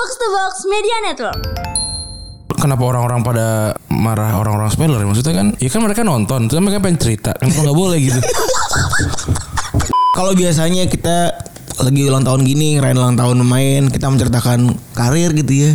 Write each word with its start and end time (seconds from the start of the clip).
Box 0.00 0.16
to 0.16 0.28
Box 0.32 0.52
Media 0.64 0.96
Network. 1.04 1.40
Kenapa 2.56 2.88
orang-orang 2.88 3.20
pada 3.20 3.76
marah 3.92 4.32
orang-orang 4.32 4.72
spoiler? 4.72 4.96
Maksudnya 5.04 5.36
kan, 5.36 5.52
ya 5.60 5.68
kan 5.68 5.84
mereka 5.84 6.00
nonton, 6.08 6.48
terus 6.48 6.56
mereka 6.56 6.80
pengen 6.80 6.96
cerita, 6.96 7.36
kan 7.36 7.52
nggak 7.52 7.76
boleh 7.76 8.00
gitu. 8.00 8.16
Kalau 10.16 10.32
biasanya 10.32 10.88
kita 10.88 11.36
lagi 11.84 12.08
ulang 12.08 12.24
tahun 12.24 12.48
gini 12.48 12.80
ngerayain 12.80 12.96
ulang 12.96 13.20
tahun 13.20 13.44
main 13.44 13.92
kita 13.92 14.08
menceritakan 14.08 14.72
karir 14.92 15.32
gitu 15.32 15.52
ya 15.68 15.72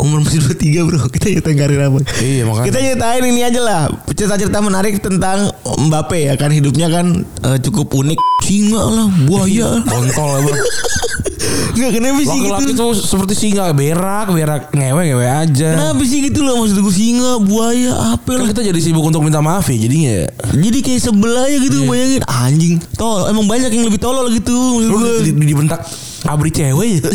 umur 0.00 0.24
masih 0.24 0.40
23 0.40 0.88
bro 0.88 1.04
kita 1.12 1.36
ceritain 1.36 1.52
karir 1.56 1.80
apa 1.84 2.00
Iya, 2.24 2.48
makanya. 2.48 2.66
kita 2.68 2.78
ceritain 2.80 3.24
ini 3.28 3.40
aja 3.44 3.60
lah 3.60 3.82
cerita-cerita 4.08 4.64
menarik 4.64 5.04
tentang 5.04 5.52
Mbappe 5.64 6.32
ya 6.32 6.34
kan 6.40 6.48
hidupnya 6.48 6.88
kan 6.88 7.28
eh, 7.44 7.58
cukup 7.60 7.92
unik 7.92 8.16
singa 8.40 8.80
lah 8.80 9.08
buaya 9.28 9.84
Kontol 9.84 10.28
lah 10.32 10.40
bang. 10.48 10.60
nggak 11.70 11.92
kenapa 11.94 12.20
sih 12.20 12.40
Laki-laki 12.42 12.62
gitu 12.66 12.72
tuh 12.74 12.90
seperti 12.94 13.32
singa 13.32 13.70
berak, 13.70 14.26
berak 14.28 14.62
ngewe 14.74 15.02
ngewe 15.06 15.26
aja. 15.26 15.68
kenapa 15.78 16.02
sih 16.02 16.18
gitu 16.26 16.42
loh 16.42 16.58
maksud 16.58 16.78
gue 16.78 16.90
singa 16.90 17.38
buaya 17.38 17.92
apa 18.12 18.26
Kan 18.26 18.38
lah 18.42 18.46
kita 18.50 18.62
jadi 18.66 18.80
sibuk 18.82 19.04
untuk 19.04 19.22
minta 19.22 19.38
maaf 19.38 19.70
ya 19.70 19.78
jadinya. 19.78 20.26
ya. 20.26 20.26
jadi 20.52 20.78
kayak 20.82 21.00
sebelah 21.00 21.46
aja 21.46 21.58
gitu 21.60 21.86
bayangin 21.86 22.22
anjing 22.26 22.74
tol 22.94 23.24
emang 23.26 23.46
banyak 23.46 23.70
yang 23.70 23.86
lebih 23.86 24.02
tolol 24.02 24.26
gitu 24.28 24.50
maksud 24.50 24.90
gue 24.90 25.10
di, 25.22 25.32
di, 25.32 25.44
dibentak 25.46 25.80
abri 26.26 26.50
cewek 26.50 26.98
ya. 26.98 27.00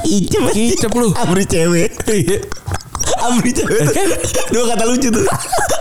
Icep 0.00 0.42
Kicep 0.50 0.92
lu. 0.96 1.12
Abri 1.12 1.44
cewek 1.44 1.92
Abri 3.20 3.50
cewek 3.52 3.84
Dua 4.48 4.64
kata 4.66 4.84
lucu 4.88 5.12
tuh 5.12 5.24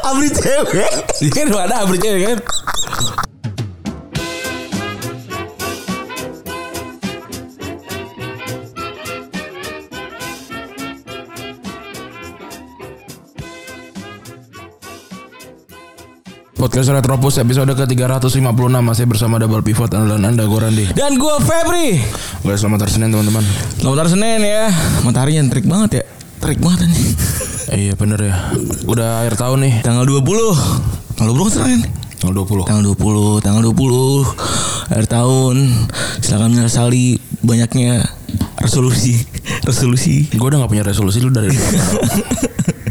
Abri 0.03 0.27
cewek 0.29 0.91
Iya 1.17 1.29
kan 1.31 1.45
ada 1.55 1.75
abri 1.81 1.97
cewek 1.97 2.21
kan. 2.27 2.37
Podcast 16.59 16.91
Retropus 16.91 17.39
episode 17.39 17.71
ke-356. 17.71 18.43
Masih 18.83 19.07
bersama 19.07 19.39
Double 19.39 19.63
Pivot 19.63 19.87
Andalan 19.95 20.27
Anda 20.27 20.43
Gue 20.43 20.59
Randi. 20.59 20.91
Dan 20.91 21.15
gue 21.15 21.35
Febri. 21.39 22.03
Gue 22.43 22.51
selamat 22.59 22.83
hari 22.83 22.91
Senin 22.99 23.15
teman-teman. 23.15 23.47
Selamat 23.79 23.97
hari 24.03 24.09
Senin 24.11 24.39
ya. 24.43 24.67
Mataharinya 25.07 25.47
trik 25.47 25.63
banget 25.63 26.03
ya. 26.03 26.05
Trik 26.43 26.59
banget 26.59 26.91
anjing. 26.91 27.15
Iya 27.69 27.93
bener 27.95 28.19
ya. 28.19 28.35
Udah 28.91 29.23
akhir 29.23 29.39
tahun 29.39 29.63
nih. 29.63 29.73
Tanggal 29.87 30.03
20 30.03 30.19
Tanggal 31.15 31.31
20 31.31 31.47
kan 31.47 31.53
Senin? 31.63 31.81
Tanggal 32.19 32.35
20 32.43 32.67
Tanggal 32.67 32.83
20 32.91 33.45
Tanggal 33.45 33.63
20 33.63 34.91
Akhir 34.91 35.07
tahun. 35.07 35.55
Silakan 36.19 36.49
menyesali 36.59 37.23
Banyaknya 37.39 38.03
Resolusi. 38.59 39.15
Resolusi. 39.69 40.27
Gue 40.35 40.51
udah 40.51 40.67
gak 40.67 40.71
punya 40.75 40.83
resolusi 40.83 41.23
lu 41.23 41.31
dari 41.31 41.55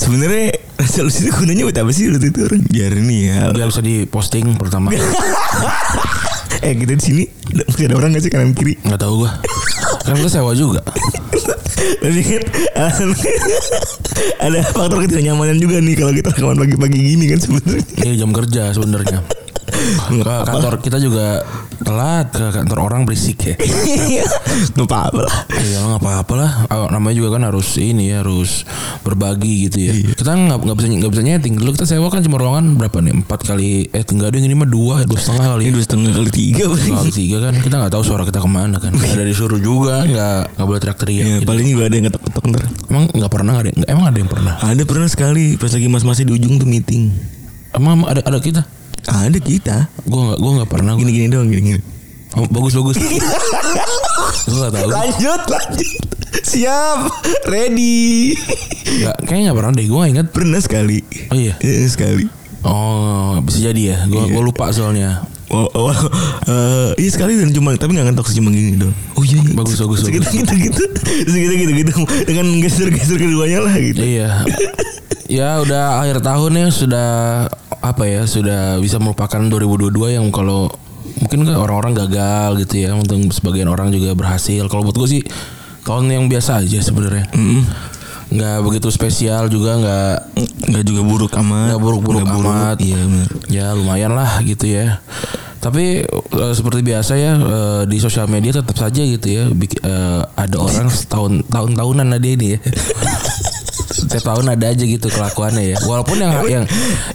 Sebenarnya 0.00 0.56
Resolusi 0.76 1.28
itu 1.28 1.32
gunanya 1.32 1.62
buat 1.68 1.78
apa 1.80 1.90
sih 1.92 2.08
Lu 2.08 2.16
itu 2.20 2.40
orang 2.44 2.62
Biar 2.68 2.92
ini 2.96 3.28
ya. 3.28 3.52
Biar 3.52 3.68
bisa 3.68 3.82
di 3.84 4.04
posting 4.08 4.56
pertama 4.56 4.92
Eh 6.64 6.72
kita 6.74 6.92
di 6.96 7.02
sini 7.04 7.22
Masih 7.52 7.88
ada 7.88 7.96
orang 8.00 8.16
gak 8.16 8.24
sih 8.24 8.32
kanan 8.32 8.56
kiri? 8.56 8.80
Gak 8.84 9.00
tahu 9.00 9.24
gue 9.24 9.30
Kan 10.06 10.22
gue 10.22 10.30
sewa 10.30 10.54
juga. 10.54 10.78
Tapi 11.98 12.20
kan 12.22 12.42
ada 14.38 14.58
faktor 14.70 15.02
ketidaknyamanan 15.02 15.58
juga 15.58 15.82
nih 15.82 15.98
kalau 15.98 16.14
kita 16.14 16.30
rekaman 16.30 16.58
pagi-pagi 16.62 16.98
gini 16.98 17.24
kan 17.26 17.38
sebenarnya. 17.42 17.84
Iya 18.06 18.12
jam 18.22 18.30
kerja 18.30 18.62
sebenarnya 18.70 19.18
ke 19.76 20.34
kantor 20.46 20.74
kita 20.80 20.98
juga 20.98 21.42
telat. 21.80 22.28
Ke 22.30 22.50
kantor 22.52 22.78
orang 22.82 23.02
berisik 23.04 23.38
ya. 23.44 23.54
Nggak 24.74 24.88
apa-apa 24.88 25.20
lah. 25.24 25.36
Iya 25.56 25.78
nggak 25.84 26.00
apa-apa 26.02 26.34
lah. 26.34 26.50
Ah, 26.68 26.88
namanya 26.88 27.16
juga 27.16 27.36
kan 27.36 27.42
harus 27.44 27.68
ini 27.76 28.10
ya 28.10 28.24
harus 28.24 28.64
berbagi 29.02 29.68
gitu 29.68 29.78
ya. 29.80 29.92
Kita 30.14 30.32
nggak 30.32 30.58
nggak 30.62 30.76
bisa 30.76 30.86
nggak 30.88 31.12
bisa 31.12 31.22
nyeting. 31.22 31.54
Dulu 31.56 31.70
kita 31.74 31.86
sewa 31.86 32.08
kan 32.08 32.20
cuma 32.24 32.36
ruangan 32.38 32.76
berapa 32.76 32.98
nih? 33.00 33.12
Empat 33.16 33.40
kali 33.44 33.88
eh 33.90 34.02
tinggal 34.02 34.28
ada 34.28 34.36
yang 34.36 34.48
ini 34.48 34.56
mah 34.56 34.68
dua 34.68 35.04
dua 35.04 35.18
setengah 35.18 35.56
kali 35.56 35.62
Ini 35.68 35.72
dua 35.72 35.84
setengah 35.84 36.10
kali 36.12 36.30
tiga 36.30 36.64
kali 36.70 37.12
tiga 37.12 37.36
kan. 37.42 37.54
Kita 37.60 37.74
nggak 37.76 37.92
tahu 37.92 38.02
suara 38.02 38.22
kita 38.24 38.40
ke 38.40 38.48
mana 38.50 38.76
kan. 38.78 38.92
Ada 38.96 39.22
disuruh 39.22 39.60
juga 39.60 40.02
nggak 40.04 40.56
nggak 40.56 40.66
boleh 40.66 40.80
teriak-teriak 40.80 41.14
Ya, 41.16 41.36
gitu. 41.40 41.48
paling 41.48 41.66
juga 41.66 41.84
ada 41.88 41.94
yang 41.96 42.06
ketok-ketok 42.12 42.44
ntar. 42.52 42.62
emang 42.86 43.04
nggak 43.10 43.32
pernah 43.32 43.54
ada 43.56 43.68
emang 43.88 44.04
ada 44.06 44.18
yang 44.20 44.30
pernah? 44.30 44.54
Ada 44.60 44.82
pernah 44.84 45.08
sekali 45.08 45.56
pas 45.56 45.72
lagi 45.72 45.88
mas-masnya 45.88 46.24
di 46.28 46.34
ujung 46.36 46.54
tuh 46.56 46.68
meeting. 46.68 47.10
emang 47.72 48.04
ada 48.04 48.20
ada 48.22 48.38
kita 48.38 48.62
Ada 49.06 49.38
kita. 49.38 49.76
gue 50.00 50.20
nggak 50.20 50.38
gue 50.38 50.50
nggak 50.52 50.70
pernah 50.70 50.92
gua. 50.92 51.00
Gini-gini 51.00 51.26
doang 51.26 51.46
gini-gini. 51.46 51.80
Oh, 52.34 52.44
bagus 52.46 52.74
bagus 52.74 52.96
gue 53.00 53.16
nggak 54.52 54.72
tahu 54.72 54.88
Lanjut, 54.88 55.40
lanjut. 55.46 55.88
Siap, 56.38 56.98
ready. 57.46 58.36
Nggak, 58.98 59.16
kayaknya 59.24 59.42
nggak 59.46 59.56
pernah 59.56 59.72
deh 59.72 59.84
gue 59.84 59.96
nggak 59.96 60.12
inget 60.12 60.28
Pernah 60.30 60.60
sekali. 60.60 60.98
oh 61.26 61.36
iya 61.36 61.54
Iya 61.58 61.88
sekali. 61.88 62.24
oh 62.60 63.38
bisa 63.40 63.62
jadi 63.64 63.82
ya 63.86 63.98
gue 64.04 64.22
gue 64.26 64.42
lupa 64.42 64.68
soalnya 64.68 65.22
Oh, 65.46 65.70
oh, 65.70 65.94
eh, 66.44 66.90
iya 66.98 67.06
sekali 67.08 67.38
dan 67.38 67.54
cuma 67.54 67.70
tapi 67.72 67.94
nggak 67.94 68.10
ngetok 68.10 68.26
sih, 68.26 68.42
cuma 68.42 68.50
gini 68.50 68.74
dong. 68.74 68.90
Oh 69.14 69.22
iya, 69.22 69.38
iya. 69.38 69.54
Bagus, 69.54 69.78
bagus, 69.78 70.02
bagus. 70.02 70.26
Gitu, 70.26 70.42
gitu, 70.42 70.54
gitu. 70.58 70.82
Terus 71.22 71.34
gitu, 71.38 71.54
gitu, 71.54 71.72
gitu. 71.76 71.92
Dengan 72.26 72.46
geser-geser 72.58 73.14
keduanya 73.14 73.62
lah 73.62 73.78
gitu. 73.78 74.02
iya 74.02 74.42
ya 75.26 75.58
udah 75.58 76.02
akhir 76.02 76.18
tahun 76.18 76.50
ya 76.56 76.66
sudah 76.68 77.10
apa 77.80 78.04
ya 78.04 78.22
sudah 78.24 78.76
bisa 78.76 78.96
melupakan 78.96 79.38
2022 79.38 79.90
yang 80.12 80.28
kalau 80.28 80.68
mungkin 81.16 81.44
kan 81.44 81.56
orang-orang 81.56 81.96
gagal 81.96 82.60
gitu 82.60 82.82
ya 82.82 82.92
untuk 82.92 83.18
sebagian 83.30 83.66
orang 83.66 83.88
juga 83.88 84.12
berhasil. 84.12 84.60
Kalau 84.66 84.82
buat 84.82 84.96
gue 84.96 85.08
sih 85.10 85.22
tahun 85.82 86.08
yang 86.08 86.24
biasa 86.26 86.60
aja 86.60 86.78
sebenarnya. 86.80 87.30
Nggak 88.26 88.56
begitu 88.60 88.88
spesial 88.88 89.46
juga 89.46 89.78
nggak 89.78 90.14
Nggak 90.66 90.84
juga 90.84 91.02
buruk 91.02 91.32
amat. 91.36 91.66
nggak 91.70 91.80
buruk-buruk 91.80 92.26
amat. 92.26 92.76
Iya 92.78 92.98
benar. 92.98 93.28
ya 93.46 93.66
lumayan 93.72 94.12
lah 94.12 94.42
gitu 94.42 94.66
ya. 94.66 94.98
Tapi 95.56 96.02
eh, 96.10 96.52
seperti 96.52 96.82
biasa 96.82 97.12
ya 97.14 97.32
eh, 97.34 97.82
di 97.86 97.96
sosial 97.96 98.26
media 98.26 98.50
tetap 98.52 98.74
saja 98.74 98.98
gitu 98.98 99.26
ya 99.26 99.46
bik- 99.48 99.78
eh, 99.80 100.22
ada 100.26 100.56
orang 100.58 100.86
setahun 100.86 101.42
tahun-tahunan 101.46 102.06
ada 102.12 102.22
ini 102.22 102.54
ya 102.54 102.58
setiap 103.96 104.24
tahun 104.26 104.52
ada 104.52 104.66
aja 104.68 104.84
gitu 104.84 105.08
kelakuannya 105.08 105.72
ya 105.72 105.76
walaupun 105.82 106.16
yang 106.16 106.32
yang 106.46 106.64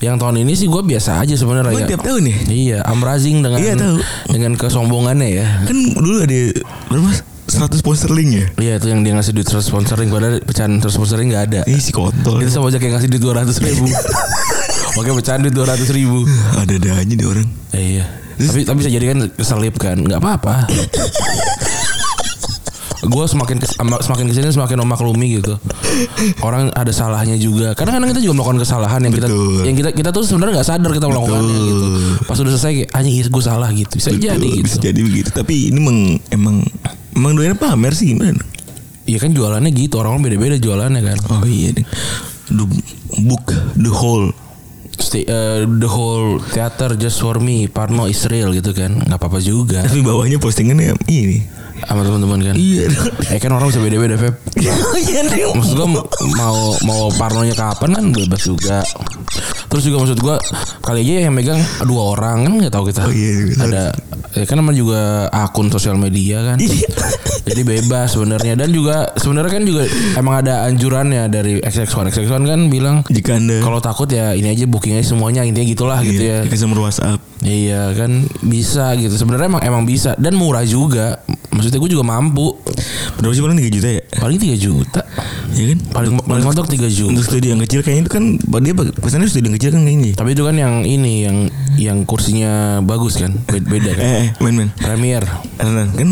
yang 0.01 0.15
tahun 0.17 0.41
ini 0.41 0.53
sih 0.53 0.65
gue 0.65 0.81
biasa 0.81 1.21
aja 1.21 1.33
sebenarnya 1.33 1.77
ya 1.77 1.85
tiap 1.87 2.01
tahun 2.01 2.23
ya? 2.25 2.37
iya 2.47 2.77
amrazing 2.83 3.39
dengan 3.39 3.59
Iya, 3.59 3.73
tahu. 3.77 3.97
dengan 4.27 4.51
kesombongannya 4.55 5.29
ya 5.31 5.45
Kan 5.63 5.77
dulu 5.93 6.17
ada 6.19 6.37
berapa? 6.89 7.11
100 7.45 7.67
sponsorling 7.77 8.29
ya? 8.31 8.45
Iya 8.57 8.73
itu 8.79 8.87
yang 8.87 9.03
dia 9.03 9.11
ngasih 9.11 9.31
duit 9.31 9.43
terus 9.43 9.67
sponsoring 9.67 10.07
Padahal 10.07 10.39
pecahan 10.39 10.79
terus 10.79 10.95
sponsoring 10.95 11.29
gak 11.29 11.51
ada 11.51 11.61
Ih 11.67 11.77
si 11.77 11.91
kontol. 11.91 12.39
Itu 12.39 12.47
sama 12.47 12.71
aja 12.71 12.79
kayak 12.79 12.95
ngasih 12.95 13.09
duit 13.11 13.19
200 13.21 13.51
ribu 13.61 13.85
Oke 14.99 15.09
pecahan 15.13 15.39
duit 15.39 15.51
200 15.51 15.83
ribu 15.91 16.23
Ada-ada 16.55 16.91
aja 16.97 17.11
deh 17.11 17.27
orang. 17.27 17.47
Eh, 17.71 17.99
iya. 17.99 18.05
Tapi 18.39 18.63
tapi 18.63 18.77
bisa 18.79 18.89
jadi 18.89 19.05
kan 19.05 19.19
keselip 19.31 19.75
kan, 19.77 19.99
nggak 19.99 20.17
apa-apa. 20.17 20.65
gue 23.01 23.25
semakin 23.25 23.57
kes, 23.57 23.81
semakin 23.81 24.25
ke 24.29 24.33
sini 24.37 24.53
semakin 24.53 24.77
memaklumi 24.85 25.41
gitu. 25.41 25.57
Orang 26.45 26.69
ada 26.69 26.93
salahnya 26.93 27.33
juga. 27.35 27.73
Kadang-kadang 27.73 28.13
kita 28.13 28.21
juga 28.21 28.33
melakukan 28.37 28.59
kesalahan 28.61 29.01
yang 29.01 29.13
kita 29.17 29.27
Betul. 29.27 29.61
yang 29.65 29.75
kita 29.75 29.89
kita 29.89 30.09
tuh 30.13 30.21
sebenarnya 30.21 30.61
nggak 30.61 30.69
sadar 30.69 30.91
kita 30.93 31.07
melakukannya 31.09 31.49
Betul. 31.49 31.65
gitu. 31.65 31.85
Pas 32.29 32.37
udah 32.37 32.51
selesai 32.53 32.71
kayak 32.77 32.89
anjing 32.93 33.13
iya 33.17 33.23
gue 33.25 33.43
salah 33.43 33.69
gitu. 33.73 33.93
Bisa 33.97 34.09
jadi 34.13 34.37
Betul, 34.37 34.65
Bisa 34.65 34.77
gitu. 34.77 34.85
jadi 34.93 34.99
begitu. 35.01 35.29
Tapi 35.33 35.55
ini 35.73 35.77
emang 35.81 35.97
emang 36.29 36.55
emang 37.17 37.31
doyan 37.33 37.57
pamer 37.57 37.93
sih 37.97 38.13
gimana? 38.13 38.37
Iya 39.09 39.17
kan 39.17 39.33
jualannya 39.33 39.71
gitu. 39.73 39.97
Orang 39.97 40.21
beda-beda 40.21 40.61
jualannya 40.61 41.01
kan. 41.01 41.17
Oh 41.33 41.45
iya. 41.49 41.73
The 42.53 42.65
book 43.25 43.45
the 43.73 43.89
whole. 43.89 44.29
Stay, 45.01 45.25
eh, 45.25 45.65
the 45.65 45.89
whole 45.89 46.37
theater 46.53 46.93
just 46.93 47.17
for 47.17 47.41
me, 47.41 47.65
Parno 47.65 48.05
Israel 48.05 48.53
gitu 48.53 48.69
kan. 48.69 49.01
nggak 49.01 49.17
apa-apa 49.17 49.41
juga 49.41 49.81
Tapi 49.81 50.05
bawahnya 50.05 50.37
postingannya 50.37 50.93
ini. 51.09 51.41
Sama 51.83 52.01
teman-teman 52.01 52.39
kan. 52.43 52.55
Iya. 52.55 52.85
Eh 53.29 53.39
kan 53.39 53.51
orang 53.51 53.67
bisa 53.67 53.79
beda-beda, 53.79 54.15
Feb. 54.15 54.35
Iya 55.01 55.51
maksud 55.51 55.75
gua 55.75 55.87
mau 56.31 56.57
mau 56.85 57.01
parnonya 57.11 57.51
kapan 57.51 57.91
kan 57.91 58.05
bebas 58.11 58.41
juga 58.43 58.79
terus 59.67 59.83
juga 59.83 59.97
maksud 59.99 60.19
gua 60.19 60.39
kali 60.79 61.03
aja 61.03 61.27
yang 61.27 61.35
megang 61.35 61.59
dua 61.83 62.15
orang 62.15 62.47
kan 62.47 62.51
nggak 62.59 62.71
tahu 62.71 62.87
kita 62.87 63.03
Oh 63.03 63.11
iya, 63.11 63.31
juga. 63.43 63.55
ada 63.65 63.83
ya 64.31 64.45
kan 64.45 64.55
namanya 64.55 64.77
juga 64.77 64.99
akun 65.27 65.67
sosial 65.67 65.97
media 65.97 66.43
kan 66.45 66.57
Iya. 66.59 66.87
jadi 67.43 67.61
bebas 67.65 68.15
sebenarnya 68.15 68.53
dan 68.55 68.69
juga 68.71 69.11
sebenarnya 69.15 69.51
kan 69.51 69.63
juga 69.63 69.83
emang 70.15 70.35
ada 70.39 70.63
anjurannya 70.63 71.27
dari 71.27 71.59
XX1 71.59 72.07
XX1 72.09 72.43
kan 72.45 72.61
bilang 72.67 72.97
Jika 73.07 73.35
kalau 73.59 73.79
takut 73.79 74.07
ya 74.07 74.31
ini 74.31 74.47
aja 74.49 74.63
bookingnya 74.63 75.03
semuanya 75.03 75.43
intinya 75.43 75.67
gitulah 75.67 75.99
gitu 76.01 76.21
ya 76.21 76.43
Iya, 76.43 76.47
Kasih 76.47 76.67
nomor 76.67 76.87
WhatsApp. 76.87 77.19
Iya 77.41 77.89
kan 77.97 78.25
bisa 78.45 78.93
gitu 78.97 79.13
sebenarnya 79.17 79.49
emang 79.49 79.63
emang 79.65 79.83
bisa 79.85 80.13
dan 80.21 80.37
murah 80.37 80.61
juga 80.61 81.21
maksudnya 81.51 81.81
gue 81.81 81.91
juga 81.91 82.05
mampu 82.05 82.53
Berapa 83.17 83.33
sih 83.37 83.43
paling 83.43 83.59
3 83.59 83.69
juta 83.69 83.89
ya? 83.91 84.01
paling 84.17 84.39
3 84.39 84.57
juta 84.57 85.01
Iya 85.51 85.65
kan? 85.75 85.79
paling 85.93 86.11
paling 86.23 86.45
mentok 86.47 86.67
3 86.71 86.87
juta 86.89 87.11
Untuk 87.11 87.25
studi 87.27 87.51
yang 87.51 87.61
kecil 87.61 87.83
kayaknya 87.83 88.07
itu 88.07 88.11
kan 88.11 88.23
dia 88.61 88.73
pesannya 88.77 89.27
studi 89.27 89.51
yang 89.51 89.57
kecil 89.59 89.71
kan 89.75 89.81
kayaknya. 89.83 90.11
Tapi 90.15 90.29
itu 90.31 90.43
kan 90.47 90.55
yang 90.55 90.73
ini 90.87 91.13
yang 91.27 91.37
yang 91.75 91.97
kursinya 92.07 92.79
bagus 92.85 93.17
kan, 93.19 93.35
beda, 93.49 93.67
beda 93.67 93.91
kan. 93.97 94.03
Eh, 94.11 94.15
eh, 94.25 94.29
men 94.39 94.53
men. 94.55 94.69
Premier. 94.79 95.23
Renan 95.59 95.89
kan 95.97 96.09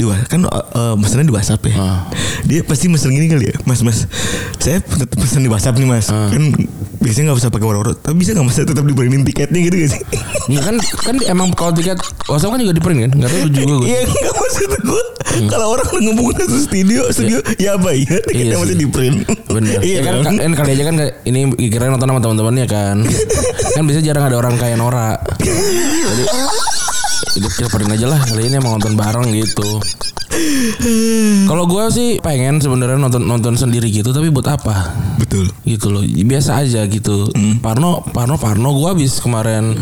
di 0.00 0.08
kan 0.08 0.40
uh, 0.48 0.96
mesennya 0.96 1.28
di 1.28 1.34
WhatsApp 1.36 1.60
ya. 1.68 1.74
Ah. 1.76 2.00
Dia 2.48 2.64
pasti 2.64 2.88
mesen 2.88 3.12
gini 3.12 3.28
kali 3.28 3.52
ya, 3.52 3.56
Mas 3.68 3.84
Mas. 3.84 4.08
Saya 4.56 4.80
tetap 4.80 5.12
pesen 5.20 5.44
di 5.44 5.50
WhatsApp 5.52 5.76
nih 5.76 5.88
Mas. 5.88 6.08
Ah. 6.08 6.32
Kan 6.32 6.56
biasanya 7.00 7.32
nggak 7.32 7.40
usah 7.40 7.48
pakai 7.48 7.64
warna 7.64 7.92
Tapi 7.96 8.16
bisa 8.16 8.32
nggak 8.32 8.46
Mas 8.48 8.56
saya 8.56 8.66
tetap 8.68 8.84
dibeliin 8.84 9.24
tiketnya 9.28 9.60
gitu 9.60 9.76
gak 9.76 9.90
sih? 9.92 10.00
Nggak 10.48 10.64
kan 10.64 10.76
kan 11.04 11.14
emang 11.28 11.52
kalau 11.52 11.76
tiket 11.76 12.00
WhatsApp 12.24 12.56
kan 12.56 12.58
juga 12.64 12.72
di 12.72 12.82
print 12.82 12.98
kan? 13.04 13.10
Enggak 13.12 13.28
tahu 13.28 13.48
juga 13.52 13.74
gue. 13.76 13.88
Iya 13.92 14.00
nggak 14.08 14.34
maksud 14.40 14.70
gue. 14.80 15.02
Kalau 15.30 15.66
orang 15.78 15.86
udah 15.86 16.02
ngomong 16.10 16.34
satu 16.34 16.58
studio, 16.58 17.00
studio 17.12 17.38
ya 17.60 17.76
apa 17.76 17.94
ya? 17.94 18.18
Tiketnya 18.24 18.56
Iya 18.56 18.62
masih 18.64 18.76
sih. 18.76 18.80
di 18.82 18.86
print. 18.88 19.16
Bener. 19.46 19.78
Iya 19.84 19.98
ya 20.00 20.00
kan, 20.02 20.14
kan? 20.24 20.34
kan 20.40 20.52
kali 20.56 20.70
aja 20.74 20.84
kan 20.88 20.96
ini 21.28 21.40
kira 21.68 21.92
nonton 21.92 22.08
sama 22.08 22.20
teman-temannya 22.24 22.66
kan. 22.66 22.96
kan 23.76 23.82
biasanya 23.84 24.04
jarang 24.10 24.24
ada 24.32 24.36
orang 24.40 24.54
kayak 24.56 24.80
Nora. 24.80 25.20
Jadi 26.10 26.24
kita 27.32 27.66
print 27.68 27.92
aja 27.92 28.06
lah 28.06 28.20
kali 28.20 28.42
ini 28.44 28.56
emang 28.56 28.76
nonton 28.76 28.94
bareng 28.94 29.30
gitu. 29.30 29.78
Kalau 31.44 31.66
gue 31.66 31.84
sih 31.90 32.08
pengen 32.18 32.58
sebenarnya 32.58 32.96
nonton 32.96 33.22
nonton 33.22 33.54
sendiri 33.54 33.88
gitu 33.88 34.10
tapi 34.10 34.28
buat 34.28 34.46
apa? 34.48 34.94
Betul. 35.20 35.46
gitu 35.62 35.92
loh 35.92 36.00
biasa 36.02 36.58
aja 36.58 36.82
gitu 36.84 37.28
Parno 37.60 38.00
Parno 38.04 38.34
Parno 38.34 38.72
gue 38.72 38.88
habis 38.88 39.20
kemarin 39.20 39.76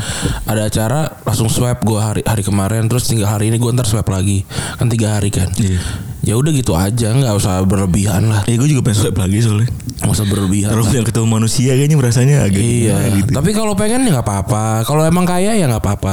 ada 0.44 0.66
acara 0.66 1.08
langsung 1.22 1.46
swab 1.46 1.78
gue 1.80 1.96
hari 1.96 2.20
hari 2.20 2.42
kemarin 2.42 2.84
terus 2.84 3.06
tinggal 3.06 3.30
hari 3.30 3.48
ini 3.48 3.56
gue 3.56 3.70
ntar 3.70 3.86
swab 3.86 4.04
lagi 4.04 4.42
kan 4.76 4.88
tiga 4.88 5.16
hari 5.16 5.30
kan 5.30 5.46
Iya. 5.54 5.78
ya 6.22 6.34
udah 6.34 6.52
gitu 6.52 6.74
aja 6.74 7.14
nggak 7.14 7.32
usah 7.32 7.62
berlebihan 7.62 8.26
lah 8.26 8.42
Ya 8.44 8.56
gue 8.56 8.66
juga 8.66 8.82
pengen 8.82 8.98
swipe 9.00 9.16
lagi 9.16 9.38
soalnya. 9.38 9.70
nggak 9.98 10.12
usah 10.12 10.26
berlebihan 10.26 10.68
Kalau 10.68 10.84
lah. 10.84 10.92
yang 10.92 11.06
ketemu 11.06 11.26
manusia 11.28 11.70
kayaknya 11.72 11.96
merasanya 11.96 12.36
agak 12.42 12.60
Iya, 12.60 12.94
gimana 12.98 13.16
gitu. 13.16 13.30
tapi 13.32 13.50
kalau 13.52 13.72
pengen 13.74 14.00
ya 14.02 14.10
nggak 14.12 14.26
apa-apa. 14.26 14.64
Kalau 14.82 15.02
emang 15.02 15.24
kaya 15.24 15.54
ya 15.54 15.64
nggak 15.64 15.80
apa-apa. 15.80 16.10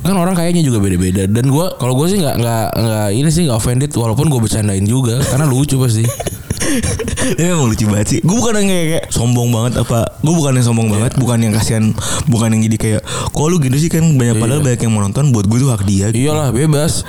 Kan 0.00 0.14
orang 0.14 0.32
kayaknya 0.32 0.62
juga 0.62 0.71
beda-beda. 0.78 1.28
Dan 1.28 1.50
gue, 1.50 1.66
kalau 1.76 1.94
gue 1.98 2.06
sih 2.08 2.18
nggak 2.22 2.36
nggak 2.38 2.66
nggak 2.78 3.08
ini 3.12 3.28
sih 3.28 3.42
nggak 3.48 3.58
offended. 3.58 3.90
Walaupun 3.92 4.30
gue 4.30 4.40
bercandain 4.40 4.84
juga, 4.86 5.20
karena 5.20 5.44
lucu 5.48 5.76
pasti. 5.76 6.06
Ini 7.22 7.52
memang 7.52 7.68
lucu 7.68 7.84
banget 7.88 8.06
sih. 8.08 8.20
Gue 8.24 8.36
bukan 8.38 8.54
yang 8.62 8.68
kayak, 8.70 8.86
kayak 8.88 9.04
sombong 9.12 9.48
banget 9.52 9.82
apa. 9.82 10.08
Gue 10.24 10.34
bukan 10.34 10.52
yang 10.56 10.66
sombong 10.66 10.88
banget. 10.88 11.12
Bukan 11.18 11.38
yang 11.42 11.52
kasihan. 11.54 11.84
Bukan 12.26 12.48
yang 12.54 12.62
jadi 12.70 12.76
kayak. 12.78 13.02
Kok 13.34 13.46
lu 13.50 13.56
gitu 13.60 13.76
sih 13.78 13.90
kan 13.92 14.04
banyak 14.16 14.40
padahal 14.40 14.60
banyak 14.64 14.80
yang 14.80 14.92
mau 14.94 15.02
nonton. 15.04 15.30
Buat 15.30 15.46
gue 15.50 15.58
tuh 15.60 15.70
hak 15.70 15.82
dia. 15.84 16.08
Gitu. 16.10 16.28
Iyalah 16.28 16.54
bebas. 16.54 17.04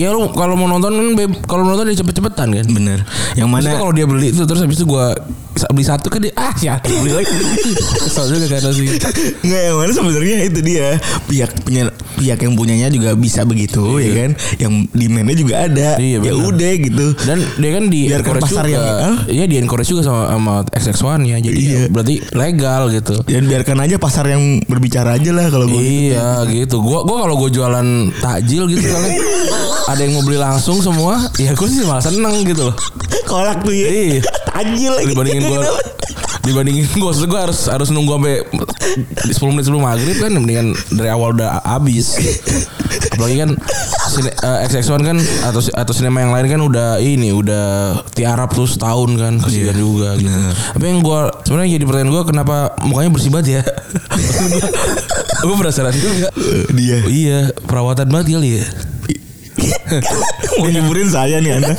Ya 0.00 0.14
lu 0.14 0.30
kalau 0.32 0.56
mau 0.56 0.68
nonton 0.70 0.92
kan 0.96 1.30
kalau 1.44 1.62
nonton 1.66 1.88
dia 1.92 1.98
cepet-cepetan 2.00 2.48
kan. 2.52 2.66
Bener. 2.72 3.04
Yang 3.36 3.48
mana. 3.48 3.68
Kalau 3.76 3.92
dia 3.92 4.06
beli 4.08 4.32
itu 4.32 4.42
terus 4.48 4.62
habis 4.64 4.80
itu 4.80 4.86
gue 4.88 5.06
beli 5.68 5.84
satu 5.84 6.08
kan 6.08 6.18
dia 6.18 6.32
ah 6.34 6.54
ya 6.56 6.80
beli 6.80 7.12
lagi. 7.12 7.32
Kesel 8.00 8.24
juga 8.30 8.46
kan 8.50 8.72
sih. 8.72 8.88
Nggak 9.42 9.60
yang 9.62 9.76
mana 9.76 9.90
sebenarnya 9.90 10.36
itu 10.44 10.60
dia 10.60 10.86
pihak 11.24 11.50
punya 11.62 11.82
pihak 12.12 12.38
yang 12.38 12.54
punyanya 12.54 12.88
juga 12.88 13.12
bisa 13.12 13.42
begitu 13.42 13.80
ya 13.96 14.12
kan 14.14 14.30
yang 14.58 14.72
demandnya 14.90 15.34
juga 15.34 15.54
ada 15.62 15.88
Iya, 15.96 16.18
ya 16.20 16.32
udah 16.34 16.72
gitu 16.78 17.06
Dan 17.18 17.38
dia 17.56 17.70
kan 17.72 17.84
di 17.86 18.00
Biarkan 18.06 18.20
encourage 18.22 18.44
pasar 18.44 18.64
juga. 18.64 18.76
yang-? 18.78 19.16
Iya 19.28 19.44
di 19.44 19.56
encourage 19.56 19.88
juga 19.88 20.02
sama 20.02 20.22
sama 20.28 20.54
XX1 20.68 21.02
ya. 21.24 21.36
Jadi 21.40 21.58
Iya. 21.58 21.80
berarti 21.88 22.14
legal 22.32 22.82
gitu. 22.90 23.14
dan 23.22 23.42
biarkan 23.44 23.78
aja 23.80 23.96
pasar 23.96 24.24
yang 24.26 24.42
berbicara 24.62 25.16
aja 25.16 25.30
lah 25.30 25.46
kalau 25.48 25.66
gue 25.66 25.80
Iya 25.80 26.44
gitu. 26.48 26.80
Gua 26.80 27.02
gua 27.02 27.22
kalau 27.22 27.36
gue 27.38 27.50
jualan 27.50 27.86
takjil 28.18 28.66
gitu 28.68 28.82
kali 28.82 29.10
ada 29.90 30.00
yang 30.00 30.14
mau 30.14 30.22
beli 30.22 30.38
langsung 30.38 30.78
semua, 30.78 31.26
ya 31.36 31.52
gue 31.52 31.66
sih 31.66 31.82
malah 31.82 32.00
seneng 32.00 32.32
gitu 32.42 32.70
loh. 32.70 32.76
kolak 33.24 33.60
tuh 33.60 33.72
ya 33.72 33.88
Iya. 33.88 34.20
tajil 34.52 34.92
lagi 34.92 35.06
Dibandingin 35.10 35.41
gue 35.42 35.60
dibandingin 36.42 36.86
gue 36.90 37.12
gue 37.26 37.40
harus 37.40 37.70
harus 37.70 37.88
nunggu 37.94 38.18
sampai 38.18 38.36
10 39.30 39.52
menit 39.54 39.64
sebelum 39.66 39.82
maghrib 39.86 40.18
kan 40.18 40.32
mendingan 40.34 40.74
dari 40.90 41.06
awal 41.06 41.38
udah 41.38 41.62
habis 41.62 42.18
apalagi 43.14 43.36
kan 43.46 43.50
sine, 44.10 44.30
eh, 44.34 44.58
XX1 44.66 45.00
kan 45.06 45.18
atau 45.48 45.60
atau 45.62 45.92
sinema 45.94 46.20
yang 46.20 46.34
lain 46.34 46.46
kan 46.50 46.60
udah 46.60 46.88
ini 46.98 47.30
udah 47.30 47.96
tiarap 48.12 48.50
terus 48.52 48.76
tahun 48.76 49.16
kan 49.16 49.34
kasihan 49.40 49.76
juga 49.76 50.18
gitu. 50.18 50.28
Tapi 50.76 50.84
yang 50.84 51.00
gue 51.00 51.20
sebenarnya 51.46 51.70
jadi 51.80 51.84
pertanyaan 51.88 52.12
gue 52.12 52.22
kenapa 52.26 52.56
mukanya 52.84 53.10
bersih 53.14 53.30
banget 53.32 53.48
ya? 53.60 53.62
gue 55.46 55.56
penasaran 55.56 55.94
juga. 55.96 56.28
Dia 56.74 56.96
Iya 57.06 57.38
perawatan 57.64 58.10
banget 58.12 58.26
kali 58.36 58.50
ya. 58.60 58.66
Mau 60.54 60.66
nyeburin 60.66 61.04
saya 61.06 61.36
nih 61.38 61.52
anda 61.54 61.74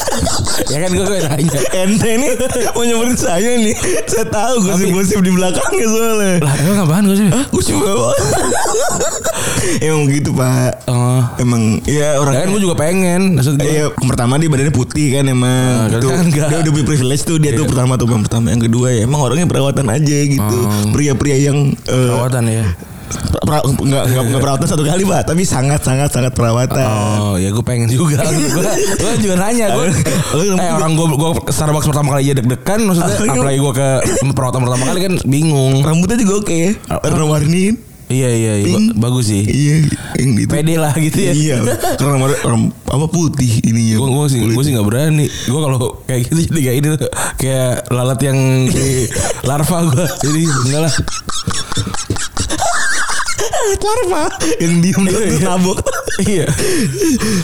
Ya 0.66 0.78
kan 0.80 0.92
gue 0.92 1.04
nanya. 1.04 1.60
ente 1.76 2.10
nih 2.14 2.32
mau 2.70 2.84
nyeburin 2.84 3.16
saya 3.16 3.58
nih 3.58 3.74
saya 4.06 4.26
tahu 4.28 4.62
gosip-gosip 4.64 5.20
di 5.20 5.32
belakangnya 5.32 5.88
soalnya 5.88 6.34
Lah 6.40 6.54
emang 6.60 6.78
apaan 6.84 7.04
gue 7.06 7.18
sih? 7.18 7.28
gue 7.28 7.64
cuma 7.66 7.90
emang 9.80 10.06
gitu 10.08 10.32
pak 10.32 10.86
Oh. 10.86 11.24
emang 11.38 11.82
ya 11.84 12.20
orang 12.20 12.34
kan 12.36 12.48
gue 12.50 12.62
juga 12.62 12.76
pengen 12.76 13.34
maksud 13.34 13.56
gue. 13.56 13.66
Iya, 13.66 13.90
yang 13.90 14.08
pertama 14.08 14.36
dia 14.36 14.46
badannya 14.46 14.72
putih 14.72 15.08
kan 15.12 15.26
emang. 15.26 15.88
Nah, 15.88 15.98
Itu, 15.98 16.08
kan 16.08 16.22
enggak. 16.24 16.48
dia 16.50 16.58
udah 16.60 16.72
punya 16.72 16.86
privilege 16.86 17.24
tuh 17.24 17.38
dia 17.38 17.52
tuh 17.54 17.66
pertama 17.66 17.96
tuh 17.96 18.06
yang 18.08 18.22
pertama. 18.22 18.52
Yang 18.52 18.70
kedua 18.70 18.88
ya 18.92 19.02
emang 19.04 19.22
orangnya 19.22 19.48
perawatan 19.48 19.88
aja 19.88 20.18
gitu. 20.28 20.58
Pria-pria 20.92 21.38
yang 21.42 21.74
eh, 21.82 22.08
Perawatan 22.12 22.44
ya. 22.46 22.66
Enggak, 23.14 24.04
enggak, 24.06 24.24
enggak 24.24 24.42
perawatan 24.42 24.68
satu 24.68 24.84
kali 24.84 25.04
pak, 25.04 25.22
tapi 25.26 25.42
sangat 25.44 25.80
sangat 25.80 26.10
sangat 26.10 26.32
perawatan. 26.32 26.88
Oh 27.16 27.36
ya 27.36 27.50
gue 27.50 27.62
pengen 27.62 27.88
juga 27.88 28.22
Gue 29.00 29.14
juga 29.20 29.36
nanya 29.38 29.72
gue 29.72 29.88
Eh 30.56 30.72
orang 30.72 30.94
gue 30.94 31.06
gue 31.10 31.30
Starbucks 31.48 31.88
pertama 31.88 32.14
kali 32.14 32.26
aja 32.26 32.36
deg-degan 32.36 32.80
Maksudnya 32.84 33.14
apalagi 33.30 33.60
gue 33.60 33.74
ke 33.74 33.88
perawatan 34.32 34.62
pertama 34.62 34.84
kali 34.86 35.00
kan 35.02 35.14
bingung 35.24 35.82
Rambutnya 35.82 36.16
juga 36.16 36.34
oke 36.40 36.56
ya. 36.56 36.72
Warna-warniin. 36.90 37.76
Iya 38.04 38.30
iya, 38.30 38.54
iya. 38.60 38.66
Pink. 38.68 38.94
Ba- 38.94 39.10
Bagus 39.10 39.32
sih 39.32 39.42
Iya, 39.42 39.76
yang 40.20 40.30
gitu. 40.36 40.50
Pede 40.52 40.76
lah 40.76 40.92
gitu 40.94 41.18
ya 41.18 41.34
Iya, 41.34 41.58
karena 41.96 42.20
warna 42.20 42.36
orang- 42.44 42.70
apa 42.86 43.06
putih 43.08 43.64
ini 43.64 43.96
ya. 43.96 43.98
Gue 43.98 44.10
gue 44.12 44.26
sih 44.28 44.40
gue 44.44 44.60
sih 44.62 44.72
nggak 44.72 44.86
berani. 44.86 45.26
Gue 45.26 45.60
kalau 45.60 45.78
kayak 46.04 46.28
gitu 46.28 46.40
jadi 46.46 46.62
kayak 46.62 46.78
ini 46.78 46.88
tuh 46.94 47.00
kayak 47.38 47.72
lalat 47.90 48.20
yang 48.22 48.38
larva 49.42 49.78
gue. 49.88 50.06
Jadi 50.22 50.42
enggak 50.46 50.82
lah. 50.84 50.94
Larva 53.48 54.24
yang 54.58 54.80
diem 54.80 55.04
di 55.04 55.40
tabok. 55.40 55.78
iya. 56.24 56.46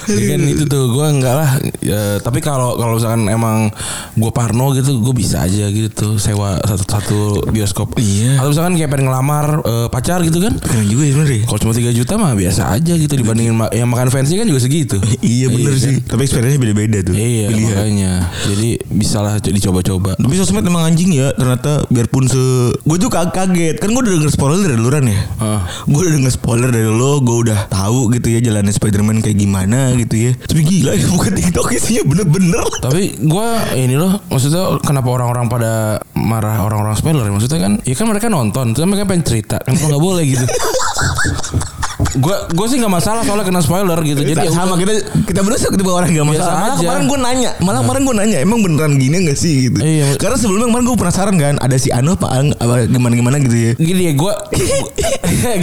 Ya 0.08 0.24
kan 0.28 0.42
itu 0.42 0.64
tuh 0.66 0.84
gue 0.90 1.06
enggak 1.10 1.36
lah. 1.36 1.50
Ya, 1.80 2.02
tapi 2.20 2.40
kalau 2.40 2.76
kalau 2.76 2.96
misalkan 2.96 3.28
emang 3.28 3.70
gue 4.14 4.32
parno 4.32 4.72
gitu, 4.72 5.00
gue 5.00 5.14
bisa 5.14 5.42
aja 5.42 5.68
gitu 5.68 6.16
sewa 6.18 6.58
satu 6.60 6.84
satu 6.86 7.20
bioskop. 7.48 7.98
Iya. 7.98 8.40
Atau 8.40 8.52
misalkan 8.52 8.74
kayak 8.76 8.90
pengen 8.90 9.06
ngelamar 9.08 9.46
eh, 9.62 9.88
pacar 9.90 10.22
gitu 10.22 10.40
kan. 10.40 10.54
Keren 10.56 10.86
juga 10.86 11.04
ya 11.04 11.12
sebenarnya. 11.12 11.42
Kalau 11.46 11.60
cuma 11.60 11.74
3 11.74 11.92
juta 11.94 12.14
mah 12.16 12.34
biasa 12.34 12.62
aja 12.72 12.94
gitu 12.94 13.14
dibandingin 13.14 13.56
ma- 13.56 13.72
yang 13.72 13.88
makan 13.88 14.10
fancy 14.10 14.36
kan 14.36 14.46
juga 14.46 14.60
segitu. 14.60 14.98
Iya 15.20 15.50
bener 15.50 15.74
kan? 15.74 15.82
sih. 15.82 15.96
Tapi 16.02 16.22
experience 16.24 16.58
beda-beda 16.58 17.00
tuh. 17.02 17.14
Iya 17.14 17.50
Pilihan. 17.50 17.70
makanya. 17.70 18.12
Jadi 18.46 18.70
bisalah 18.88 19.34
dicoba-coba. 19.40 20.14
Tapi 20.16 20.34
sosmed 20.36 20.64
emang 20.64 20.86
anjing 20.86 21.12
ya 21.12 21.32
ternyata 21.32 21.84
biarpun 21.88 22.26
se 22.26 22.42
gue 22.76 22.98
tuh 22.98 23.10
kag- 23.10 23.32
kaget 23.32 23.78
kan 23.78 23.90
gue 23.90 24.00
udah 24.00 24.14
denger 24.14 24.32
spoiler 24.32 24.60
dari 24.62 24.78
luran 24.78 25.06
ya 25.06 25.20
Ah. 25.40 25.62
Gue 25.90 26.02
udah 26.06 26.14
denger 26.22 26.34
spoiler 26.34 26.70
dari 26.70 26.86
lo 26.86 27.18
gue 27.20 27.50
udah 27.50 27.66
tahu 27.74 28.14
gitu 28.14 28.30
ya 28.30 28.40
jalannya 28.46 28.70
Spiderman 28.70 29.26
kayak 29.26 29.38
gimana 29.42 29.98
gitu 29.98 30.30
ya. 30.30 30.32
Tapi 30.38 30.62
gila 30.62 30.94
ya 30.94 31.08
bukan 31.10 31.32
TikTok 31.34 31.68
isinya 31.74 32.04
bener-bener. 32.06 32.66
Tapi 32.78 33.18
gue 33.18 33.50
ini 33.74 33.98
loh 33.98 34.22
maksudnya 34.30 34.78
kenapa 34.86 35.10
orang-orang 35.10 35.50
pada 35.50 35.98
marah 36.14 36.62
orang-orang 36.62 36.94
spoiler 36.94 37.26
ya? 37.26 37.34
maksudnya 37.34 37.60
kan 37.66 37.74
ya 37.82 37.96
kan 37.98 38.06
mereka 38.06 38.28
nonton 38.30 38.76
terus 38.76 38.86
mereka 38.86 39.10
pengen 39.10 39.26
cerita 39.26 39.58
kenapa 39.64 39.86
nggak 39.90 40.04
boleh 40.04 40.24
gitu 40.28 40.46
gue 42.18 42.36
gue 42.58 42.66
sih 42.66 42.78
nggak 42.82 42.94
masalah 42.94 43.22
soalnya 43.22 43.46
kena 43.46 43.62
spoiler 43.62 44.00
gitu. 44.02 44.26
Jadi 44.26 44.50
sama 44.50 44.74
kita 44.80 44.98
kita 45.30 45.40
sih 45.60 45.70
ketiba 45.70 45.94
orang 45.94 46.10
gak 46.10 46.26
masalah. 46.26 46.54
Malah 46.58 46.78
kemarin 46.80 47.04
gue 47.06 47.20
nanya 47.22 47.52
malah 47.62 47.80
kemarin 47.86 48.02
gue 48.08 48.16
nanya 48.18 48.38
emang 48.42 48.60
beneran 48.66 48.94
gini 48.98 49.30
gak 49.30 49.38
sih? 49.38 49.70
gitu. 49.70 49.80
Iya. 49.84 50.16
karena 50.16 50.38
sebelumnya 50.40 50.68
kemarin 50.72 50.86
gue 50.88 50.98
penasaran 50.98 51.36
kan 51.36 51.56
ada 51.60 51.76
si 51.76 51.90
Anu 51.92 52.16
apa 52.16 52.42
apa 52.58 52.88
gimana 52.88 53.14
gimana 53.14 53.36
gitu 53.44 53.58
ya. 53.58 53.72
Gini 53.78 54.02
ya 54.10 54.14
gue 54.18 54.34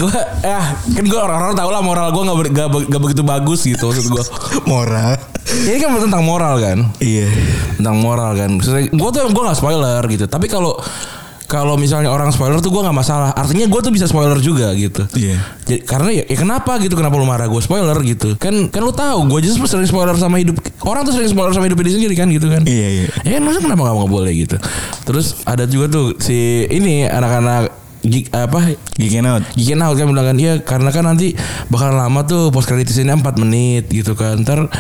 gue 0.03 0.15
ya 0.45 0.61
kan 0.77 1.05
gue 1.07 1.19
orang-orang 1.19 1.55
tahu 1.57 1.71
lah 1.73 1.83
moral 1.83 2.09
gue 2.13 2.23
nggak 2.23 2.69
nggak 2.93 3.03
begitu 3.03 3.23
bagus 3.25 3.61
gitu 3.65 3.91
maksud 3.91 4.07
gue 4.13 4.25
moral. 4.69 5.17
Ini 5.47 5.79
kan 5.79 5.95
tentang 6.03 6.25
moral 6.27 6.59
kan? 6.59 6.79
Iya. 6.99 7.31
Tentang 7.79 7.97
moral 8.03 8.35
kan? 8.35 8.51
Gue 8.93 9.09
tuh 9.15 9.23
gue 9.31 9.43
nggak 9.47 9.59
spoiler 9.59 10.03
gitu. 10.11 10.27
Tapi 10.27 10.47
kalau 10.51 10.75
kalau 11.47 11.79
misalnya 11.79 12.11
orang 12.11 12.35
spoiler 12.35 12.59
tuh 12.59 12.75
gue 12.75 12.83
nggak 12.83 12.95
masalah. 12.95 13.31
Artinya 13.33 13.71
gue 13.71 13.81
tuh 13.81 13.93
bisa 13.95 14.07
spoiler 14.11 14.39
juga 14.43 14.75
gitu. 14.75 15.07
Iya. 15.15 15.39
Jadi, 15.67 15.81
karena 15.87 16.11
ya, 16.11 16.25
ya 16.27 16.37
kenapa 16.37 16.79
gitu? 16.83 16.95
Kenapa 16.99 17.15
lu 17.17 17.27
marah 17.27 17.47
gue 17.47 17.63
spoiler 17.63 17.97
gitu? 18.03 18.35
Kan 18.37 18.69
kan 18.69 18.83
lu 18.83 18.91
tahu 18.91 19.31
gue 19.31 19.39
aja 19.47 19.55
sering 19.55 19.89
spoiler 19.89 20.19
sama 20.19 20.43
hidup 20.43 20.59
orang 20.83 21.07
tuh 21.07 21.15
sering 21.15 21.31
spoiler 21.31 21.55
sama 21.55 21.71
hidup 21.71 21.79
dia 21.81 21.95
sendiri 21.95 22.15
kan 22.19 22.29
gitu 22.29 22.51
kan? 22.51 22.67
Iya 22.67 22.89
iya. 22.91 23.05
Ya 23.23 23.31
kan 23.39 23.43
masa 23.47 23.59
kenapa 23.63 23.87
nggak 23.87 24.11
boleh 24.11 24.33
gitu? 24.35 24.57
Terus 25.07 25.41
ada 25.47 25.65
juga 25.71 25.87
tuh 25.89 26.07
si 26.19 26.67
ini 26.67 27.07
anak-anak 27.07 27.86
gig, 28.09 28.27
apa? 28.33 28.77
Geeking 28.97 29.27
out. 29.27 29.43
Gikin 29.55 29.81
out 29.83 29.95
kan 29.99 30.07
bilang 30.09 30.27
kan 30.33 30.37
Iya 30.37 30.63
karena 30.63 30.91
kan 30.95 31.05
nanti 31.05 31.37
bakalan 31.69 32.01
lama 32.01 32.25
tuh 32.25 32.49
post 32.55 32.71
credit 32.71 32.89
scene 32.91 33.13
4 33.13 33.23
menit 33.43 33.91
gitu 33.91 34.17
kan. 34.17 34.41
Ntar 34.41 34.71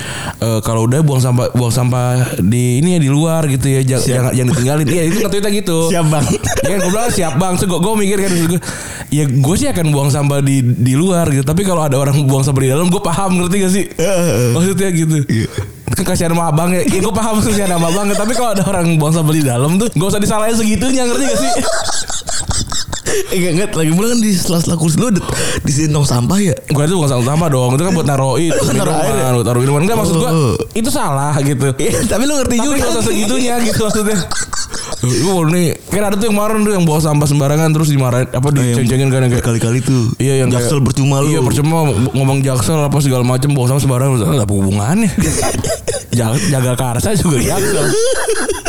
eh, 0.40 0.60
kalau 0.64 0.86
udah 0.88 1.02
buang 1.04 1.20
sampah 1.20 1.52
buang 1.52 1.74
sampah 1.74 2.38
di 2.40 2.80
ini 2.80 2.96
ya 2.96 3.00
di 3.02 3.10
luar 3.10 3.44
gitu 3.50 3.66
ya 3.68 3.80
jangan 3.84 4.04
jangan, 4.06 4.30
jangan 4.32 4.48
ditinggalin. 4.52 4.86
Iya 4.88 5.02
itu 5.10 5.18
kata 5.22 5.48
gitu. 5.52 5.78
Siap, 5.92 6.06
Bang. 6.08 6.24
Ya 6.64 6.68
kan 6.76 6.78
gue 6.82 6.90
bilang 6.90 7.10
siap 7.12 7.34
bang. 7.38 7.54
Terus 7.54 7.68
gue, 7.70 7.78
gue 7.78 7.92
mikir 7.94 8.18
kan 8.18 8.30
gue, 8.32 8.60
Ya 9.14 9.24
gue 9.30 9.54
sih 9.54 9.68
akan 9.70 9.86
buang 9.94 10.10
sampah 10.10 10.42
di 10.42 10.62
di 10.62 10.98
luar 10.98 11.30
gitu. 11.30 11.46
Tapi 11.46 11.62
kalau 11.62 11.86
ada 11.86 11.94
orang 11.94 12.16
buang 12.26 12.42
sampah 12.42 12.62
di 12.62 12.70
dalam 12.74 12.90
Gue 12.90 13.02
paham 13.02 13.38
ngerti 13.38 13.56
gak 13.62 13.72
sih? 13.72 13.84
Maksudnya 14.50 14.88
gitu. 14.90 15.16
Kan 15.94 16.02
kasihan 16.02 16.34
sama 16.34 16.50
abang 16.50 16.74
ya, 16.74 16.82
ya 16.82 16.98
gue 16.98 17.14
paham 17.14 17.38
kasihan 17.38 17.70
sama 17.70 17.88
abang 17.88 18.10
Tapi 18.10 18.32
kalau 18.34 18.50
ada 18.58 18.66
orang 18.66 18.98
buang 18.98 19.14
sampah 19.14 19.30
di 19.30 19.46
dalam 19.46 19.78
tuh 19.78 19.86
Gak 19.94 20.08
usah 20.10 20.20
disalahin 20.20 20.58
segitunya 20.58 21.06
ngerti 21.06 21.24
gak 21.30 21.38
sih 21.38 21.52
Enggak 23.28 23.50
enggak 23.52 23.70
lagi 23.74 23.92
pula 23.92 24.06
kan 24.08 24.18
di 24.18 24.30
sela-sela 24.32 24.74
kursi 24.74 24.96
lu 24.96 25.08
ada 25.08 25.20
di 25.58 25.70
sini 25.70 25.88
tong 25.88 26.04
sampah 26.04 26.38
ya. 26.38 26.54
Gue 26.66 26.82
itu 26.82 26.94
bukan 26.94 27.10
sampah 27.10 27.26
sampah 27.28 27.48
dong 27.48 27.70
Itu 27.72 27.82
kan 27.82 27.92
buat 27.92 28.06
naro 28.06 28.30
itu 28.36 28.54
Naro 28.72 28.92
air 28.92 29.14
ya? 29.14 29.24
minuman 29.26 29.42
Taruh 29.42 29.60
minuman 29.60 29.80
Enggak 29.80 29.96
maksud 29.96 30.16
gue 30.16 30.28
Oh. 30.28 30.54
Itu 30.72 30.88
salah 30.88 31.32
gitu 31.38 31.72
Iya, 31.76 32.04
tapi 32.04 32.24
lu 32.24 32.34
ngerti 32.34 32.56
Tapi 32.56 32.66
juga. 32.68 32.86
usah 32.90 33.02
segitunya 33.02 33.54
gitu 33.62 33.80
maksudnya 33.82 34.18
Gue 34.98 35.32
nih 35.48 35.68
Kan 35.86 36.02
ada 36.02 36.14
tuh 36.14 36.24
yang 36.24 36.34
kemarin 36.34 36.58
tuh 36.60 36.72
Yang 36.72 36.84
bawa 36.84 37.00
sampah 37.00 37.26
sembarangan 37.26 37.68
Terus 37.70 37.88
dimarahin 37.88 38.28
Apa 38.28 38.48
diceng-cengin 38.50 39.08
kan 39.08 39.22
kayak 39.26 39.44
Kali-kali 39.44 39.78
tuh. 39.80 40.10
Iya 40.16 40.42
yang 40.42 40.48
jaksel 40.48 40.76
kayak- 40.76 40.86
percuma 40.86 41.16
lu. 41.20 41.28
Iya 41.28 41.40
percuma 41.40 41.76
ngomong 42.10 42.38
jaksel 42.40 42.78
apa 42.78 42.98
segala 42.98 43.22
macam 43.22 43.50
bawa 43.50 43.66
sama 43.68 43.80
sembarangan 43.80 44.16
Enggak 44.18 44.44
apa 44.44 44.54
hubungannya 44.54 45.10
jaga, 46.16 46.38
jaga 46.48 46.72
karsa 46.74 47.12
juga 47.12 47.36
jaksel 47.38 47.86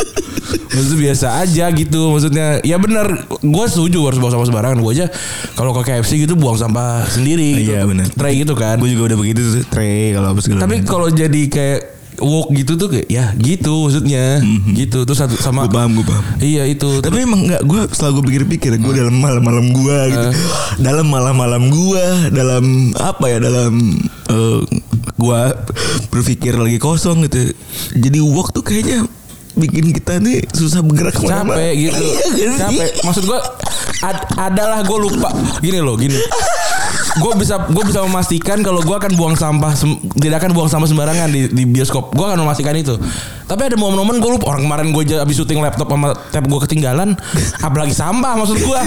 Maksudnya 0.48 0.98
biasa 1.10 1.26
aja 1.44 1.64
gitu 1.72 2.00
Maksudnya 2.12 2.46
Ya 2.64 2.76
benar 2.80 3.28
Gue 3.40 3.64
setuju 3.68 4.08
harus 4.08 4.18
bawa 4.20 4.32
sampah 4.32 4.48
sembarangan 4.48 4.78
Gue 4.80 4.92
aja 4.96 5.06
Kalau 5.52 5.76
ke 5.76 5.82
KFC 5.84 6.24
gitu 6.24 6.34
Buang 6.40 6.56
sampah 6.56 7.04
sendiri 7.08 7.64
gitu. 7.64 7.72
Iya, 7.76 7.84
benar. 7.84 8.08
Tray 8.12 8.40
gitu 8.40 8.56
kan 8.56 8.80
Gue 8.80 8.92
juga 8.96 9.12
udah 9.12 9.18
begitu 9.20 9.40
tuh. 9.44 9.64
Tray 9.68 10.16
kalau 10.16 10.32
apa 10.32 10.40
segala 10.40 10.64
Tapi 10.64 10.76
kalau 10.88 11.08
jadi 11.12 11.42
kayak 11.52 11.80
Walk 12.18 12.50
gitu 12.50 12.74
tuh 12.74 12.88
kayak 12.90 13.06
Ya 13.06 13.30
gitu 13.38 13.86
maksudnya 13.86 14.42
Gitu 14.74 14.98
Terus 15.06 15.18
satu 15.22 15.38
sama 15.38 15.68
gue 15.68 15.76
paham 15.76 15.94
gue 16.00 16.06
paham. 16.06 16.24
Iya 16.42 16.66
itu 16.66 16.98
Tapi 16.98 17.22
emang 17.22 17.46
enggak 17.46 17.62
gue 17.62 17.80
setelah 17.94 18.18
gue 18.18 18.24
pikir-pikir 18.26 18.74
gue 18.80 18.92
dalam 18.92 19.14
malam-malam 19.14 19.70
gue 19.70 19.98
gitu. 20.10 20.28
Dalam 20.82 21.06
malam-malam 21.06 21.70
gue 21.70 22.04
dalam 22.34 22.90
apa 22.98 23.24
ya 23.30 23.38
dalam 23.38 23.72
eh 24.28 24.60
gue 25.18 25.40
berpikir 26.10 26.54
lagi 26.58 26.78
kosong 26.78 27.26
gitu. 27.26 27.54
Jadi 27.94 28.18
walk 28.22 28.54
tuh 28.54 28.62
kayaknya 28.62 29.06
bikin 29.58 29.90
kita 29.90 30.16
nih 30.16 30.46
susah 30.48 30.80
bergerak 30.80 31.12
ke 31.12 31.22
mana-mana. 31.22 31.58
capek 31.58 31.72
gitu. 31.76 32.02
Iya 32.34 32.48
capek. 32.56 32.90
Maksud 33.02 33.24
gue 33.26 33.38
ad- 34.00 34.26
adalah 34.38 34.80
gue 34.80 34.98
lupa. 34.98 35.28
Gini 35.58 35.78
loh 35.78 35.94
gini. 35.94 36.16
Gue 37.18 37.34
bisa 37.34 37.66
gue 37.66 37.82
bisa 37.82 38.00
memastikan 38.02 38.62
kalau 38.62 38.78
gue 38.78 38.94
akan 38.94 39.12
buang 39.14 39.34
sampah 39.34 39.74
tidak 40.14 40.38
akan 40.38 40.54
buang 40.54 40.70
sampah 40.70 40.86
sembarangan 40.86 41.28
di, 41.28 41.50
di 41.50 41.62
bioskop. 41.66 42.14
Gue 42.14 42.24
akan 42.24 42.40
memastikan 42.40 42.72
itu. 42.72 42.94
Tapi 43.44 43.60
ada 43.64 43.74
momen-momen 43.74 44.18
gue 44.18 44.30
lupa. 44.30 44.54
Orang 44.54 44.64
kemarin 44.64 44.90
gue 44.90 45.02
abis 45.12 45.36
syuting 45.36 45.58
laptop 45.58 45.88
sama 45.88 46.14
tab 46.30 46.46
gue 46.46 46.60
ketinggalan 46.62 47.18
apalagi 47.58 47.90
sampah 47.90 48.38
maksud 48.38 48.56
gue 48.56 48.80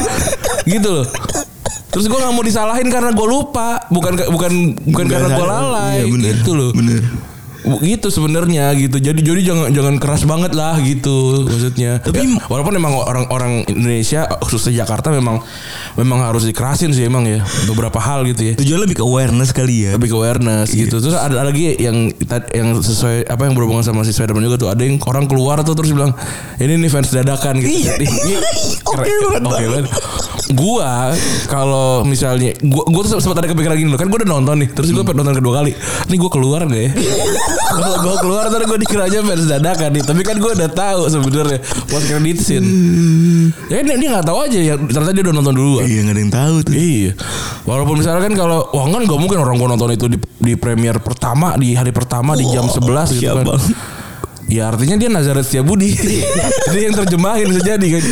gitu 0.69 0.89
loh. 0.93 1.07
Terus 1.91 2.07
gue 2.07 2.15
nggak 2.15 2.31
mau 2.31 2.39
disalahin 2.39 2.87
karena 2.87 3.11
gue 3.11 3.27
lupa, 3.27 3.83
bukan 3.91 4.15
bukan 4.31 4.51
bukan 4.87 5.05
karena 5.11 5.27
gue 5.27 5.43
lalai, 5.43 5.95
Iya, 5.99 6.05
bener, 6.07 6.33
gitu 6.39 6.51
loh. 6.55 6.71
Bener. 6.71 7.03
Gitu 7.61 8.07
sebenarnya 8.09 8.73
gitu. 8.73 8.97
Jadi 8.97 9.21
jadi 9.21 9.41
jangan 9.45 9.69
jangan 9.69 9.95
keras 10.01 10.23
banget 10.25 10.51
lah 10.57 10.77
gitu 10.81 11.45
maksudnya. 11.45 12.01
Tapi 12.01 12.41
walaupun 12.49 12.73
memang 12.73 12.93
orang-orang 12.97 13.65
Indonesia 13.69 14.25
khususnya 14.41 14.83
Jakarta 14.85 15.13
memang 15.13 15.41
memang 15.95 16.25
harus 16.25 16.47
dikerasin 16.47 16.91
sih 16.91 17.05
emang 17.05 17.29
ya 17.29 17.45
beberapa 17.69 18.01
hal 18.01 18.25
gitu 18.25 18.51
ya. 18.51 18.53
Tujuan 18.57 18.79
lebih 18.85 19.01
ke 19.01 19.03
awareness 19.05 19.53
kali 19.53 19.89
ya. 19.89 19.91
lebih 19.95 20.09
ke 20.09 20.17
awareness 20.17 20.73
gitu. 20.73 20.97
Terus 20.97 21.13
ada 21.13 21.45
lagi 21.45 21.77
yang 21.77 22.09
yang 22.51 22.81
sesuai 22.81 23.29
apa 23.29 23.45
yang 23.45 23.53
berhubungan 23.53 23.85
sama 23.85 24.01
si 24.01 24.11
Spiderman 24.15 24.41
juga 24.41 24.57
tuh. 24.57 24.69
Ada 24.73 24.81
yang 24.81 24.97
orang 25.05 25.29
keluar 25.29 25.61
tuh 25.61 25.77
terus 25.77 25.93
bilang 25.93 26.17
ini 26.57 26.81
nih 26.81 26.89
fans 26.89 27.13
dadakan 27.13 27.61
gitu. 27.61 27.69
Iya. 27.69 27.93
Ini 28.01 28.33
Oke 28.91 29.07
banget, 29.07 29.41
oke 29.45 29.55
Bang. 29.55 29.69
banget. 29.71 29.85
Gua 30.51 31.15
kalau 31.47 32.03
misalnya 32.03 32.51
gua 32.59 32.83
gua 32.89 33.01
tuh 33.07 33.21
sempat 33.23 33.45
ada 33.45 33.47
kepikiran 33.53 33.77
gini 33.77 33.89
loh. 33.93 33.99
Kan 34.01 34.09
gua 34.09 34.19
udah 34.19 34.29
nonton 34.29 34.55
nih 34.65 34.69
terus 34.73 34.89
gua 34.91 35.05
pengen 35.05 35.23
nonton 35.23 35.37
kedua 35.39 35.53
kali. 35.63 35.71
Nih 36.11 36.17
gua 36.19 36.31
keluar 36.33 36.65
gak 36.67 36.81
ya 36.89 36.91
kalau 37.71 37.95
gua 38.01 38.15
keluar 38.19 38.43
ntar 38.49 38.63
gua 38.65 38.79
dikiranya 38.81 39.19
fans 39.21 39.45
dadakan 39.45 39.89
nih 39.93 40.03
tapi 40.03 40.21
kan 40.25 40.35
gua 40.41 40.51
udah 40.57 40.71
tahu 40.71 41.01
sebenarnya 41.07 41.59
post 41.87 42.05
credit 42.09 42.37
scene 42.41 42.67
ya 43.69 43.85
dia 43.85 43.95
dia 43.95 44.09
nggak 44.17 44.25
tahu 44.25 44.37
aja 44.43 44.59
ya 44.59 44.73
ternyata 44.79 45.11
dia 45.13 45.23
udah 45.29 45.35
nonton 45.35 45.55
duluan 45.55 45.83
Iya 45.91 45.99
nggak 46.07 46.15
ada 46.15 46.21
yang 46.23 46.33
tahu 46.33 46.55
tuh. 46.63 46.73
Iya. 46.73 47.11
Walaupun 47.67 47.95
misalnya 47.99 48.21
kan 48.31 48.33
kalau 48.37 48.59
wah 48.71 48.85
kan 48.87 49.01
nggak 49.03 49.19
mungkin 49.19 49.37
orang 49.43 49.55
gua 49.59 49.69
nonton 49.75 49.89
itu 49.91 50.05
di 50.07 50.17
di 50.39 50.53
premier 50.55 50.97
pertama 51.03 51.59
di 51.59 51.75
hari 51.75 51.91
pertama 51.91 52.37
di 52.39 52.47
jam 52.47 52.65
11 52.65 53.19
gitu 53.19 53.27
kan. 53.27 53.45
Bang. 53.45 53.61
Ya 54.51 54.67
artinya 54.67 54.99
dia 54.99 55.07
Nazaret 55.07 55.47
Setiabudi. 55.47 55.95
Jadi 56.67 56.79
yang 56.83 56.95
terjemahin 56.95 57.47
bisa 57.55 57.75
jadi 57.75 57.87
kan. 57.87 58.03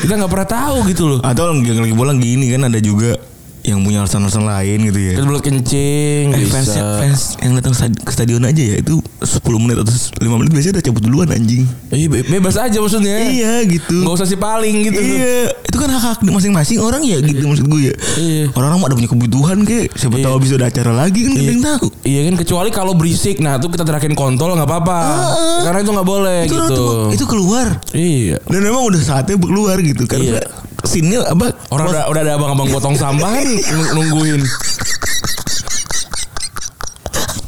Kita 0.00 0.12
nggak 0.16 0.30
pernah 0.32 0.48
tahu 0.48 0.76
gitu 0.88 1.04
loh. 1.04 1.20
Atau 1.20 1.52
lagi 1.52 1.68
lagi 1.68 1.92
bola 1.92 2.16
gini 2.16 2.48
kan 2.48 2.64
ada 2.64 2.80
juga 2.80 3.12
yang 3.62 3.78
punya 3.80 4.02
alasan-alasan 4.02 4.42
lain 4.42 4.78
gitu 4.84 5.00
ya. 5.00 5.14
Belut 5.16 5.38
kencing 5.40 6.30
Eh, 6.30 6.46
fans, 6.46 6.74
fans 6.74 7.22
yang 7.38 7.54
datang 7.54 7.70
ke 7.94 8.10
stadion 8.10 8.42
aja 8.42 8.58
ya 8.58 8.76
itu 8.76 8.98
10 9.16 9.38
menit 9.56 9.78
atau 9.78 9.94
5 10.18 10.34
menit 10.36 10.50
biasanya 10.50 10.74
udah 10.74 10.84
cabut 10.84 11.02
duluan 11.02 11.28
anjing. 11.30 11.62
Iya, 11.88 12.06
be- 12.06 12.26
bebas 12.28 12.58
aja 12.58 12.74
maksudnya. 12.76 13.22
Iya 13.22 13.62
gitu. 13.64 14.02
Nggak 14.02 14.14
usah 14.14 14.26
si 14.26 14.34
paling 14.34 14.82
gitu. 14.84 14.98
Iya, 14.98 15.54
itu 15.54 15.76
kan 15.76 15.88
hak 15.88 16.02
hak 16.02 16.18
masing-masing 16.24 16.78
orang 16.78 17.02
ya 17.02 17.18
gitu 17.18 17.42
maksud 17.44 17.64
gue 17.64 17.80
ya. 17.84 17.94
Iya. 18.16 18.44
Orang-orang 18.50 18.78
mah 18.78 18.88
ada 18.88 18.96
punya 18.96 19.10
kebutuhan 19.10 19.58
kek. 19.62 19.86
Siapa 19.92 20.16
Iya. 20.16 20.24
tahu 20.26 20.36
bisa 20.38 20.54
ada 20.56 20.66
acara 20.66 20.92
lagi 20.92 21.20
kan 21.22 21.32
yang 21.32 21.62
tahu. 21.62 21.86
Iya 22.02 22.20
kan 22.26 22.34
kecuali 22.36 22.68
kalau 22.68 22.92
berisik 22.92 23.38
nah 23.38 23.56
itu 23.56 23.68
kita 23.68 23.82
terakin 23.82 24.12
kontol 24.12 24.52
nggak 24.52 24.66
apa-apa. 24.66 24.98
Karena 25.62 25.78
itu 25.80 25.90
nggak 25.92 26.08
boleh 26.08 26.40
Itu 26.44 26.54
gitu. 26.56 26.74
tuh- 26.74 27.10
itu 27.12 27.24
keluar. 27.24 27.78
Iya. 27.92 28.42
Dan 28.42 28.60
memang 28.60 28.82
udah 28.84 28.98
saatnya 28.98 29.38
keluar 29.38 29.78
gitu 29.78 30.02
karena 30.04 30.42
Iya. 30.42 30.44
Sini 30.84 31.14
apa 31.16 31.54
Orang 31.68 31.88
udah, 31.88 32.06
udah 32.06 32.20
ada 32.20 32.32
abang-abang 32.34 32.68
gotong 32.68 32.94
sampah 32.94 33.30
kan 33.32 33.46
nung- 33.74 33.92
nungguin. 33.94 34.42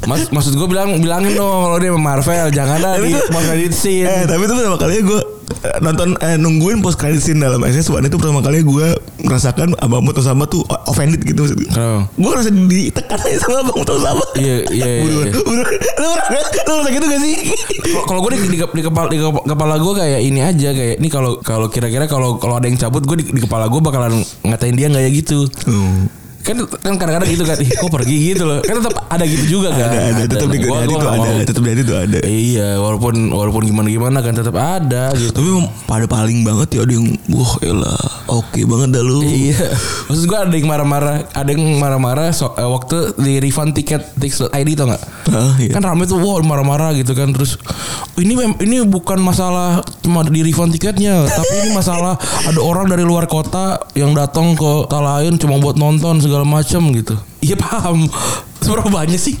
Mas, 0.05 0.29
maksud 0.29 0.53
gue 0.53 0.67
bilang 0.67 1.01
bilangin 1.01 1.33
dong 1.33 1.65
kalau 1.65 1.77
dia 1.77 1.89
sama 1.89 2.01
Marvel 2.13 2.47
jangan 2.49 2.77
ada 2.77 3.01
di 3.01 3.17
scene. 3.73 4.05
Eh 4.05 4.23
tapi 4.23 4.45
itu 4.45 4.53
pertama 4.53 4.77
kali 4.77 5.01
gue 5.01 5.21
nonton 5.81 6.15
eh, 6.19 6.37
nungguin 6.37 6.79
post 6.79 6.97
credit 6.97 7.21
scene 7.21 7.39
dalam 7.39 7.61
SS1 7.61 8.05
itu 8.05 8.17
pertama 8.17 8.41
kali 8.41 8.61
gue 8.61 8.87
merasakan 9.25 9.73
abang 9.81 10.03
Muto 10.05 10.21
sama 10.21 10.45
tuh 10.45 10.61
offended 10.85 11.21
gitu 11.23 11.45
maksud 11.45 11.57
gue. 11.57 11.69
Kenapa? 11.69 12.07
Gue 12.15 12.29
ngerasa 12.29 12.51
ditekan 12.51 13.19
aja 13.19 13.37
sama 13.41 13.55
abang 13.65 13.77
Muto 13.81 13.95
sama. 13.99 14.25
Iya, 14.35 14.57
iya, 14.69 14.85
iya, 14.85 15.01
Buruan, 15.01 15.25
iya. 15.25 15.33
buruan. 15.41 15.67
Lu 15.95 16.07
ngerasa- 16.11 16.93
gitu 16.95 17.05
gak 17.11 17.21
sih? 17.21 17.35
Kalau 18.05 18.19
gue 18.23 18.31
di, 18.35 18.39
di, 18.55 18.57
di 18.61 18.81
kepala 18.83 19.07
di 19.11 19.17
kepala 19.21 19.73
gue 19.77 19.93
kayak 19.95 20.19
ini 20.23 20.39
aja 20.41 20.69
kayak 20.71 20.95
ini 21.01 21.09
kalau 21.11 21.39
kalau 21.41 21.67
kira-kira 21.67 22.05
kalau 22.07 22.37
kalau 22.39 22.57
ada 22.59 22.67
yang 22.69 22.79
cabut 22.79 23.03
gue 23.03 23.21
di, 23.21 23.25
di 23.35 23.41
kepala 23.43 23.67
gue 23.67 23.81
bakalan 23.81 24.21
ngatain 24.45 24.75
dia 24.75 24.87
nggak 24.89 25.03
ya 25.03 25.11
gitu. 25.11 25.39
Oh. 25.69 26.24
Kan 26.45 26.61
kan 26.61 26.93
kadang-kadang 27.01 27.25
gitu 27.25 27.41
kan, 27.41 27.57
kok 27.57 27.89
pergi 27.89 28.17
gitu 28.29 28.45
loh. 28.45 28.61
Kan 28.61 28.77
tetap 28.77 28.93
ada 29.09 29.25
gitu 29.25 29.45
juga 29.57 29.73
kan. 29.73 29.89
Ada, 29.89 29.99
ada, 30.13 30.23
tetap 30.29 30.49
di 30.53 30.59
Gua- 30.61 30.85
gua 30.85 31.01
tuh 31.01 31.09
ada, 31.09 31.17
mau. 31.17 31.41
tetap 31.41 31.61
di 31.65 31.69
hati 31.73 31.81
tuh 31.81 31.97
ada. 31.97 32.19
Iya, 32.21 32.69
walaupun 32.77 33.13
walaupun 33.33 33.65
gimana 33.65 33.87
gimana 33.89 34.17
kan 34.21 34.37
tetap 34.37 34.53
ada 34.53 35.09
gitu. 35.17 35.33
Tapi 35.33 35.49
pada 35.89 36.05
paling 36.05 36.45
banget 36.45 36.77
ya 36.77 36.85
ada 36.85 36.93
yang 36.93 37.07
wah 37.33 37.53
elah 37.65 38.05
oke 38.29 38.61
banget 38.61 38.89
dah 38.93 39.01
lu. 39.01 39.25
Iya. 39.25 39.73
Maksud 40.05 40.23
gue 40.27 40.37
ada 40.37 40.53
yang 40.53 40.67
marah-marah, 40.69 41.15
ada 41.33 41.49
yang 41.49 41.63
marah-marah 41.81 42.29
so, 42.29 42.53
eh, 42.53 42.67
waktu 42.67 43.15
di 43.17 43.41
refund 43.41 43.73
tiket 43.73 44.13
ID 44.51 44.77
tau 44.77 44.85
nggak? 44.91 45.03
Ah, 45.31 45.53
iya. 45.57 45.71
Kan 45.73 45.81
rame 45.81 46.05
tuh, 46.05 46.19
wow 46.19 46.37
marah-marah 46.43 46.93
gitu 46.93 47.15
kan 47.15 47.31
terus 47.31 47.57
ini 48.19 48.35
ini 48.61 48.85
bukan 48.85 49.17
masalah 49.17 49.79
cuma 50.03 50.21
di 50.21 50.43
refund 50.43 50.75
tiketnya, 50.75 51.25
tapi 51.25 51.53
ini 51.65 51.71
masalah 51.73 52.19
ada 52.45 52.59
orang 52.59 52.85
dari 52.85 53.01
luar 53.01 53.25
kota 53.25 53.79
yang 53.95 54.11
datang 54.11 54.53
ke 54.53 54.61
kota 54.85 54.99
lain 54.99 55.39
cuma 55.39 55.57
buat 55.57 55.79
nonton 55.79 56.19
segala 56.19 56.34
macam 56.43 56.91
gitu. 56.91 57.15
Iya 57.39 57.55
paham. 57.55 58.09
Seberapa 58.59 58.89
banyak 58.91 59.21
sih? 59.21 59.37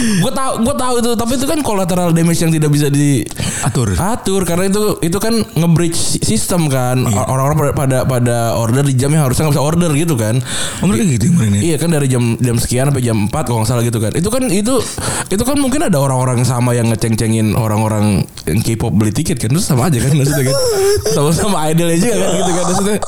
Gue 0.00 0.32
tahu 0.32 0.52
gue 0.64 0.74
tahu 0.76 0.94
itu 1.02 1.10
tapi 1.18 1.32
itu 1.34 1.46
kan 1.50 1.58
collateral 1.66 2.12
damage 2.14 2.40
yang 2.40 2.52
tidak 2.52 2.70
bisa 2.70 2.88
di 2.92 3.24
Atur. 3.60 3.92
atur 4.00 4.48
karena 4.48 4.72
itu 4.72 4.96
itu 5.04 5.18
kan 5.20 5.34
nge-bridge 5.36 6.24
sistem 6.24 6.72
kan 6.72 7.04
orang-orang 7.28 7.56
pada, 7.58 7.72
pada 7.74 7.98
pada 8.08 8.36
order 8.56 8.80
di 8.86 8.96
jam 8.96 9.12
yang 9.12 9.28
harusnya 9.28 9.48
nggak 9.48 9.56
bisa 9.60 9.64
order 9.64 9.90
gitu 9.92 10.14
kan 10.16 10.40
Oh 10.80 10.88
mereka 10.88 11.04
gitu 11.04 11.28
ya? 11.28 11.60
Iya 11.60 11.76
kan 11.76 11.92
dari 11.92 12.08
jam 12.08 12.36
jam 12.40 12.56
sekian 12.56 12.88
sampai 12.88 13.04
jam 13.04 13.28
4 13.28 13.32
kalau 13.44 13.60
nggak 13.60 13.68
salah 13.68 13.84
gitu 13.84 14.00
kan. 14.00 14.12
Itu 14.16 14.28
kan 14.32 14.48
itu 14.48 14.74
itu 15.28 15.42
kan 15.44 15.56
mungkin 15.60 15.80
ada 15.84 16.00
orang-orang 16.00 16.40
yang 16.40 16.48
sama 16.48 16.72
yang 16.72 16.88
ngeceng-cengin 16.88 17.52
orang-orang 17.52 18.24
yang 18.48 18.60
K-pop 18.64 18.96
beli 18.96 19.12
tiket 19.12 19.36
kan. 19.36 19.52
Terus 19.52 19.68
sama 19.68 19.92
aja 19.92 20.00
kan 20.00 20.12
maksudnya 20.16 20.44
kan. 20.48 20.56
Sama-sama 21.16 21.68
idol 21.68 21.92
aja 21.92 22.08
kan 22.08 22.30
gitu 22.40 22.50
kan 22.56 22.64
maksudnya. 22.64 22.98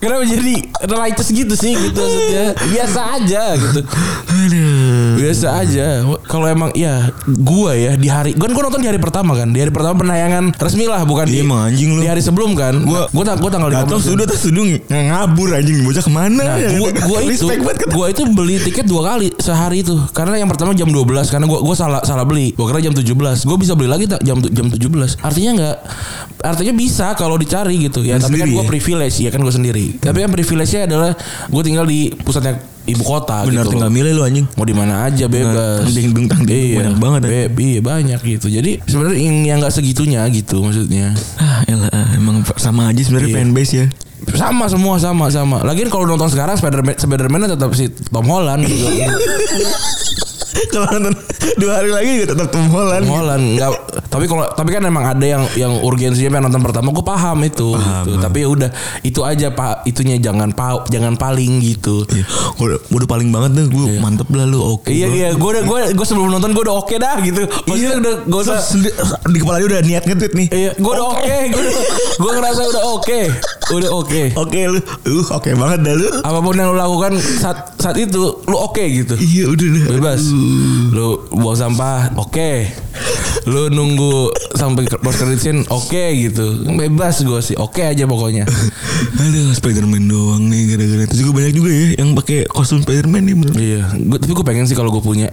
Kenapa 0.00 0.24
jadi 0.24 0.54
righteous 0.82 1.28
gitu 1.28 1.52
sih 1.52 1.76
gitu 1.76 1.92
maksudnya 1.94 2.44
biasa 2.56 3.00
aja 3.14 3.42
gitu. 3.52 3.80
Biasa 5.14 5.46
aja. 5.60 5.86
Kalau 6.24 6.46
emang 6.46 6.72
ya 6.72 7.12
gua 7.28 7.76
ya 7.76 7.92
di 7.94 8.08
hari 8.08 8.32
kan 8.32 8.48
gua 8.48 8.64
nonton 8.64 8.80
di 8.80 8.88
hari 8.88 8.96
pertama 8.96 9.36
kan. 9.36 9.52
Di 9.52 9.60
hari 9.60 9.68
pertama 9.68 10.00
penayangan 10.00 10.56
resmi 10.56 10.88
lah 10.88 11.04
bukan 11.04 11.28
Iya, 11.28 11.34
di 11.34 11.38
emang 11.44 11.60
anjing 11.68 11.90
lu. 11.92 12.00
Di 12.00 12.08
hari 12.08 12.22
sebelum 12.22 12.56
kan. 12.56 12.80
Gua- 12.80 13.12
Gua 13.12 13.22
gua, 13.22 13.36
gua 13.36 13.50
tanggal 13.50 13.68
Gak 13.70 13.84
tau 13.86 14.00
15. 14.00 14.08
sudah 14.08 14.26
sudah 14.30 14.64
ngabur 14.88 15.48
anjing 15.52 15.84
bocah 15.84 16.00
ke 16.00 16.10
mana 16.10 16.40
Nah, 16.40 16.56
ya? 16.56 16.68
gua, 16.74 16.88
gua 16.96 17.18
itu 17.28 17.44
gua 17.90 18.06
itu 18.08 18.22
beli 18.26 18.56
tiket 18.58 18.86
dua 18.86 19.02
kali 19.06 19.28
sehari 19.36 19.84
itu. 19.84 20.00
Karena 20.10 20.36
yang 20.36 20.48
pertama 20.48 20.72
jam 20.72 20.88
12 20.88 21.28
karena 21.28 21.44
gua 21.44 21.60
gua 21.60 21.76
salah 21.76 22.00
salah 22.02 22.24
beli. 22.24 22.56
Gua 22.56 22.66
kira 22.66 22.80
jam 22.80 22.94
17. 22.94 23.44
Gua 23.44 23.56
bisa 23.56 23.76
beli 23.76 23.88
lagi 23.88 24.08
tak 24.08 24.24
jam 24.24 24.40
jam 24.40 24.66
17. 24.66 25.20
Artinya 25.20 25.50
enggak 25.54 25.76
artinya 26.40 26.72
bisa 26.72 27.12
kalau 27.14 27.36
dicari 27.36 27.76
gitu 27.78 28.00
ya. 28.00 28.16
Tapi 28.16 28.24
kan 28.32 28.40
sendiri 28.40 28.50
gua 28.50 28.64
ya? 28.64 28.68
privilege 28.68 29.16
ya 29.20 29.28
kan 29.28 29.40
gua 29.40 29.52
sendiri. 29.52 29.89
Tapi 29.96 30.18
yang 30.20 30.30
privilege-nya 30.30 30.86
adalah 30.86 31.10
gua 31.46 31.62
tinggal 31.62 31.82
di 31.82 32.12
pusatnya 32.14 32.54
ibu 32.82 33.02
kota 33.02 33.44
Benar 33.44 33.64
gitu. 33.64 33.76
tinggal 33.76 33.88
milih 33.88 34.12
lu 34.12 34.22
anjing. 34.22 34.46
mau 34.54 34.62
di 34.62 34.72
mana 34.72 35.04
aja 35.04 35.26
bebas. 35.26 35.84
tangting, 35.84 36.10
dung, 36.10 36.26
tangting, 36.26 36.58
iya, 36.70 36.76
banyak 36.80 36.96
banget. 36.96 37.20
Be- 37.24 37.50
iya 37.60 37.80
banyak 37.80 38.20
gitu. 38.20 38.46
Jadi 38.46 38.82
sebenarnya 38.82 39.18
yang 39.18 39.36
yang 39.44 39.56
nggak 39.58 39.70
segitunya 39.70 40.20
gitu 40.28 40.60
maksudnya. 40.60 41.12
Ah, 41.36 41.62
elah, 41.64 41.90
emang 42.14 42.40
sama 42.56 42.88
aja 42.88 43.00
sebenarnya 43.00 43.30
Iya. 43.30 43.36
fanbase 43.38 43.72
ya. 43.74 43.86
Sama 44.30 44.68
semua 44.68 45.00
sama 45.00 45.26
sama. 45.28 45.64
Lagian 45.64 45.88
kalau 45.88 46.04
nonton 46.04 46.28
sekarang 46.28 46.52
Spiderman 46.54 46.92
Spiderman 46.92 47.48
tetap 47.48 47.72
si 47.72 47.88
Tom 47.88 48.26
Holland 48.26 48.62
gitu. 48.64 48.84
Kalau 50.70 50.86
nonton 50.90 51.14
dua 51.56 51.72
hari 51.78 51.90
lagi 51.90 52.10
juga 52.16 52.26
tetap 52.34 52.48
Tom 52.50 52.66
Holland. 52.68 53.04
Tom 53.04 53.14
Holland 53.16 53.44
nggak. 53.56 53.70
Tapi 54.06 54.24
kalau 54.26 54.44
tapi 54.50 54.70
kan 54.70 54.82
emang 54.82 55.04
ada 55.06 55.22
yang 55.22 55.42
yang 55.54 55.72
urgensinya 55.80 56.30
pengen 56.32 56.44
nonton 56.48 56.62
pertama 56.62 56.90
gue 56.90 57.02
paham 57.02 57.38
itu 57.42 57.68
Paham, 57.72 58.04
gitu. 58.04 58.18
tapi 58.18 58.38
ya 58.42 58.48
udah 58.48 58.70
itu 59.02 59.20
aja 59.22 59.46
pak. 59.50 59.74
Itunya 59.84 60.16
jangan 60.18 60.50
pa, 60.50 60.82
jangan 60.86 61.14
paling 61.14 61.58
gitu. 61.60 62.02
Iya, 62.10 62.24
udah, 62.56 62.78
udah 62.88 63.06
paling 63.06 63.28
banget 63.30 63.50
tuh 63.56 63.66
gue 63.68 63.84
mantep 63.98 64.28
lah 64.30 64.44
lu 64.44 64.58
oke. 64.60 64.90
iya 64.90 65.06
iya. 65.06 65.28
Gue 65.32 65.50
udah 65.54 65.64
gue 65.64 65.80
gue 65.92 66.06
sebelum 66.06 66.28
nonton 66.28 66.50
gue 66.50 66.62
udah 66.62 66.76
oke 66.76 66.94
dah 66.96 67.16
gitu. 67.20 67.46
Maksudnya 67.66 67.96
udah 67.98 68.14
gue 68.22 68.40
usah 68.40 68.58
Sendi- 68.60 68.94
di 69.26 69.38
kepala 69.38 69.58
dia 69.58 69.68
udah 69.68 69.82
niat 69.82 70.04
nge-tweet 70.04 70.32
nih. 70.34 70.48
iya 70.50 70.70
gue 70.74 70.92
udah 70.92 71.06
oke. 71.10 71.36
gue 71.48 71.60
udah 71.60 71.74
gue 72.16 72.30
ngerasa 72.36 72.60
udah 72.66 72.82
oke. 72.90 73.20
Udah 73.70 73.90
oke. 73.94 74.22
Oke 74.36 74.60
lu, 74.66 74.80
uh 74.82 75.26
oke 75.30 75.50
banget 75.52 75.78
dah 75.82 75.94
lu. 75.94 76.08
apa 76.20 76.38
pun 76.40 76.54
yang 76.54 76.70
lo 76.70 76.76
lakukan 76.76 77.12
saat 77.38 77.74
saat 77.76 77.96
itu 77.96 78.29
lu 78.50 78.58
oke 78.58 78.82
gitu 78.82 79.14
Iya 79.14 79.46
udah 79.46 79.68
dah. 79.70 79.84
bebas 79.92 80.20
lu 80.90 81.06
buang 81.30 81.54
sampah 81.54 82.10
oke 82.16 82.50
lu 83.42 83.70
nunggu 83.70 84.28
sampai 84.52 84.84
post 84.92 85.16
credit 85.16 85.38
scene 85.38 85.60
oke 85.66 86.04
gitu 86.12 86.66
bebas 86.68 87.22
gue 87.22 87.40
sih 87.40 87.54
oke 87.54 87.78
aja 87.80 88.04
pokoknya 88.04 88.44
Aduh 89.20 89.52
Spiderman 89.52 90.04
doang 90.04 90.44
nih 90.44 90.66
gara-gara 90.68 91.02
itu 91.04 91.16
juga 91.18 91.30
banyak 91.34 91.52
juga 91.52 91.70
ya 91.70 91.86
yang 91.96 92.12
pakai 92.12 92.44
kostum 92.46 92.80
Spiderman 92.80 93.22
nih 93.22 93.34
bener. 93.34 93.54
iya 93.56 93.82
gua, 94.02 94.18
tapi 94.18 94.32
gue 94.32 94.44
pengen 94.44 94.64
sih 94.64 94.74
kalau 94.74 94.90
gue 94.90 95.00
punya 95.00 95.30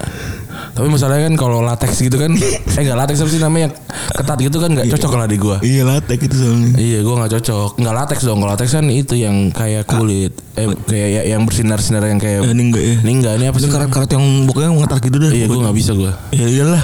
tapi 0.69 0.87
masalahnya 0.87 1.25
kan 1.25 1.35
kalau 1.35 1.59
latex 1.59 1.97
gitu 1.97 2.15
kan 2.15 2.31
eh 2.77 2.81
nggak 2.81 2.97
latex 2.97 3.17
apa 3.17 3.29
sih 3.29 3.41
namanya 3.41 3.63
yang 3.63 3.73
ketat 4.13 4.37
gitu 4.39 4.57
kan 4.57 4.69
nggak 4.71 4.87
cocok 4.89 5.11
lah 5.15 5.25
di 5.25 5.37
gue 5.37 5.57
Iya 5.59 5.81
latek 5.83 6.19
itu 6.21 6.35
soalnya. 6.37 6.71
Iya, 6.75 6.99
gue 7.01 7.13
nggak 7.13 7.31
cocok. 7.33 7.69
Nggak 7.75 7.95
latex 7.95 8.19
dong. 8.23 8.37
Kalau 8.37 8.51
latex 8.51 8.69
kan 8.71 8.85
itu 8.87 9.13
yang 9.15 9.49
kayak 9.49 9.83
kulit, 9.85 10.31
eh 10.53 10.69
kayak 10.81 11.09
ya- 11.11 11.27
yang 11.27 11.41
bersinar-sinar 11.43 12.03
yang 12.03 12.17
kayak. 12.17 12.39
Eh, 12.41 12.51
ini 12.51 12.63
enggak 12.63 12.83
ya. 12.83 12.95
Ini 13.07 13.23
enggak, 13.23 13.33
ini 13.39 13.45
apa 13.47 13.57
sih? 13.63 13.71
karat-karat 13.71 14.09
yang 14.11 14.43
pokoknya 14.43 14.69
ngetar 14.75 14.99
gitu 14.99 15.15
dah. 15.15 15.31
Iya, 15.31 15.45
gue 15.47 15.59
nggak 15.63 15.77
bisa 15.79 15.91
gue. 15.95 16.11
Ya 16.35 16.47
iyalah. 16.51 16.83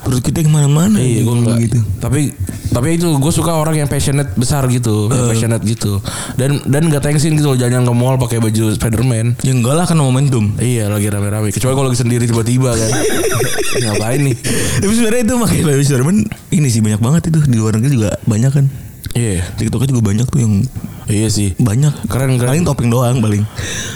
Perut 0.00 0.24
kita 0.24 0.40
ke 0.40 0.48
mana-mana. 0.48 0.96
Iya, 0.96 1.28
gue 1.28 1.34
nggak. 1.44 1.56
gitu. 1.68 1.78
Tapi 2.00 2.32
tapi 2.72 2.96
itu 2.96 3.04
gue 3.20 3.32
suka 3.36 3.52
orang 3.52 3.76
yang 3.76 3.84
passionate 3.84 4.32
besar 4.32 4.64
gitu, 4.72 5.12
yang 5.12 5.28
passionate 5.28 5.60
gitu. 5.68 6.00
Dan 6.40 6.64
dan 6.64 6.88
nggak 6.88 7.04
thanksin 7.04 7.36
gitu 7.36 7.52
loh 7.52 7.58
jalan 7.60 7.84
ke 7.84 7.92
mall 7.92 8.16
pakai 8.16 8.40
baju 8.40 8.72
Spiderman. 8.72 9.36
Ya 9.44 9.52
enggak 9.52 9.76
lah 9.76 9.84
kan 9.84 10.00
momentum. 10.00 10.56
Iya 10.56 10.88
lagi 10.88 11.12
rame-rame. 11.12 11.52
Kecuali 11.52 11.76
kalau 11.76 11.88
lagi 11.92 12.00
sendiri 12.00 12.24
tiba-tiba 12.24 12.72
kan. 12.72 12.90
Ngapain 13.84 14.20
nih? 14.24 14.36
Tapi 14.80 14.92
sebenarnya 14.96 15.20
itu 15.28 15.34
pakai 15.36 15.58
baju 15.68 15.82
Spiderman 15.84 16.16
ini 16.48 16.68
sih 16.72 16.80
banyak 16.80 17.00
banget 17.04 17.22
itu 17.28 17.38
di 17.44 17.56
luar 17.60 17.76
negeri 17.76 17.92
juga 17.92 18.10
banyak 18.24 18.52
kan. 18.56 18.66
Iya, 19.12 19.44
TikToknya 19.60 19.92
juga 19.92 20.02
banyak 20.08 20.24
tuh 20.32 20.40
yang 20.40 20.64
iya 21.10 21.28
sih. 21.30 21.54
banyak. 21.58 22.06
Keren 22.06 22.38
keren. 22.38 22.50
Paling 22.52 22.64
topping 22.66 22.90
doang 22.90 23.18
paling. 23.18 23.42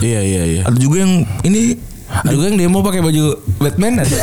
Iya 0.03 0.21
iya 0.23 0.43
iya. 0.47 0.63
Ada 0.67 0.79
juga 0.79 1.03
yang 1.07 1.23
ini 1.43 1.77
Ada 2.07 2.35
gue 2.39 2.47
yang 2.47 2.59
demo 2.59 2.87
pakai 2.87 3.03
baju 3.03 3.35
Batman 3.59 4.03
ada. 4.07 4.19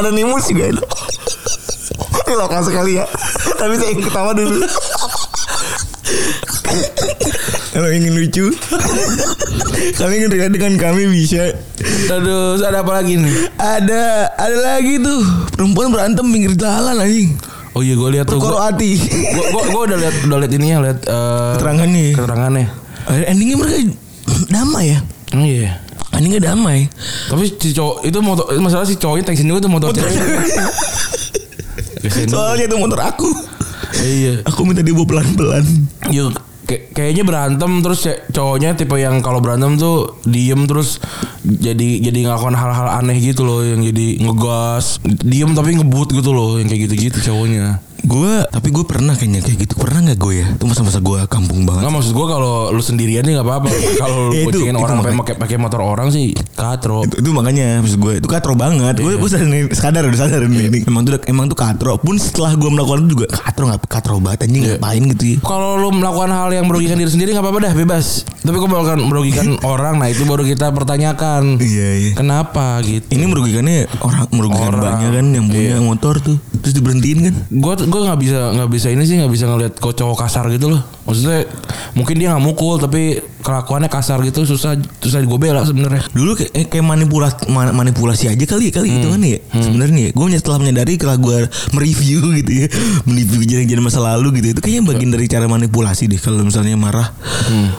ada 0.00 0.08
Nimus 0.12 0.48
juga 0.48 0.64
itu. 0.72 0.84
Ini 2.28 2.34
lokal 2.36 2.60
sekali 2.64 2.96
ya. 3.00 3.04
Tapi 3.56 3.74
saya 3.76 3.88
ingin 3.92 4.04
ketawa 4.08 4.32
dulu. 4.36 4.64
Kalau 7.70 7.90
ingin 7.90 8.12
lucu 8.18 8.50
Kalian 9.98 10.26
ingin 10.26 10.30
relate 10.30 10.54
dengan 10.54 10.74
kami 10.78 11.06
bisa 11.06 11.54
Aduh, 12.10 12.58
ada 12.62 12.82
apa 12.82 12.98
lagi 12.98 13.14
nih? 13.18 13.34
Ada 13.58 14.34
Ada 14.34 14.58
lagi 14.58 14.98
tuh 14.98 15.22
Perempuan 15.54 15.94
berantem 15.94 16.26
pinggir 16.30 16.54
jalan 16.58 16.98
anjing 16.98 17.34
Oh 17.70 17.80
iya 17.80 17.94
gue 17.94 18.08
lihat 18.10 18.26
tuh. 18.26 18.36
Perkoro 18.36 18.56
Gua, 18.56 18.66
hati 18.66 18.98
gua, 19.46 19.62
gua 19.70 19.80
udah 19.86 19.96
lihat 19.96 20.14
udah 20.24 20.38
lihat 20.38 20.52
ininya 20.52 20.76
lihat 20.82 20.98
eh, 21.02 21.50
Keterangannya 21.54 22.04
keterangannya. 22.12 22.66
Endingnya 23.24 23.56
mereka 23.56 23.76
damai 24.46 24.84
ya 24.90 24.98
Oh 25.32 25.40
iya. 25.40 25.70
Endingnya 26.10 26.40
damai 26.44 26.86
Tapi 27.26 27.44
si 27.52 27.70
cowok 27.70 28.02
itu 28.02 28.18
motor 28.18 28.44
masalah 28.58 28.82
si 28.82 28.94
cowoknya 28.94 29.24
tensin 29.24 29.46
juga 29.46 29.60
tuh 29.60 29.70
motor 29.70 29.88
cewek. 29.90 30.10
Soalnya 32.26 32.64
itu 32.66 32.76
motor 32.76 32.98
aku 32.98 33.28
Iya. 33.96 34.42
Aku 34.46 34.62
minta 34.62 34.80
dia 34.80 34.90
bawa 34.90 35.06
pelan-pelan 35.06 35.64
Yuk 36.08 36.34
kayak- 36.34 36.48
kayaknya 36.94 37.24
berantem 37.26 37.82
terus 37.82 38.06
ce- 38.06 38.20
cowoknya 38.30 38.78
tipe 38.78 38.94
yang 38.94 39.18
kalau 39.20 39.42
berantem 39.42 39.74
tuh 39.74 40.20
diem 40.22 40.64
terus 40.70 41.02
jadi 41.42 42.04
jadi 42.04 42.18
ngelakuin 42.30 42.54
hal-hal 42.54 42.88
aneh 43.02 43.18
gitu 43.18 43.42
loh 43.42 43.60
yang 43.66 43.82
jadi 43.82 44.22
ngegas 44.22 45.02
diem 45.04 45.50
tapi 45.56 45.80
ngebut 45.80 46.14
gitu 46.14 46.30
loh 46.30 46.60
yang 46.60 46.70
kayak 46.70 46.86
gitu-gitu 46.86 47.18
cowoknya 47.32 47.82
Gue 48.02 48.32
Tapi 48.46 48.68
gue 48.70 48.84
pernah 48.84 49.14
kayaknya 49.14 49.40
kayak 49.40 49.58
gitu. 49.60 49.74
Pernah 49.76 50.00
gak 50.06 50.18
gue 50.18 50.34
ya? 50.36 50.46
Itu 50.52 50.64
masa-masa 50.64 50.98
gue 50.98 51.20
kampung 51.26 51.64
banget. 51.64 51.82
Nggak 51.82 51.94
maksud 51.94 52.12
gue 52.12 52.26
kalau 52.26 52.54
lu 52.68 52.80
sendirian 52.80 53.22
nih 53.22 53.34
nggak 53.34 53.46
apa-apa. 53.46 53.68
Kalau 54.02 54.18
lu 54.26 54.32
Ya, 54.32 54.42
itu 54.46 54.58
orang 54.70 54.96
pakai 55.18 55.34
pakai 55.36 55.56
motor 55.56 55.80
orang 55.80 56.08
sih 56.08 56.32
katro. 56.54 57.04
Itu, 57.04 57.20
itu 57.20 57.30
makanya 57.30 57.80
maksud 57.80 57.98
gue 57.98 58.12
itu 58.18 58.28
katro 58.28 58.52
banget. 58.54 58.98
Gue 58.98 59.16
gue 59.16 59.28
sadar 59.28 59.46
nih 59.46 59.62
sadar 59.70 60.02
udah 60.06 60.18
sadar 60.18 60.40
nih. 60.44 60.66
Ini. 60.70 60.78
emang 60.86 61.02
tuh 61.02 61.20
emang 61.26 61.46
tuh 61.46 61.58
katro. 61.58 61.96
Pun 61.96 62.16
setelah 62.16 62.54
gue 62.54 62.70
melakukan 62.70 63.04
itu 63.04 63.10
juga 63.14 63.26
katro 63.30 63.68
nggak 63.68 63.80
katro 63.86 64.16
banget 64.18 64.46
anjing 64.46 64.62
ngapain 64.66 65.02
gitu 65.12 65.24
ya? 65.24 65.36
Kalau 65.40 65.70
lu 65.76 65.88
melakukan 65.90 66.30
hal 66.30 66.48
yang 66.50 66.64
merugikan 66.66 66.96
diri 66.96 67.10
sendiri 67.10 67.30
nggak 67.32 67.44
apa-apa 67.44 67.58
dah 67.62 67.74
bebas. 67.74 68.06
Tapi 68.40 68.56
kalau 68.56 68.70
melakukan 68.70 68.98
merugikan 69.02 69.46
orang, 69.72 69.98
nah 69.98 70.08
itu 70.08 70.22
baru 70.24 70.42
kita 70.42 70.70
pertanyakan. 70.70 71.60
iya 71.60 71.88
iya. 71.98 72.12
Kenapa 72.14 72.80
gitu? 72.80 73.04
ini 73.10 73.24
merugikannya 73.26 73.88
orang 74.00 74.24
merugikan 74.30 74.70
Orang. 74.70 74.82
banyak 74.82 75.10
kan 75.10 75.26
yang 75.30 75.46
punya 75.46 75.62
Iya. 75.70 75.78
motor 75.80 76.14
tuh. 76.18 76.36
Terus 76.60 76.74
diberhentiin 76.74 77.18
kan? 77.22 77.34
Gue 77.50 77.72
gue 77.90 78.00
nggak 78.00 78.18
bisa 78.18 78.40
nggak 78.52 78.70
bisa 78.70 78.86
ini 78.88 79.02
sih 79.02 79.14
nggak 79.16 79.28
bisa 79.28 79.44
ngeliat 79.44 79.74
kok 79.74 79.92
cowok 79.92 80.16
kasar 80.18 80.46
gitu 80.48 80.66
loh. 80.68 80.80
Maksudnya 81.02 81.42
mungkin 81.92 82.14
dia 82.14 82.30
nggak 82.30 82.44
mukul 82.44 82.78
tapi 82.78 83.02
kelakuannya 83.40 83.88
kasar 83.88 84.20
gitu 84.22 84.44
susah 84.44 84.72
susah 84.96 85.18
gue 85.18 85.38
bela 85.38 85.60
sebenarnya. 85.62 86.04
dulu 86.10 86.32
kayak, 86.34 86.52
eh, 86.52 86.66
kayak 86.66 86.84
manipulasi 86.84 87.48
ma- 87.48 87.72
manipulasi 87.72 88.28
aja 88.28 88.44
kali 88.46 88.68
ya 88.68 88.72
kali 88.74 88.88
itu 88.94 89.08
kan 89.08 89.18
ya 89.18 89.38
sebenarnya 89.50 90.06
gue 90.10 90.26
setelah 90.36 90.58
menyadari 90.58 90.94
setelah 90.94 91.16
gue 91.16 91.38
mereview 91.70 92.20
gitu 92.38 92.52
ya 92.54 92.66
mereview 93.02 93.38
kejadian 93.40 93.80
masa 93.80 93.98
lalu 93.98 94.38
gitu 94.38 94.52
itu 94.52 94.60
kayaknya 94.60 94.82
bagian 94.86 95.10
dari 95.10 95.24
cara 95.26 95.46
manipulasi 95.46 96.04
deh 96.06 96.16
kalau 96.16 96.42
misalnya 96.42 96.76
marah 96.76 97.08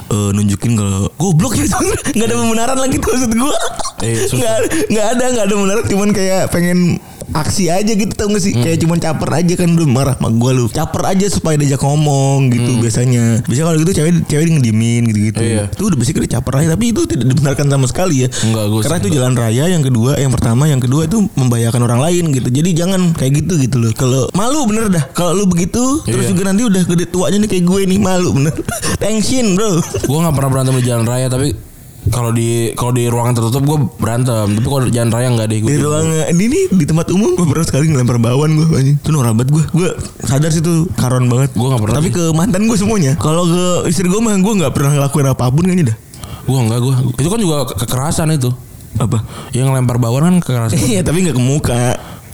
eh, 0.09 0.29
nunjukin 0.31 0.73
kalau 0.73 1.13
goblok 1.15 1.53
gitu 1.55 1.77
nggak 2.17 2.25
ada 2.25 2.35
pembenaran 2.35 2.77
lagi 2.77 2.97
tuh 2.97 3.09
maksud 3.11 3.31
gue 3.31 3.55
Eh, 4.01 4.17
susah. 4.25 4.33
nggak 4.35 4.53
ada- 4.57 4.69
nggak 4.89 5.05
ada 5.07 5.23
nggak 5.29 5.45
ada 5.45 5.53
pembenaran 5.53 5.85
cuman 5.85 6.09
kayak 6.11 6.41
pengen 6.49 6.97
aksi 7.33 7.67
aja 7.67 7.91
gitu 7.91 8.11
tau 8.11 8.27
gak 8.27 8.39
sih? 8.39 8.53
Kayak 8.53 8.77
cuman 8.79 8.97
caper 8.97 9.29
aja 9.33 9.53
kan 9.55 9.69
lu 9.69 9.85
marah 9.85 10.13
sama 10.13 10.29
gue 10.29 10.51
lu. 10.53 10.65
Caper 10.67 11.03
aja 11.07 11.25
supaya 11.27 11.55
diajak 11.55 11.79
ngomong 11.79 12.49
gitu 12.49 12.77
biasanya. 12.77 13.41
Biasanya 13.43 13.65
kalau 13.67 13.79
gitu 13.79 13.91
cewek 13.93 14.11
cewek 14.25 14.45
ngediemin 14.49 15.03
gitu 15.07 15.19
gitu 15.23 15.41
Iya. 15.41 15.63
itu 15.67 15.83
udah 15.83 15.97
basically 15.97 16.27
caper 16.27 16.53
aja 16.55 16.67
tapi 16.71 16.91
itu 16.91 17.01
tidak 17.03 17.25
dibenarkan 17.27 17.65
sama 17.67 17.85
sekali 17.85 18.15
ya. 18.23 18.27
Enggak, 18.41 18.65
gua 18.67 18.79
karena 18.81 18.97
itu 18.99 19.09
jalan 19.11 19.33
raya 19.33 19.63
yang 19.67 19.81
kedua 19.81 20.11
yang 20.15 20.31
pertama 20.31 20.63
yang 20.65 20.79
kedua 20.79 21.05
itu 21.05 21.17
membahayakan 21.33 21.81
orang 21.81 21.99
lain 22.01 22.23
gitu. 22.31 22.47
Jadi 22.47 22.69
jangan 22.71 23.01
kayak 23.13 23.41
gitu 23.41 23.57
gitu 23.57 23.77
loh. 23.77 23.91
Kalau 23.91 24.29
malu 24.31 24.67
bener 24.67 24.87
dah. 24.87 25.03
Kalau 25.11 25.33
lu 25.33 25.45
begitu 25.45 26.03
terus 26.03 26.27
Iya. 26.27 26.31
juga 26.31 26.41
nanti 26.47 26.63
udah 26.63 26.83
gede 26.83 27.05
tuanya 27.07 27.37
nih 27.41 27.49
kayak 27.49 27.65
gue 27.65 27.79
nih 27.87 27.99
malu 27.99 28.29
bener. 28.33 28.53
Tension 29.01 29.55
bro. 29.55 29.79
Gue 29.81 30.17
nggak 30.19 30.35
pernah 30.35 30.49
berantem 30.49 30.75
di 30.77 30.85
jalan 30.85 31.05
raya 31.05 31.27
tapi 31.27 31.70
kalau 32.03 32.29
di 32.29 32.73
kalau 32.73 32.89
di 32.89 33.05
ruangan 33.05 33.33
tertutup 33.35 33.61
gue 33.61 33.77
berantem. 33.95 34.47
Tapi 34.51 34.65
kalau 34.65 34.81
jalan 34.87 35.09
raya 35.09 35.27
nggak 35.29 35.47
deh 35.47 35.59
gue. 35.59 35.69
di 35.69 35.77
ruang 35.77 36.01
ini 36.27 36.43
nih 36.45 36.63
di 36.73 36.85
tempat 36.85 37.07
umum 37.09 37.31
gue 37.31 37.45
pernah 37.45 37.61
sekali 37.63 37.85
ngelempar 37.87 38.17
bawang 38.17 38.51
gue 38.55 38.67
anjing 38.71 38.97
itu 38.97 39.09
norak 39.09 39.33
banget 39.33 39.49
gue 39.51 39.63
gue 39.71 39.89
sadar 40.19 40.49
sih 40.49 40.59
itu 40.59 40.89
karon 40.91 41.25
banget 41.25 41.53
Gua 41.53 41.67
nggak 41.69 41.81
pernah 41.83 41.95
tapi 41.95 42.09
sih. 42.09 42.15
ke 42.15 42.23
mantan 42.31 42.65
gue 42.65 42.73
semuanya 42.75 43.13
kalau 43.15 43.45
ke 43.45 43.63
istri 43.85 44.05
gue 44.05 44.17
mah 44.17 44.33
gue 44.33 44.53
nggak 44.55 44.71
pernah 44.71 44.91
ngelakuin 44.91 45.27
apa 45.27 45.45
pun 45.47 45.63
kayaknya 45.63 45.85
dah 45.87 45.97
Gue 46.41 46.57
nggak 46.59 46.79
gue. 46.79 46.93
Itu 47.15 47.29
kan 47.29 47.37
juga 47.37 47.55
ke- 47.65 47.77
kekerasan 47.77 48.33
itu. 48.33 48.49
apa 48.93 49.21
Yang 49.51 49.71
lempar 49.71 49.95
bawang 49.95 50.23
kan 50.23 50.35
kekerasan. 50.41 50.81
iya 50.89 50.99
tapi 50.99 51.21
nggak 51.21 51.37
ke 51.37 51.43
muka 51.43 51.83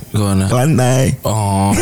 Gimana? 0.08 0.48
Ke 0.48 0.56
lantai. 0.56 1.20
Oh, 1.28 1.76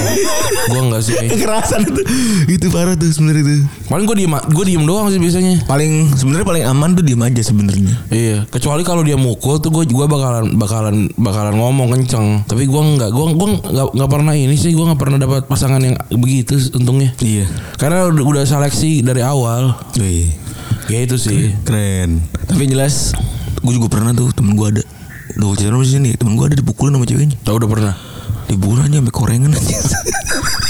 gue 0.66 0.82
enggak 0.82 1.02
sih. 1.06 1.14
Kekerasan 1.32 1.86
itu. 1.86 2.02
Itu 2.50 2.66
parah 2.74 2.98
tuh 2.98 3.10
sebenarnya 3.14 3.46
itu. 3.46 3.56
Paling 3.86 4.06
gue 4.10 4.18
diem, 4.26 4.34
gue 4.34 4.66
diem 4.66 4.84
doang 4.84 5.14
sih 5.14 5.22
biasanya. 5.22 5.62
Paling 5.70 6.10
sebenarnya 6.18 6.46
paling 6.46 6.64
aman 6.66 6.90
tuh 6.98 7.04
diem 7.06 7.22
aja 7.22 7.42
sebenarnya. 7.46 7.94
Iya, 8.10 8.50
kecuali 8.50 8.82
kalau 8.82 9.06
dia 9.06 9.14
mukul 9.14 9.62
tuh 9.62 9.70
gue 9.70 9.86
gua 9.94 10.10
bakalan 10.10 10.58
bakalan 10.58 11.08
bakalan 11.22 11.54
ngomong 11.54 11.94
kenceng. 11.94 12.42
Tapi 12.50 12.66
gue 12.66 12.82
nggak, 12.98 13.10
gue 13.14 13.26
gue 13.38 13.48
nggak 13.62 13.88
nggak 13.94 14.10
pernah 14.10 14.34
ini 14.34 14.56
sih, 14.58 14.74
gue 14.74 14.86
nggak 14.86 15.00
pernah 15.00 15.22
dapat 15.22 15.46
pasangan 15.46 15.82
yang 15.82 15.96
begitu 16.18 16.58
untungnya. 16.74 17.14
Iya. 17.22 17.46
Karena 17.78 18.10
udah, 18.10 18.26
udah 18.26 18.44
seleksi 18.44 19.06
dari 19.06 19.22
awal. 19.22 19.78
Wih. 20.02 20.34
Ya 20.90 21.02
itu 21.06 21.18
sih. 21.22 21.54
Keren. 21.66 22.26
Tapi 22.50 22.66
jelas 22.66 23.14
gue 23.62 23.74
juga 23.74 23.90
pernah 23.90 24.14
tuh 24.18 24.34
temen 24.34 24.58
gue 24.58 24.68
ada. 24.70 24.84
Duh 25.36 25.52
cerita 25.54 25.76
di 25.76 25.90
sini 25.90 26.10
temen 26.16 26.40
gue 26.40 26.46
ada 26.48 26.58
dipukulin 26.58 26.98
sama 26.98 27.06
ceweknya. 27.06 27.36
Tau 27.46 27.62
udah 27.62 27.70
pernah. 27.70 28.15
Dipukulin 28.46 28.86
aja 28.86 28.98
sampai 29.02 29.16
korengan 29.16 29.52
aja. 29.54 29.78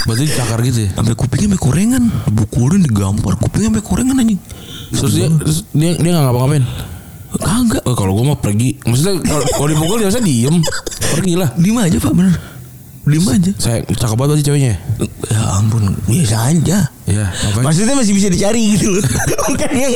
Berarti 0.06 0.26
cakar 0.32 0.60
gitu 0.64 0.80
ya. 0.88 0.90
sampai 0.96 1.14
kupingnya 1.18 1.46
sampai 1.52 1.62
korengan. 1.62 2.04
Dipukulin 2.30 2.82
digampar 2.82 3.34
kupingnya 3.36 3.70
sampai 3.74 3.84
korengan 3.84 4.16
anjing. 4.22 4.40
Terus 4.96 5.12
dia 5.12 5.28
terus 5.28 5.58
dia 5.76 5.92
dia 6.00 6.10
nggak 6.16 6.24
ngapa-ngapain. 6.30 6.66
Kagak. 7.36 7.84
Oh, 7.84 7.96
kalau 8.00 8.16
gue 8.16 8.26
mau 8.32 8.40
pergi. 8.40 8.80
Maksudnya 8.88 9.20
kalau 9.52 9.68
dipukul 9.68 10.00
biasa 10.00 10.24
diem. 10.24 10.64
Pergi 11.12 11.34
lah. 11.36 11.52
Diem 11.60 11.78
aja 11.84 11.98
pak 12.00 12.14
bener. 12.16 12.55
Diem 13.06 13.26
aja. 13.30 13.52
Saya 13.62 13.78
cakep 13.86 14.18
banget 14.18 14.41
sih 14.41 14.46
ceweknya. 14.50 14.74
Ya 15.30 15.41
ampun 15.62 15.94
biasa 16.10 16.50
aja. 16.50 16.89
Ya, 17.06 17.26
ngapain? 17.30 17.63
Maksudnya 17.70 17.94
masih 17.94 18.18
bisa 18.18 18.28
dicari 18.34 18.74
gitu 18.74 18.98
loh. 18.98 19.04
bukan 19.54 19.72
yang 19.78 19.94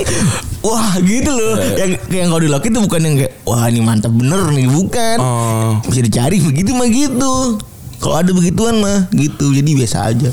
wah 0.61 0.93
gitu 1.01 1.31
loh. 1.33 1.57
yang 1.73 1.91
yang 2.13 2.27
kalau 2.29 2.41
di 2.45 2.49
itu 2.53 2.79
bukan 2.85 3.01
yang 3.01 3.15
kayak 3.17 3.33
wah 3.49 3.65
ini 3.65 3.81
mantap 3.81 4.13
bener 4.13 4.53
nih 4.53 4.69
bukan. 4.69 5.17
Oh. 5.17 5.81
Bisa 5.89 6.05
dicari 6.05 6.37
begitu 6.37 6.69
mah 6.77 6.85
gitu. 6.85 7.57
Kalau 7.97 8.15
ada 8.15 8.29
begituan 8.29 8.77
mah 8.77 9.09
gitu. 9.09 9.57
Jadi 9.57 9.69
biasa 9.73 9.97
aja. 10.13 10.29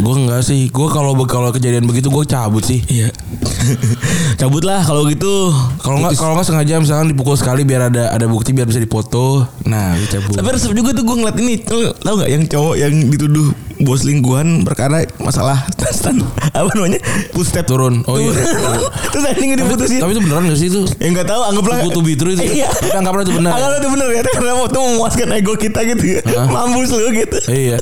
Gue 0.00 0.14
enggak 0.16 0.42
sih. 0.48 0.72
Gue 0.72 0.88
kalau 0.88 1.12
kalau 1.28 1.52
kejadian 1.52 1.84
begitu 1.84 2.08
gue 2.08 2.24
cabut 2.24 2.64
sih. 2.64 2.80
Iya. 2.88 3.12
Cabut 4.40 4.62
lah 4.62 4.82
kalau 4.82 5.06
gitu. 5.06 5.50
Kalau 5.78 5.96
nggak 5.98 6.12
kalau 6.14 6.34
nggak 6.34 6.46
sengaja 6.46 6.74
misalkan 6.78 7.06
dipukul 7.08 7.34
sekali 7.34 7.62
biar 7.62 7.88
ada 7.88 8.10
ada 8.10 8.26
bukti 8.26 8.50
biar 8.50 8.66
bisa 8.66 8.78
dipoto. 8.78 9.46
Nah, 9.64 9.94
cabut. 10.08 10.34
Tapi 10.34 10.48
resep 10.50 10.72
juga 10.72 10.90
tuh 10.92 11.04
gue 11.04 11.16
ngeliat 11.16 11.38
ini 11.38 11.54
Tahu 11.62 12.14
gak 12.18 12.30
yang 12.30 12.44
cowok 12.44 12.74
yang 12.76 12.92
dituduh 13.08 13.48
Bos 13.82 14.06
lingkuhan 14.06 14.62
perkara 14.62 15.02
masalah 15.18 15.66
stand, 15.96 16.22
Apa 16.52 16.70
namanya 16.72 17.02
Footstep 17.32 17.66
Turun. 17.66 18.06
Oh 18.06 18.14
iya. 18.14 18.30
Terus 19.12 19.24
anjing 19.26 19.54
diputusin 19.56 19.98
Tapi 19.98 20.12
itu 20.14 20.22
beneran 20.22 20.42
gak 20.46 20.58
sih 20.58 20.68
itu? 20.68 20.82
Ya 20.98 21.08
nggak 21.10 21.26
tahu 21.26 21.40
anggaplah 21.42 21.76
be 21.98 22.14
true 22.14 22.34
itu. 22.34 22.62
Iya 22.62 22.68
anggaplah 22.94 23.22
itu 23.22 23.32
benar. 23.34 23.50
Anggaplah 23.54 23.78
itu 23.78 23.90
benar 23.90 24.08
ya 24.08 24.22
Karena 24.24 24.52
waktu 24.56 24.78
memuaskan 24.78 25.26
ego 25.34 25.54
kita 25.56 25.80
gitu 25.84 26.04
ya? 26.04 26.20
Mampus 26.46 26.90
lu 26.90 27.10
gitu 27.10 27.38
Iya. 27.48 27.78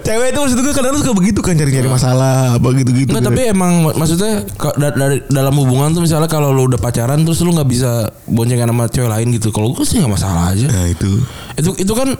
Cewek 0.00 0.26
itu 0.32 0.38
maksud 0.38 0.58
gue 0.58 0.74
kadang 0.74 0.96
suka 0.98 1.12
begitu 1.14 1.40
kan 1.40 1.54
Cari-cari 1.56 1.88
masalah 1.88 2.56
Apa 2.56 2.68
gitu-gitu 2.74 3.10
Enggak, 3.12 3.24
tapi 3.30 3.40
emang 3.48 3.72
mak- 3.86 3.96
maksudnya 3.96 4.44
da- 4.74 4.92
dari 4.92 5.22
dalam 5.26 5.54
hubungan 5.54 5.90
tuh 5.90 6.02
misalnya 6.02 6.26
kalau 6.26 6.50
lu 6.50 6.66
udah 6.66 6.76
pacaran 6.76 7.22
terus 7.22 7.40
lu 7.40 7.50
nggak 7.50 7.66
bisa 7.66 7.90
boncengan 8.26 8.68
sama 8.68 8.84
cewek 8.86 9.10
lain 9.10 9.28
gitu. 9.34 9.48
Kalau 9.50 9.70
gue 9.70 9.82
sih 9.82 9.98
nggak 9.98 10.12
masalah 10.12 10.52
aja. 10.52 10.66
Nah 10.66 10.86
itu 10.86 11.10
Itu 11.56 11.70
itu 11.76 11.92
kan 11.92 12.14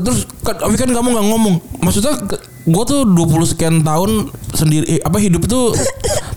terus 0.00 0.24
kan, 0.40 0.56
tapi 0.56 0.74
kan 0.80 0.88
kamu 0.88 1.08
nggak 1.12 1.26
ngomong. 1.28 1.54
Maksudnya 1.82 2.14
gue 2.62 2.84
tuh 2.86 3.02
20 3.02 3.52
sekian 3.52 3.74
tahun 3.82 4.30
sendiri 4.54 4.86
eh, 4.86 5.00
apa 5.02 5.18
hidup 5.18 5.42
itu 5.50 5.60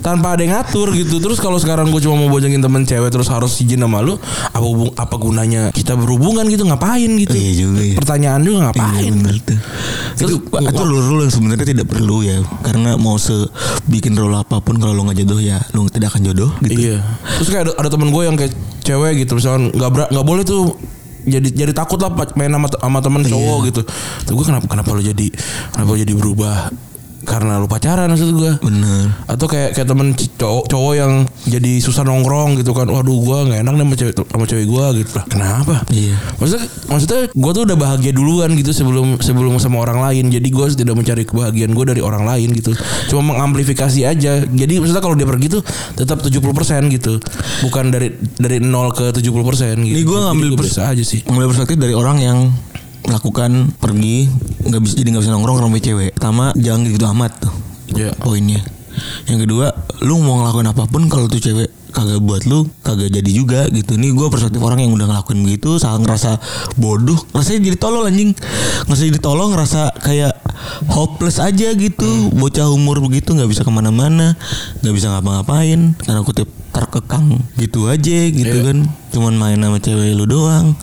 tanpa 0.05 0.33
ada 0.33 0.41
yang 0.41 0.57
ngatur 0.57 0.91
gitu. 0.93 1.21
Terus 1.21 1.37
kalau 1.37 1.61
sekarang 1.61 1.93
gue 1.93 2.01
cuma 2.01 2.17
mau 2.17 2.29
boncengin 2.29 2.61
temen 2.61 2.83
cewek 2.83 3.09
terus 3.13 3.29
harus 3.29 3.53
izin 3.61 3.81
sama 3.81 4.01
lu, 4.01 4.17
apa 4.53 4.65
hubung, 4.65 4.91
apa 4.97 5.15
gunanya 5.17 5.69
kita 5.69 5.93
berhubungan 5.93 6.45
gitu 6.49 6.65
ngapain 6.65 7.09
gitu? 7.21 7.33
Oh, 7.33 7.41
iya 7.41 7.53
juga 7.53 7.81
ya. 7.81 7.95
Pertanyaan 7.97 8.41
juga 8.41 8.57
ngapain? 8.69 9.01
Iya 9.01 9.11
bener 9.13 9.35
tuh. 9.45 9.59
Terus 10.15 10.29
itu 10.33 10.37
itu 10.49 10.81
rule-rule 10.85 11.21
yang 11.29 11.33
sebenarnya 11.33 11.67
tidak 11.67 11.87
perlu 11.89 12.25
ya 12.25 12.41
karena 12.65 12.97
mau 12.97 13.17
sebikin 13.21 14.17
rule 14.17 14.35
apa 14.37 14.61
pun 14.61 14.77
kalau 14.81 14.93
lo 14.97 15.05
nggak 15.05 15.25
jodoh 15.25 15.41
ya 15.41 15.61
lo 15.77 15.85
tidak 15.89 16.13
akan 16.13 16.21
jodoh 16.25 16.51
gitu. 16.65 16.93
Iya. 16.93 16.97
Terus 17.41 17.49
kayak 17.53 17.63
ada, 17.69 17.71
ada 17.85 17.89
temen 17.89 18.09
gue 18.09 18.23
yang 18.25 18.37
kayak 18.37 18.53
cewek 18.85 19.25
gitu 19.25 19.37
misalkan 19.37 19.73
nggak 19.73 20.13
nggak 20.13 20.25
boleh 20.25 20.45
tuh 20.45 20.77
jadi 21.25 21.49
jadi 21.49 21.73
takut 21.73 21.97
lah 21.99 22.13
main 22.38 22.53
sama 22.53 22.67
sama 22.69 22.99
temen 23.01 23.21
cowok 23.25 23.59
gitu. 23.73 23.81
Tuh 24.29 24.33
gue 24.38 24.45
kenapa 24.45 24.65
kenapa 24.69 24.89
lu 24.93 25.01
jadi 25.01 25.27
kenapa 25.73 25.89
lu 25.93 25.99
jadi 25.99 26.13
berubah 26.13 26.69
karena 27.25 27.57
lu 27.57 27.67
pacaran 27.67 28.07
maksud 28.07 28.31
gue. 28.31 28.51
Bener. 28.61 29.11
Atau 29.25 29.49
kayak 29.49 29.73
kayak 29.73 29.88
temen 29.89 30.13
cowok 30.15 30.65
cowok 30.69 30.93
yang 30.95 31.11
jadi 31.49 31.81
susah 31.81 32.05
nongkrong 32.05 32.61
gitu 32.61 32.71
kan. 32.71 32.88
Waduh 32.88 33.17
gue 33.19 33.38
nggak 33.51 33.59
enak 33.65 33.73
nih 33.75 33.83
sama 33.83 33.95
cewek 33.97 34.13
sama 34.15 34.45
cewek 34.45 34.65
gue 34.69 34.85
gitu 35.03 35.11
lah. 35.17 35.25
Kenapa? 35.27 35.75
Iya. 35.91 36.15
Maksudnya 36.39 36.63
maksudnya 36.88 37.19
gue 37.33 37.51
tuh 37.51 37.63
udah 37.65 37.77
bahagia 37.77 38.11
duluan 38.13 38.49
gitu 38.55 38.71
sebelum 38.71 39.19
sebelum 39.19 39.57
sama 39.57 39.81
orang 39.81 39.99
lain. 40.05 40.29
Jadi 40.29 40.47
gue 40.47 40.65
tidak 40.77 40.95
mencari 40.95 41.23
kebahagiaan 41.25 41.73
gue 41.73 41.85
dari 41.89 42.01
orang 42.05 42.23
lain 42.23 42.53
gitu. 42.53 42.71
Cuma 43.09 43.35
mengamplifikasi 43.35 44.05
aja. 44.05 44.45
Jadi 44.45 44.73
maksudnya 44.79 45.01
kalau 45.03 45.17
dia 45.17 45.27
pergi 45.27 45.59
tuh 45.59 45.61
tetap 45.97 46.21
70% 46.21 46.39
gitu. 46.93 47.17
Bukan 47.65 47.89
dari 47.89 48.13
dari 48.38 48.61
0 48.61 48.93
ke 48.93 49.09
70% 49.09 49.81
gitu. 49.81 49.95
Ini 49.97 50.03
gue 50.05 50.19
ngambil 50.29 50.47
pers- 50.55 50.77
aja 50.79 51.03
sih. 51.03 51.25
Ngambil 51.25 51.49
perspektif 51.51 51.77
dari 51.81 51.97
orang 51.97 52.17
yang 52.21 52.39
melakukan 53.05 53.71
pergi 53.75 54.27
nggak 54.65 54.81
bisa 54.81 54.93
jadi 54.97 55.09
nggak 55.13 55.23
bisa 55.23 55.33
nongkrong 55.33 55.57
punya 55.67 55.85
cewek. 55.85 56.11
Pertama 56.15 56.51
jangan 56.55 56.81
gitu 56.85 57.05
amat 57.07 57.31
tuh 57.39 57.53
Ya. 57.93 58.11
poinnya. 58.17 58.59
Yang 59.27 59.47
kedua 59.47 59.71
lu 60.01 60.19
mau 60.19 60.41
ngelakuin 60.41 60.67
apa 60.67 60.83
pun 60.85 61.05
kalau 61.05 61.27
tuh 61.27 61.39
cewek 61.39 61.69
kagak 61.95 62.19
buat 62.19 62.43
lu 62.43 62.67
kagak 62.84 63.08
jadi 63.08 63.31
juga 63.31 63.71
gitu. 63.71 63.95
Nih 63.95 64.12
gue 64.12 64.27
perspektif 64.27 64.60
orang 64.60 64.84
yang 64.84 64.91
udah 64.91 65.08
ngelakuin 65.08 65.39
begitu 65.47 65.79
sangat 65.79 66.03
ngerasa 66.03 66.31
bodoh 66.75 67.15
rasanya 67.31 67.71
jadi 67.71 67.77
tolol 67.79 68.03
anjing. 68.03 68.36
Ngerasa 68.91 69.03
jadi 69.08 69.19
tolol 69.23 69.47
ngerasa 69.55 69.95
kayak 70.03 70.36
hopeless 70.91 71.39
aja 71.39 71.71
gitu. 71.71 72.29
Bocah 72.36 72.67
umur 72.67 72.99
begitu 72.99 73.31
nggak 73.31 73.47
bisa 73.47 73.62
ke 73.63 73.71
mana-mana 73.71 74.36
nggak 74.84 74.93
bisa 74.93 75.08
ngapa-ngapain. 75.15 75.95
Karena 75.95 76.21
kutip 76.27 76.51
terkekang 76.75 77.39
gitu 77.55 77.88
aja 77.88 78.19
gitu 78.27 78.51
Iya. 78.51 78.67
kan. 78.67 78.77
Cuman 79.15 79.39
main 79.39 79.55
sama 79.55 79.79
cewek 79.79 80.12
lu 80.12 80.27
doang. 80.27 80.75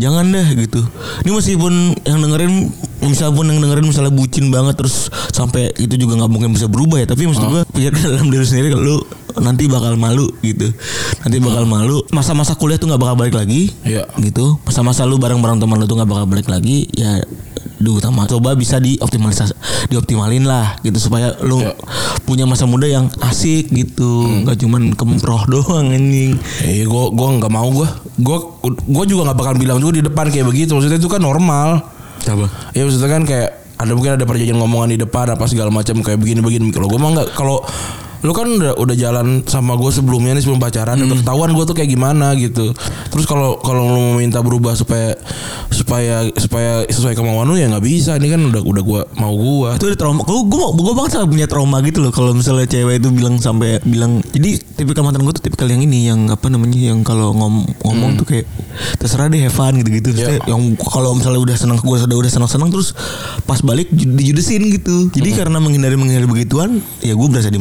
Jangan 0.00 0.32
dah 0.32 0.48
gitu. 0.56 0.80
Ini 1.28 1.30
meskipun 1.36 1.72
yang 2.08 2.24
dengerin 2.24 2.72
misalnya 3.04 3.36
pun 3.36 3.44
yang 3.44 3.60
dengerin 3.60 3.84
misalnya 3.84 4.12
bucin 4.16 4.48
banget 4.48 4.80
terus 4.80 5.12
sampai 5.36 5.68
itu 5.76 5.92
juga 6.00 6.16
nggak 6.16 6.32
mungkin 6.32 6.56
bisa 6.56 6.72
berubah 6.72 7.04
ya. 7.04 7.06
Tapi 7.12 7.28
maksud 7.28 7.44
gua 7.44 7.68
pikirkan 7.68 8.16
dalam 8.16 8.32
diri 8.32 8.48
sendiri 8.48 8.72
kalau 8.72 8.84
lu 8.84 8.96
nanti 9.38 9.66
bakal 9.66 9.94
malu 9.94 10.26
gitu 10.40 10.72
nanti 11.20 11.36
bakal 11.38 11.64
malu 11.64 12.00
masa-masa 12.08 12.52
kuliah 12.52 12.76
tuh 12.76 12.86
nggak 12.86 12.98
bakal 12.98 13.16
balik 13.16 13.34
lagi 13.34 13.68
Iya. 13.82 14.08
gitu 14.18 14.56
masa-masa 14.62 15.02
lu 15.02 15.16
bareng-bareng 15.16 15.56
teman 15.56 15.76
lu 15.76 15.84
tuh 15.84 15.96
nggak 15.96 16.08
bakal 16.08 16.26
balik 16.26 16.46
lagi 16.46 16.88
ya 16.90 17.20
Duh, 17.76 18.00
utama 18.00 18.24
coba 18.24 18.56
bisa 18.56 18.80
dioptimalisasi 18.80 19.52
dioptimalin 19.86 20.42
lah 20.42 20.80
gitu 20.80 20.96
supaya 20.98 21.36
lu 21.40 21.60
Iya. 21.60 21.76
punya 22.24 22.44
masa 22.44 22.64
muda 22.64 22.84
yang 22.84 23.12
asik 23.20 23.68
gitu 23.68 24.24
nggak 24.42 24.56
cuman 24.56 24.82
kemproh 24.92 25.44
doang 25.52 25.92
anjing 25.92 26.40
Eh, 26.64 26.82
gue 26.82 27.04
gua 27.12 27.28
nggak 27.32 27.52
mau 27.52 27.68
gue. 27.68 27.88
Gue 28.16 28.38
gue 28.64 29.04
juga 29.06 29.28
nggak 29.28 29.38
bakal 29.38 29.54
bilang 29.54 29.76
juga 29.76 29.92
di 29.94 30.02
depan 30.02 30.26
kayak 30.26 30.46
begitu. 30.46 30.72
Maksudnya 30.72 30.96
itu 30.96 31.06
kan 31.06 31.20
normal. 31.20 31.84
coba 32.18 32.48
Ya 32.72 32.82
maksudnya 32.82 33.08
kan 33.08 33.22
kayak 33.22 33.48
ada 33.76 33.92
mungkin 33.92 34.16
ada 34.16 34.24
perjanjian 34.24 34.56
ngomongan 34.56 34.88
di 34.90 34.98
depan 34.98 35.28
apa 35.28 35.44
segala 35.44 35.68
macam 35.68 36.00
kayak 36.00 36.16
begini-begini. 36.16 36.72
Kalau 36.72 36.88
gue 36.88 36.96
mah 36.96 37.10
nggak 37.12 37.28
kalau 37.36 37.60
lu 38.24 38.32
kan 38.32 38.46
udah 38.46 38.76
udah 38.76 38.96
jalan 38.96 39.44
sama 39.44 39.76
gue 39.76 39.90
sebelumnya 39.90 40.32
nih 40.32 40.42
sebelum 40.42 40.56
pacaran 40.56 40.96
udah 40.98 41.18
ketahuan 41.20 41.50
gue 41.52 41.64
tuh 41.64 41.76
kayak 41.76 41.90
gimana 41.90 42.32
gitu. 42.36 42.72
Terus 43.12 43.24
kalau 43.24 43.60
kalau 43.60 43.84
lu 43.84 44.00
mau 44.00 44.14
minta 44.16 44.40
berubah 44.40 44.72
supaya 44.72 45.16
supaya 45.68 46.28
supaya 46.34 46.84
sesuai 46.86 47.12
kemauan 47.12 47.48
lu 47.48 47.56
ya 47.56 47.68
nggak 47.68 47.84
bisa. 47.84 48.16
Ini 48.16 48.28
kan 48.32 48.40
udah 48.48 48.62
udah 48.62 48.82
gue 48.82 49.00
mau 49.18 49.34
gue 49.34 49.68
itu 49.76 49.84
ada 49.92 49.96
trauma. 49.98 50.22
Gue 50.24 50.40
gue 50.46 50.64
gue 50.74 50.94
banget 50.96 51.12
punya 51.26 51.46
trauma 51.46 51.78
gitu 51.84 52.00
loh. 52.00 52.12
Kalau 52.14 52.32
misalnya 52.32 52.64
cewek 52.64 53.02
itu 53.02 53.08
bilang 53.12 53.36
sampai 53.36 53.82
bilang 53.82 54.22
jadi 54.32 54.56
tipikal 54.78 55.04
mantan 55.04 55.26
gue 55.26 55.34
tuh 55.36 55.44
tipikal 55.44 55.68
yang 55.68 55.82
ini 55.82 56.08
yang 56.08 56.30
apa 56.30 56.48
namanya 56.48 56.78
yang 56.78 57.04
kalau 57.04 57.32
ngom, 57.34 57.68
ngomong 57.84 58.16
tuh 58.16 58.26
kayak 58.26 58.46
terserah 58.96 59.28
deh 59.28 59.40
have 59.40 59.52
fun 59.52 59.76
gitu 59.82 59.90
gitu 59.92 60.08
Ya. 60.16 60.40
yang 60.48 60.78
kalau 60.80 61.12
misalnya 61.12 61.42
udah 61.42 61.56
senang 61.58 61.76
gue 61.76 61.98
sudah 61.98 62.16
udah 62.16 62.30
senang 62.30 62.48
senang 62.48 62.70
terus 62.72 62.96
pas 63.44 63.60
balik 63.60 63.90
ju- 63.92 64.16
dijudesin 64.16 64.64
gitu. 64.72 65.12
Jadi 65.12 65.36
karena 65.36 65.60
menghindari 65.60 65.98
menghindari 65.98 66.24
begituan 66.24 66.80
ya 67.04 67.12
gue 67.12 67.26
berasa 67.28 67.52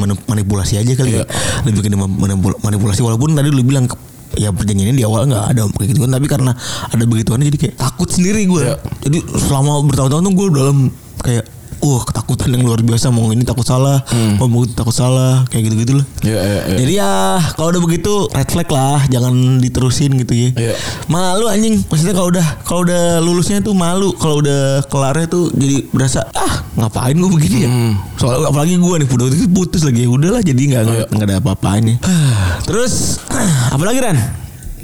dimanipulasi 0.45 0.73
aja 0.77 0.93
kali 0.93 1.12
Iya. 1.12 1.17
ya 1.19 1.25
lebih 1.65 1.81
ke 1.81 1.89
dimanipul- 1.89 2.60
manipulasi 2.62 3.01
walaupun 3.01 3.34
tadi 3.34 3.49
lu 3.49 3.65
bilang 3.65 3.89
ke- 3.89 3.97
ya 4.36 4.51
perjanjiannya 4.51 4.93
di 4.93 5.03
awal 5.03 5.25
nggak 5.25 5.45
ada 5.49 5.62
kayak 5.71 5.88
gitu 5.89 5.99
kan 6.01 6.12
tapi 6.12 6.27
karena 6.27 6.51
ada 6.86 7.03
begituan 7.03 7.41
jadi 7.41 7.58
kayak 7.58 7.75
takut 7.75 8.08
sendiri 8.08 8.45
gue 8.45 8.62
Iya. 8.63 8.77
jadi 9.01 9.17
selama 9.39 9.81
bertahun-tahun 9.84 10.21
tuh 10.21 10.34
gue 10.34 10.47
dalam 10.53 10.77
kayak 11.17 11.45
wah 11.79 12.03
ketakutan 12.03 12.51
yang 12.51 12.63
luar 12.63 12.79
biasa 12.79 13.09
mau 13.09 13.29
ini 13.29 13.41
takut 13.41 13.63
salah 13.63 14.03
mau 14.38 14.47
begitu 14.47 14.73
takut 14.73 14.91
salah 14.91 15.43
kayak 15.47 15.69
gitu 15.69 15.75
gitu 15.81 15.93
lah 15.99 16.05
ya 16.21 16.38
ya 16.38 16.59
ya 16.65 16.75
jadi 16.79 16.93
ya 16.95 17.11
kalau 17.55 17.67
udah 17.71 17.81
begitu 17.83 18.13
red 18.29 18.49
flag 18.49 18.69
lah 18.69 18.99
jangan 19.07 19.33
diterusin 19.57 20.11
gitu 20.17 20.33
ya. 20.33 20.49
Iya. 20.55 20.73
malu 21.07 21.45
anjing 21.47 21.81
maksudnya 21.88 22.13
kalau 22.13 22.29
udah 22.29 22.47
kalau 22.63 22.81
udah 22.83 23.03
lulusnya 23.19 23.59
tuh 23.59 23.73
malu 23.73 24.13
kalau 24.15 24.39
udah 24.39 24.85
kelarnya 24.88 25.27
tuh 25.27 25.49
jadi 25.51 25.85
berasa 25.89 26.25
ah 26.31 26.63
ngapain 26.75 27.15
gue 27.15 27.31
begini 27.31 27.57
ya? 27.63 27.69
Hmm. 27.69 27.93
soalnya 28.15 28.47
apalagi 28.47 28.75
gue 28.75 28.95
nih 29.01 29.07
udah 29.07 29.25
itu 29.27 29.47
putus 29.47 29.81
lagi 29.83 30.03
ya 30.03 30.09
udahlah 30.11 30.41
jadi 30.41 30.61
nggak 30.61 30.81
nggak 30.83 31.07
nggak 31.11 31.27
ada 31.27 31.35
apa-apanya. 31.39 31.95
Terus 32.67 33.19
apa 33.73 33.83
lagi 33.83 33.99
Ran? 34.01 34.17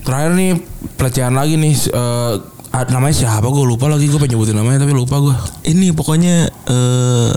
Terakhir 0.02 0.34
nih 0.34 0.52
pelecehan 0.98 1.34
lagi 1.38 1.62
nih 1.62 1.74
eh, 1.78 2.00
Ah, 2.02 2.34
namanya 2.72 3.16
siapa 3.16 3.44
gue 3.52 3.66
lupa 3.68 3.92
lagi 3.92 4.08
gue 4.08 4.16
pengen 4.16 4.40
nyebutin 4.40 4.56
namanya 4.56 4.88
tapi 4.88 4.96
lupa 4.96 5.20
gue. 5.20 5.36
Ini 5.68 5.92
pokoknya 5.92 6.36
eh 6.48 7.32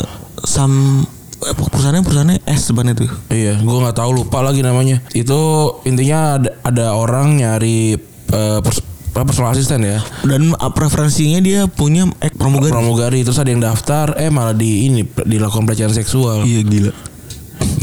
sam 0.46 1.02
eh, 1.42 1.54
perusahaannya 1.58 2.02
perusahaannya 2.06 2.38
S 2.46 2.70
sebenarnya 2.70 2.94
tuh. 3.02 3.10
Iya, 3.34 3.58
gue 3.58 3.78
nggak 3.82 3.98
tahu 3.98 4.10
lupa 4.14 4.46
lagi 4.46 4.62
namanya. 4.62 5.02
Itu 5.10 5.74
intinya 5.82 6.38
ada, 6.38 6.50
ada 6.62 6.86
orang 6.94 7.42
nyari 7.42 7.98
eh, 8.30 8.60
pers- 8.62 8.86
personal 9.14 9.54
asisten 9.54 9.82
ya. 9.86 10.02
Dan 10.26 10.58
uh, 10.58 10.72
preferensinya 10.74 11.38
dia 11.38 11.70
punya 11.70 12.10
ek 12.18 12.34
pramugari. 12.34 12.74
Pramugari 12.74 13.18
terus 13.22 13.38
ada 13.38 13.46
yang 13.46 13.62
daftar 13.62 14.18
eh 14.18 14.26
malah 14.26 14.54
di 14.54 14.90
ini 14.90 15.06
dilakukan 15.06 15.66
pelecehan 15.70 15.94
seksual. 15.94 16.42
Iya 16.42 16.62
gila. 16.66 16.92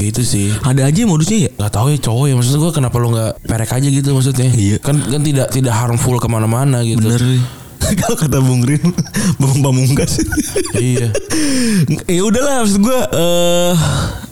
Gitu 0.01 0.21
sih. 0.25 0.49
Ada 0.65 0.89
aja 0.89 1.05
modusnya 1.05 1.37
ya. 1.45 1.51
Gak 1.53 1.73
tahu 1.77 1.93
ya 1.93 1.97
cowok 2.01 2.25
ya 2.25 2.33
maksud 2.33 2.57
gue 2.57 2.71
kenapa 2.73 2.95
lu 2.97 3.13
nggak 3.13 3.45
perek 3.45 3.71
aja 3.77 3.87
gitu 3.87 4.09
maksudnya. 4.17 4.49
Iya. 4.49 4.77
Kan 4.81 4.97
kan 5.05 5.21
tidak 5.21 5.53
tidak 5.53 5.73
harmful 5.77 6.17
ke 6.17 6.25
mana-mana 6.25 6.81
gitu. 6.81 7.05
Bener. 7.05 7.21
Kalau 8.01 8.13
kata 8.13 8.37
Bung 8.41 8.61
Rin, 8.61 8.81
Bang 9.41 9.57
Pamungkas. 9.61 10.21
Iya. 10.77 11.13
ya 12.17 12.21
udahlah 12.25 12.65
maksud 12.65 12.81
gue 12.81 12.99
eh 13.13 13.73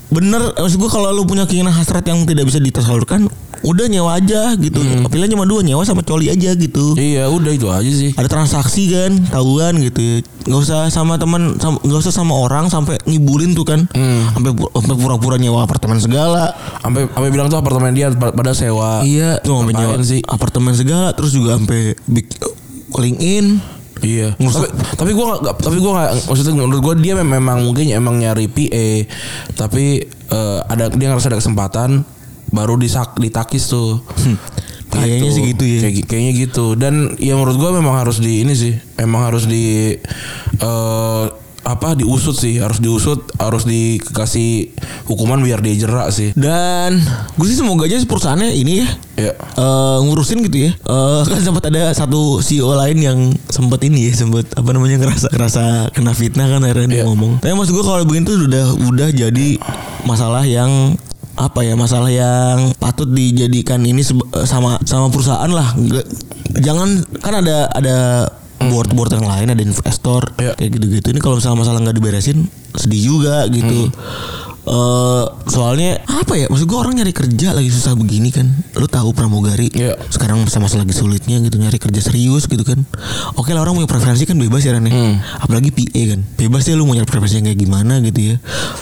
bener 0.09 0.41
maksud 0.57 0.81
gue 0.81 0.89
kalau 0.89 1.13
lu 1.13 1.21
punya 1.29 1.45
keinginan 1.45 1.69
hasrat 1.69 2.01
yang 2.01 2.25
tidak 2.25 2.49
bisa 2.49 2.57
ditersalurkan 2.57 3.29
udah 3.61 3.85
nyewa 3.85 4.11
aja 4.13 4.55
gitu. 4.55 4.79
Pilihan 5.05 5.29
cuma 5.29 5.43
dua 5.43 5.59
nyewa 5.59 5.81
sama 5.81 5.99
coli 5.99 6.27
aja 6.27 6.51
gitu. 6.51 6.93
Iya 6.93 7.27
udah 7.27 7.51
itu 7.51 7.67
aja 7.67 7.87
sih. 7.87 8.11
ada 8.11 8.25
transaksi 8.25 8.87
kan 8.87 9.11
tahuan 9.27 9.79
gitu. 9.79 10.23
Nggak 10.41 10.59
usah 10.61 10.79
sama 10.87 11.15
teman 11.15 11.55
nggak 11.57 11.99
usah 11.99 12.13
sama 12.13 12.33
orang 12.33 12.67
sampai 12.67 12.95
ngibulin 13.03 13.51
tuh 13.51 13.63
kan. 13.63 13.83
Sampai 14.29 14.51
pu- 14.51 14.69
sampai 14.69 14.97
pura-pura 14.97 15.35
nyewa 15.35 15.61
apartemen 15.61 15.97
segala. 15.97 16.55
Sampai 16.79 17.05
sampai 17.05 17.29
bilang 17.29 17.47
tuh 17.47 17.57
apartemen 17.57 17.91
dia 17.91 18.09
pad- 18.09 18.31
pada 18.31 18.51
sewa. 18.51 19.01
iya 19.01 19.37
tuh 19.37 19.57
sampai 19.57 19.75
nyewa 19.75 19.95
sih? 20.01 20.21
apartemen 20.21 20.71
segala 20.71 21.11
terus 21.11 21.31
juga 21.31 21.53
sampai 21.53 21.95
big 22.05 22.27
link 22.93 23.19
in. 23.19 23.59
Iya. 23.99 24.31
Tapi 24.33 24.67
tapi 24.95 25.11
gue 25.11 25.25
gak, 25.27 25.59
tapi 25.59 25.75
gue 25.75 25.91
gak, 25.91 26.09
maksudnya 26.25 26.55
menurut 26.55 26.79
gue 26.81 26.95
dia 27.01 27.13
mem- 27.13 27.35
memang 27.35 27.59
mungkin 27.61 27.83
emang 27.89 28.15
nyari 28.15 28.47
PA, 28.47 28.87
tapi 29.53 29.99
eh, 30.05 30.59
ada 30.63 30.87
dia 30.87 31.07
ngerasa 31.09 31.27
ada 31.27 31.35
kesempatan 31.37 32.07
baru 32.49 32.75
disak 32.75 33.15
ditakis 33.15 33.67
tuh. 33.67 34.01
Kayaknya 34.89 35.29
sih 35.29 35.43
gitu 35.47 35.63
ya. 35.63 35.79
Kayak, 35.85 36.05
kayaknya 36.05 36.31
gitu. 36.39 36.65
Dan 36.73 36.93
ya 37.17 37.33
menurut 37.33 37.55
gue 37.55 37.71
memang 37.71 37.93
harus 37.95 38.17
di 38.17 38.41
ini 38.41 38.51
sih, 38.51 38.73
emang 38.95 39.21
harus 39.23 39.45
di 39.45 39.93
eh 40.57 41.25
apa 41.59 41.93
diusut 41.93 42.33
sih, 42.33 42.57
harus 42.57 42.79
diusut, 42.79 43.29
harus 43.37 43.61
dikasih 43.63 44.73
hukuman 45.05 45.37
biar 45.37 45.59
dia 45.59 45.75
jerak 45.77 46.09
sih. 46.09 46.31
dan 46.33 46.97
gue 47.35 47.45
sih 47.45 47.53
semoga 47.53 47.83
aja 47.83 47.99
perusahaannya 48.01 48.55
ini 48.55 48.81
ya 48.81 48.87
Ya. 49.19 49.33
eh, 49.35 49.97
ngurusin 50.01 50.39
gitu 50.41 50.65
ya. 50.65 50.71
Eh, 50.73 51.21
kan 51.21 51.37
sempat 51.37 51.67
ada 51.67 51.91
satu 51.91 52.39
CEO 52.39 52.73
lain 52.73 52.97
yang 52.97 53.19
sempat 53.45 53.83
ini 53.83 54.09
ya, 54.09 54.15
sempat 54.17 54.47
apa 54.55 54.69
namanya 54.71 54.97
ngerasa 54.97 55.27
ngerasa 55.29 55.63
kena 55.91 56.15
fitnah 56.15 56.47
kan 56.47 56.63
akhirnya 56.63 56.87
dia 56.87 56.97
Iya. 56.97 57.05
ngomong. 57.05 57.37
Tapi 57.37 57.51
maksud 57.51 57.75
gue 57.75 57.83
kalau 57.83 58.01
begini 58.01 58.25
tuh 58.25 58.37
udah 58.41 58.65
udah 58.89 59.09
jadi 59.11 59.47
masalah 60.01 60.47
yang 60.47 60.95
apa 61.39 61.63
ya 61.63 61.79
masalah 61.79 62.11
yang 62.11 62.75
patut 62.75 63.07
dijadikan 63.07 63.79
ini 63.81 64.03
eh, 64.03 64.45
sama 64.45 64.75
sama 64.83 65.07
perusahaan 65.07 65.47
lah. 65.47 65.71
Jangan 66.59 67.07
kan 67.23 67.33
ada 67.39 67.71
ada 67.71 67.97
board-board 68.59 69.15
yang 69.15 69.23
lain 69.23 69.47
ada 69.55 69.63
investor 69.63 70.35
Iya. 70.35 70.51
kayak 70.59 70.69
gitu-gitu 70.75 71.07
ini 71.15 71.19
kalau 71.23 71.39
misalnya 71.39 71.63
masalah 71.63 71.79
nggak 71.79 71.95
diberesin 71.95 72.43
sedih 72.75 73.15
juga 73.15 73.47
gitu 73.47 73.87
eh 74.69 75.23
soalnya 75.47 75.97
apa 76.05 76.33
ya 76.35 76.45
maksud 76.45 76.63
gue 76.63 76.77
orang 76.77 76.93
nyari 76.95 77.09
kerja 77.09 77.51
lagi 77.51 77.67
susah 77.67 77.93
begini 77.93 78.29
kan 78.29 78.45
lu 78.73 78.85
tahu 78.85 79.11
pramugari 79.11 79.67
Iya. 79.71 79.97
sekarang 80.07 80.39
masa-masa 80.39 80.77
lagi 80.77 80.91
sulitnya 80.91 81.37
gitu 81.39 81.57
nyari 81.57 81.75
kerja 81.75 81.97
serius 81.99 82.45
gitu 82.45 82.61
kan 82.61 82.85
oke 83.33 83.49
lah 83.49 83.61
orang 83.61 83.73
punya 83.75 83.89
preferensi 83.89 84.23
kan 84.23 84.35
bebas 84.35 84.61
ya 84.61 84.71
Ran 84.71 84.85
ya. 84.85 84.93
Hmm. 84.93 85.17
apalagi 85.39 85.69
PA 85.69 86.01
kan 86.07 86.19
bebas 86.35 86.63
ya 86.63 86.73
lu 86.73 86.85
mau 86.85 86.93
nyari 86.93 87.03
preferensi 87.03 87.35
yang 87.35 87.47
kayak 87.47 87.59
gimana 87.59 87.93
gitu 87.99 88.19
ya 88.23 88.35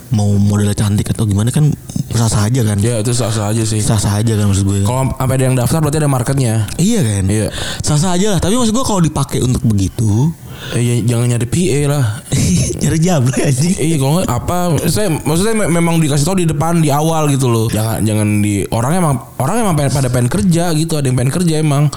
mau 0.10 0.28
modelnya 0.34 0.76
cantik 0.76 1.08
atau 1.08 1.24
gimana 1.24 1.50
kan 1.50 1.72
sah-sah 2.10 2.44
aja 2.44 2.62
kan 2.66 2.78
Ya 2.80 3.00
itu 3.00 3.14
sah-sah 3.14 3.48
aja 3.48 3.64
sih. 3.64 3.80
sah-sah 3.80 4.18
aja 4.18 4.34
kan 4.34 4.46
maksud 4.46 4.66
gue 4.66 4.82
kan. 4.82 4.88
Kalau 4.88 5.02
sampai 5.14 5.36
ada 5.36 5.44
yang 5.46 5.56
daftar 5.56 5.80
berarti 5.80 5.98
ada 5.98 6.10
marketnya. 6.10 6.54
iya 6.76 7.00
kan 7.00 7.24
Iya. 7.26 7.48
sah-sah 7.80 8.12
aja 8.12 8.28
lah 8.30 8.40
tapi 8.40 8.54
maksud 8.54 8.74
gue 8.74 8.84
kalau 8.84 9.00
dipakai 9.00 9.40
untuk 9.40 9.64
begitu 9.64 10.34
Eh, 10.74 10.82
ya- 10.82 11.04
jangan 11.06 11.26
nyari 11.30 11.48
PA 11.48 11.80
lah. 11.88 12.04
nyari 12.82 12.98
jam 12.98 13.22
lah 13.22 13.38
anjing 13.40 13.74
Iya 13.74 13.96
kalau 13.98 14.12
nggak 14.16 14.30
apa 14.30 14.58
saya 14.86 15.08
maksudnya 15.10 15.56
me- 15.56 15.72
memang 15.72 15.98
dikasih 15.98 16.24
tahu 16.24 16.38
di 16.38 16.48
depan 16.48 16.80
di 16.80 16.90
awal 16.90 17.28
gitu 17.28 17.48
loh. 17.48 17.66
Jangan 17.68 18.02
jangan 18.02 18.28
di 18.40 18.66
orang 18.68 18.94
emang 18.96 19.14
orang 19.38 19.56
emang 19.62 19.76
pengen, 19.76 19.92
pada 19.92 20.08
pengen 20.08 20.30
kerja 20.30 20.72
gitu, 20.74 20.94
ada 20.94 21.06
yang 21.06 21.16
pengen 21.16 21.34
kerja 21.34 21.54
emang. 21.58 21.90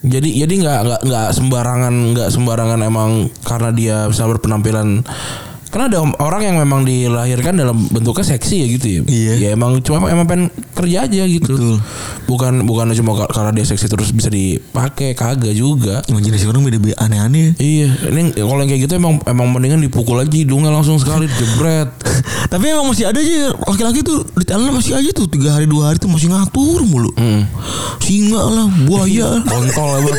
Jadi 0.00 0.36
jadi 0.36 0.52
nggak 0.54 0.78
nggak 0.84 1.00
nggak 1.02 1.28
sembarangan 1.32 1.94
nggak 2.12 2.28
sembarangan 2.28 2.80
emang 2.82 3.10
karena 3.40 3.70
dia 3.70 3.96
bisa 4.04 4.28
berpenampilan 4.28 5.00
karena 5.74 5.90
ada 5.90 5.98
orang 6.22 6.42
yang 6.44 6.56
memang 6.56 6.86
dilahirkan 6.86 7.50
dalam 7.52 7.90
bentuknya 7.90 8.22
seksi 8.24 8.62
ya 8.62 8.66
gitu 8.70 8.86
ya. 8.86 9.00
Iya. 9.04 9.32
Ya 9.36 9.48
emang 9.50 9.82
cuma 9.82 10.06
emang 10.06 10.22
pengen 10.24 10.46
kerja 10.70 11.02
aja 11.02 11.22
gitu. 11.26 11.50
Betul. 11.50 11.76
Bukan 12.24 12.62
bukan 12.62 12.94
cuma 12.94 13.12
ka- 13.16 13.28
karena 13.28 13.50
dia 13.50 13.66
seksi 13.66 13.84
terus 13.84 14.08
bisa 14.08 14.30
dipakai 14.30 15.12
kagak 15.12 15.50
juga. 15.50 15.98
imajinasi 16.06 16.46
orang 16.46 16.62
beda-beda 16.62 16.94
aneh-aneh 16.96 17.58
Iya, 17.58 17.90
ini 18.06 18.30
kalau 18.32 18.60
yang 18.60 18.70
kayak 18.70 18.82
gitu 18.82 18.94
emang 18.94 19.18
emang 19.24 19.50
mendingan 19.50 19.80
dipukul 19.80 20.14
aja 20.16 20.30
hidungnya 20.30 20.70
langsung 20.70 20.94
sekali 20.94 21.26
jebret. 21.26 21.90
Tapi 22.52 22.64
emang 22.64 22.86
masih 22.86 23.04
ada 23.04 23.18
aja 23.18 23.50
laki-laki 23.66 24.00
tuh 24.00 24.22
di 24.30 24.44
Thailand 24.44 24.70
masih 24.70 24.94
aja 24.94 25.10
tuh 25.10 25.26
tiga 25.26 25.50
hari 25.50 25.66
dua 25.66 25.90
hari 25.90 25.98
tuh 25.98 26.06
masih 26.06 26.30
ngatur 26.30 26.84
mulu. 26.84 27.10
Hmm. 27.14 27.50
Singa 27.98 28.38
lah, 28.38 28.68
buaya. 28.86 29.40
Kontol 29.50 29.88
lah 29.88 30.00
bang. 30.00 30.18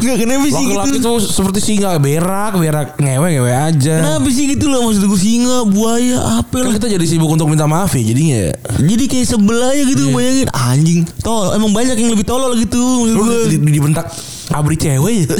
Enggak 0.00 0.16
kenapa 0.18 0.46
sih 0.46 0.54
Laki-laki 0.56 0.96
gitu? 0.96 1.04
tuh 1.04 1.16
seperti 1.20 1.58
singa 1.60 2.00
berak, 2.00 2.56
berak 2.56 2.88
ngewe 2.96 3.36
ngewe 3.36 3.52
aja. 3.52 3.94
Kenapa 4.00 4.28
sih 4.30 4.44
gitu 4.48 4.66
loh 4.66 4.86
maksud 4.86 5.04
gue 5.04 5.18
singa, 5.18 5.66
buaya, 5.66 6.40
apa 6.40 6.56
Kan 6.56 6.70
lah. 6.70 6.74
kita 6.78 6.86
jadi 6.90 7.06
sibuk 7.06 7.28
untuk 7.28 7.46
minta 7.46 7.66
maaf 7.66 7.92
ya 7.92 8.02
jadinya 8.02 8.36
ya. 8.48 8.52
Jadi 8.80 9.04
kayak 9.06 9.26
sebelah 9.26 9.70
aja 9.70 9.82
gitu 9.84 10.02
bayangin 10.10 10.48
anjing. 10.50 11.00
Tol, 11.20 11.52
emang 11.52 11.70
banyak 11.70 11.94
yang 11.94 12.10
lebih 12.10 12.24
tolol 12.24 12.54
gitu 12.54 12.78
maksud 12.78 13.14
Lu 13.14 13.22
gue. 13.22 13.38
di, 13.50 13.56
di, 13.58 13.70
dibentak 13.74 14.06
abri 14.50 14.74
cewek 14.74 15.14
ya. 15.22 15.36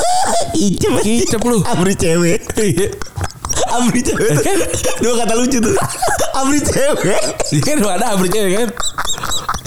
Icep. 0.56 0.92
Kicep 1.04 1.42
lu. 1.44 1.60
Abri 1.62 1.92
cewek. 1.92 2.40
Abri 3.76 4.00
cewek. 4.00 4.32
Dua 5.02 5.12
kata 5.20 5.34
lucu 5.36 5.58
tuh. 5.60 5.74
Abri 6.32 6.58
cewek. 6.60 7.22
Iya 7.52 7.60
kan 7.62 7.76
ada 7.84 8.06
abri 8.16 8.28
cewek 8.32 8.52
kan. 8.56 8.68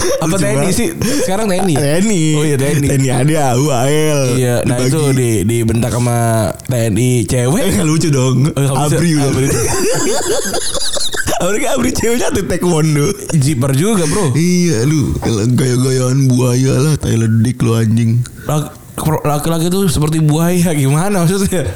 Apa 0.00 0.36
TNI 0.36 0.70
sih? 0.72 0.88
Sekarang 1.24 1.46
TNI. 1.48 1.74
TNI. 1.76 2.22
Oh 2.36 2.44
iya 2.44 2.56
TNI. 2.56 2.88
TNI 2.88 3.08
ada, 3.12 3.44
UAL. 3.60 4.20
Iya, 4.36 4.56
nah 4.64 4.80
Dibagi. 4.80 4.90
itu 4.92 5.00
di 5.12 5.30
dibentak 5.44 5.92
sama 5.92 6.50
TNI 6.66 7.10
cewek. 7.28 7.62
Eh 7.68 7.84
lucu 7.84 8.08
dong. 8.08 8.48
Oh. 8.56 8.84
Abri 8.88 9.16
udah. 9.16 9.28
Abri. 9.28 9.46
Abri 11.40 11.58
kan 11.64 11.70
Abri 11.76 11.90
ceweknya 11.92 12.28
tuh 12.32 12.44
taekwondo. 12.48 13.06
Zipper 13.36 13.72
juga 13.76 14.08
bro. 14.08 14.32
Iya 14.34 14.88
lu 14.88 15.14
gaya-gayaan 15.56 16.26
buaya 16.32 16.74
lah 16.80 16.94
Thailand 16.96 17.44
dik 17.44 17.60
lu 17.60 17.76
anjing. 17.76 18.24
Laki-laki 19.04 19.66
itu 19.72 19.80
seperti 19.88 20.18
buaya 20.22 20.70
gimana 20.76 21.24
maksudnya? 21.24 21.70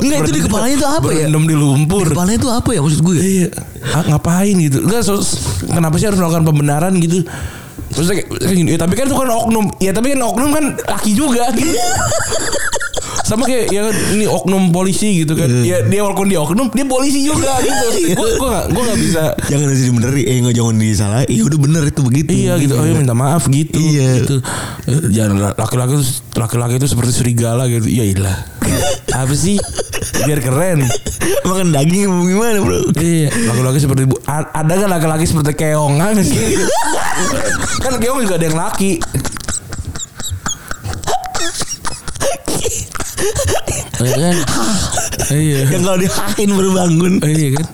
Enggak, 0.00 0.18
itu 0.26 0.32
di 0.36 0.42
kepalanya 0.44 0.76
tuh 0.78 0.90
apa 0.90 1.08
ya? 1.12 1.26
Berendam 1.26 1.44
di 1.48 1.56
lumpur. 1.56 2.06
Kepalanya 2.12 2.38
tuh 2.40 2.52
apa 2.52 2.70
ya 2.76 2.80
maksud 2.84 3.00
gue? 3.04 3.16
Iya. 3.16 3.48
Ah, 3.92 4.04
ngapain 4.06 4.54
gitu? 4.60 4.78
Enggak, 4.84 5.02
so, 5.04 5.18
kenapa 5.66 5.96
sih 5.96 6.06
harus 6.06 6.18
melakukan 6.20 6.44
pembenaran 6.44 6.92
gitu? 7.00 7.24
Maksudnya 7.90 8.22
kayak, 8.22 8.28
ya, 8.70 8.78
tapi 8.78 8.94
kan 8.94 9.04
itu 9.10 9.16
kan 9.18 9.28
oknum. 9.34 9.66
Ya 9.82 9.90
tapi 9.90 10.14
kan 10.14 10.20
oknum 10.22 10.50
kan 10.54 10.64
laki 10.78 11.10
juga 11.16 11.50
gitu. 11.58 11.74
Sama 13.30 13.46
kayak 13.46 13.70
ya 13.70 13.86
ini 14.10 14.26
oknum 14.26 14.74
polisi 14.74 15.22
gitu 15.22 15.38
kan. 15.38 15.46
Ya 15.62 15.86
dia 15.86 16.02
walaupun 16.02 16.26
dia 16.26 16.42
oknum, 16.42 16.66
dia 16.74 16.82
polisi 16.82 17.22
juga 17.22 17.62
gitu. 17.62 18.18
Gue 18.18 18.28
gue 18.34 18.48
gak, 18.50 18.66
gue 18.74 18.82
gak 18.82 18.98
bisa. 18.98 19.22
Jangan 19.46 19.66
nanti 19.70 19.82
dibenerin, 19.86 20.24
eh 20.26 20.36
nggak 20.42 20.54
jangan 20.58 20.74
disalah. 20.82 21.20
Iya 21.30 21.42
udah 21.46 21.58
bener 21.62 21.82
itu 21.86 22.00
begitu. 22.02 22.30
Iya 22.34 22.52
gitu, 22.58 22.74
oh 22.74 22.82
ya 22.82 22.94
minta 22.98 23.14
maaf 23.14 23.46
gitu. 23.46 23.78
Iya. 23.78 24.26
Gitu. 24.26 24.36
Jangan 25.14 25.54
laki-laki 25.54 26.02
itu 26.02 26.06
laki-laki 26.34 26.74
itu 26.82 26.88
seperti 26.90 27.12
serigala 27.14 27.70
gitu. 27.70 27.86
Ya 27.86 28.02
ilah. 28.02 28.34
Apa 29.14 29.34
sih? 29.38 29.62
Biar 30.26 30.42
keren. 30.42 30.82
Makan 31.46 31.70
daging 31.70 32.10
apa 32.10 32.16
gimana 32.26 32.58
bro? 32.64 32.80
Iya, 32.98 33.30
laki-laki 33.30 33.78
seperti 33.78 34.02
bu, 34.10 34.16
ada 34.26 34.74
kan 34.74 34.88
laki-laki 34.90 35.24
seperti 35.28 35.52
keong 35.54 36.02
kan 36.02 36.18
sih? 36.18 36.34
kan 37.84 37.94
keong 38.02 38.26
juga 38.26 38.40
ada 38.40 38.46
yang 38.50 38.58
laki. 38.58 38.98
Iya 44.00 44.16
kan? 44.16 44.36
Iya. 45.30 45.60
Yang 45.68 45.82
kalau 45.84 45.98
dihakin 46.00 46.48
baru 46.56 46.70
bangun. 46.72 47.12
Iya 47.20 47.48
kan? 47.60 47.66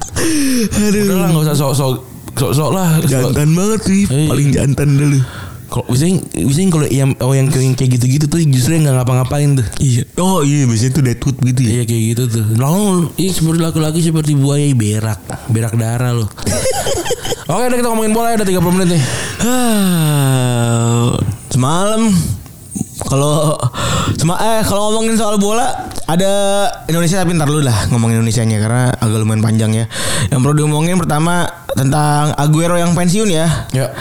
Aduh. 0.74 1.02
Udah 1.06 1.16
lah 1.16 1.28
nggak 1.30 1.44
usah 1.46 1.56
sok-sok 1.56 1.92
sok-sok 2.34 2.70
lah. 2.74 2.88
Jantan 3.06 3.48
banget 3.54 3.80
sih, 3.86 4.02
Iya. 4.04 4.26
paling 4.28 4.48
jantan 4.50 4.90
dulu. 4.98 5.18
Kalau 5.66 5.82
biasanya, 5.90 6.16
biasanya 6.30 6.68
kalau 6.70 6.86
yang 6.86 7.10
oh 7.18 7.34
yang 7.34 7.46
kayak 7.50 7.90
gitu-gitu 7.98 8.30
tuh 8.30 8.38
justru 8.46 8.78
yang 8.78 8.86
nggak 8.86 9.02
ngapa-ngapain 9.02 9.58
tuh. 9.58 9.66
Iya. 9.78 10.02
Oh 10.18 10.42
iya 10.42 10.62
biasanya 10.62 10.92
tuh 10.94 11.02
deadwood 11.02 11.36
gitu 11.42 11.60
ya. 11.62 11.70
Iya 11.70 11.82
kayak 11.84 12.02
gitu 12.14 12.22
tuh. 12.30 12.44
Lalu 12.54 13.10
ini 13.18 13.30
seperti 13.30 13.60
laki-laki 13.62 13.98
seperti 14.00 14.32
buaya 14.34 14.66
berak, 14.74 15.18
berak 15.50 15.74
darah 15.74 16.12
loh. 16.14 16.30
Oke, 17.46 17.62
udah 17.62 17.78
kita 17.78 17.88
ngomongin 17.88 18.10
bola 18.10 18.34
ya, 18.34 18.42
udah 18.42 18.48
30 18.58 18.74
menit 18.74 18.88
nih. 18.98 19.02
Ah, 19.46 21.14
Semalam 21.46 22.10
Kalau 23.06 23.54
cuma 24.18 24.34
eh 24.36 24.60
kalau 24.62 24.90
ngomongin 24.90 25.14
soal 25.14 25.38
bola 25.38 25.70
ada 26.04 26.32
Indonesia 26.86 27.18
tapi 27.18 27.34
ntar 27.34 27.46
dulu 27.46 27.62
lah 27.62 27.86
ngomongin 27.88 28.18
Indonesianya 28.18 28.58
karena 28.58 28.90
agak 28.92 29.18
lumayan 29.18 29.40
panjang 29.40 29.70
ya. 29.72 29.84
Yang 30.28 30.40
perlu 30.42 30.54
diomongin 30.56 30.98
pertama 30.98 31.46
tentang 31.72 32.34
Aguero 32.34 32.74
yang 32.74 32.92
pensiun 32.92 33.30
ya. 33.30 33.46
Ya. 33.70 33.94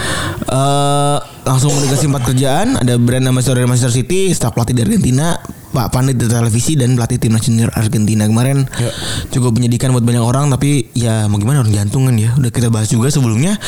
Eh 0.43 1.17
langsung 1.45 1.69
mendekati 1.71 2.09
empat 2.09 2.23
kerjaan 2.25 2.67
ada 2.75 2.97
brand 2.97 3.21
ambassador 3.23 3.61
dari 3.61 3.69
Manchester 3.69 3.93
City, 3.93 4.33
staf 4.33 4.57
pelatih 4.57 4.73
dari 4.73 4.89
Argentina, 4.91 5.37
Pak 5.69 5.93
Pandit 5.93 6.17
dari 6.17 6.31
televisi 6.31 6.73
dan 6.73 6.97
pelatih 6.97 7.21
timnas 7.21 7.45
junior 7.45 7.69
Argentina 7.71 8.25
kemarin 8.25 8.65
Ya. 8.75 8.89
cukup 9.29 9.53
menyedihkan 9.53 9.93
buat 9.93 10.01
banyak 10.01 10.19
orang 10.19 10.49
tapi 10.49 10.89
ya 10.93 11.29
mau 11.29 11.37
gimana 11.37 11.61
orang 11.61 11.69
jantungan 11.69 12.17
ya 12.17 12.33
udah 12.33 12.49
kita 12.49 12.73
bahas 12.73 12.89
juga 12.89 13.13
sebelumnya 13.13 13.61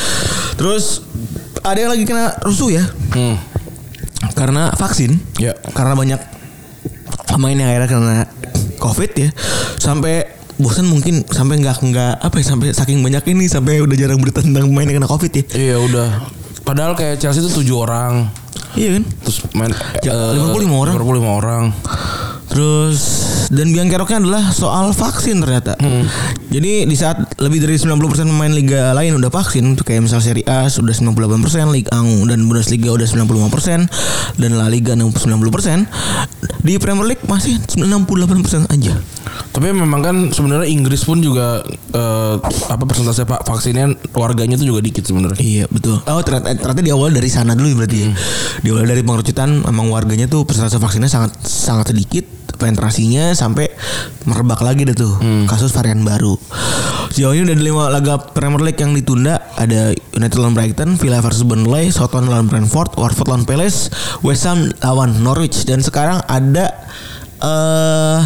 terus 0.54 1.06
ada 1.60 1.78
yang 1.78 1.92
lagi 1.92 2.02
kena 2.02 2.34
rusuh 2.42 2.70
ya 2.72 2.84
Hmm. 3.08 3.38
Karena 4.32 4.70
vaksin 4.72 5.18
Ya. 5.36 5.54
karena 5.72 5.94
banyak 5.94 6.20
pemain 7.26 7.54
yang 7.54 7.68
akhirnya 7.68 7.88
kena 7.88 8.16
covid 8.78 9.10
ya 9.12 9.30
sampai 9.76 10.26
bosan 10.56 10.86
mungkin 10.86 11.22
sampai 11.24 11.58
nggak 11.58 11.78
nggak 11.80 12.12
apa 12.18 12.34
ya 12.34 12.44
sampai 12.44 12.68
saking 12.72 12.98
banyak 12.98 13.22
ini 13.28 13.46
sampai 13.46 13.78
udah 13.78 13.94
jarang 13.94 14.18
berita 14.18 14.42
tentang 14.42 14.66
pemain 14.66 14.84
yang 14.84 14.98
kena 14.98 15.08
covid 15.08 15.30
ya 15.30 15.44
Iya 15.54 15.76
udah. 15.78 16.08
Padahal 16.62 16.92
kayak 16.92 17.16
Chelsea 17.16 17.40
itu 17.40 17.50
tujuh 17.54 17.80
orang. 17.80 18.28
iya 18.74 18.98
kan 18.98 19.04
Terus 19.22 19.38
main 19.52 19.70
eh, 19.70 20.30
Liverpool 20.34 20.60
lima 20.60 20.76
orang. 20.78 20.92
Liverpool 20.92 21.16
lima 21.16 21.30
orang. 21.32 21.64
Terus 22.48 22.98
dan 23.48 23.72
biang 23.72 23.88
keroknya 23.88 24.20
adalah 24.20 24.42
soal 24.52 24.92
vaksin 24.92 25.40
ternyata. 25.40 25.74
Jadi 26.52 26.84
di 26.84 26.96
saat 26.96 27.40
lebih 27.40 27.64
dari 27.64 27.80
90% 27.80 28.28
pemain 28.28 28.52
liga 28.52 28.92
lain 28.92 29.16
udah 29.16 29.32
vaksin, 29.32 29.76
tuh 29.76 29.84
kayak 29.84 30.04
misal 30.04 30.20
Serie 30.20 30.44
A 30.44 30.68
sudah 30.68 30.92
98%, 30.92 31.68
Liga 31.72 31.90
1 31.96 32.28
dan 32.28 32.40
Bundesliga 32.44 32.92
udah 32.92 33.08
95% 33.08 33.88
dan 34.40 34.50
La 34.56 34.68
Liga 34.68 34.92
90%, 34.96 35.24
di 36.64 36.76
Premier 36.76 37.06
League 37.08 37.24
masih 37.24 37.56
68% 37.76 38.68
aja. 38.68 38.94
Tapi 39.48 39.66
memang 39.72 40.00
kan 40.04 40.16
sebenarnya 40.30 40.68
Inggris 40.68 41.02
pun 41.04 41.18
juga 41.24 41.64
eh, 41.92 42.34
apa 42.68 42.84
persentase 42.84 43.24
pak 43.24 43.42
vaksinnya 43.48 44.12
warganya 44.12 44.60
itu 44.60 44.70
juga 44.70 44.84
dikit 44.84 45.04
sebenarnya. 45.08 45.40
Iya 45.40 45.64
betul. 45.72 45.98
Oh 46.04 46.20
ternyata, 46.20 46.52
ternyata 46.54 46.82
di 46.84 46.92
awal 46.92 47.10
dari 47.10 47.30
sana 47.32 47.56
dulu 47.56 47.82
berarti 47.82 47.96
ya. 47.96 48.08
Di 48.60 48.68
awal 48.70 48.86
dari 48.86 49.02
pengerucutan 49.02 49.64
memang 49.64 49.88
warganya 49.88 50.28
tuh 50.28 50.44
persentase 50.44 50.78
vaksinnya 50.78 51.10
sangat 51.10 51.34
sangat 51.42 51.96
sedikit 51.96 52.37
penetrasinya 52.58 53.32
sampai 53.32 53.70
merebak 54.26 54.60
lagi 54.60 54.82
deh 54.84 54.98
tuh 54.98 55.14
kasus 55.46 55.70
varian 55.70 56.02
baru. 56.02 56.34
Sejauh 57.14 57.32
ini 57.32 57.48
udah 57.48 57.56
ada 57.56 57.64
lima 57.64 57.84
laga 57.88 58.14
Premier 58.20 58.60
League 58.60 58.82
yang 58.82 58.92
ditunda 58.92 59.40
ada 59.56 59.94
United 60.12 60.36
lawan 60.36 60.52
Brighton, 60.52 60.98
Villa 61.00 61.22
versus 61.24 61.46
Burnley, 61.46 61.88
Southampton 61.88 62.28
lawan 62.28 62.50
Brentford, 62.50 62.92
Watford 62.98 63.30
lawan 63.30 63.46
Palace, 63.48 63.88
West 64.20 64.44
Ham 64.44 64.68
lawan 64.84 65.22
Norwich 65.24 65.64
dan 65.64 65.80
sekarang 65.80 66.20
ada 66.26 66.74
eh 67.38 68.20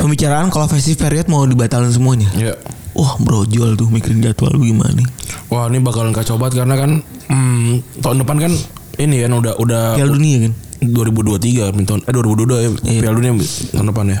pembicaraan 0.00 0.48
kalau 0.48 0.66
festive 0.66 0.98
period 0.98 1.28
mau 1.28 1.44
dibatalkan 1.44 1.92
semuanya. 1.92 2.26
Iya. 2.34 2.56
Wah 2.92 3.16
brojol 3.16 3.76
tuh 3.76 3.88
mikirin 3.88 4.20
jadwal 4.20 4.52
lu 4.52 4.68
gimana 4.68 4.92
nih. 4.92 5.08
Wah 5.48 5.68
ini 5.68 5.80
bakalan 5.80 6.12
kacau 6.12 6.36
banget 6.36 6.64
karena 6.64 6.76
kan 6.76 6.90
hmm, 7.28 8.02
tahun 8.04 8.20
depan 8.24 8.36
kan 8.40 8.52
ini 9.00 9.24
kan 9.24 9.32
udah 9.32 9.54
udah 9.56 9.84
Piala 9.96 10.12
dunia 10.12 10.48
kan. 10.48 10.52
2023 10.82 11.70
kan, 11.70 11.84
tahun 11.86 12.00
eh 12.04 12.12
2022 12.12 12.58
ya 12.58 12.70
Iya. 12.82 13.00
Piala 13.06 13.14
Dunia 13.14 13.32
tahun 13.70 13.86
depan 13.94 14.06
ya. 14.10 14.20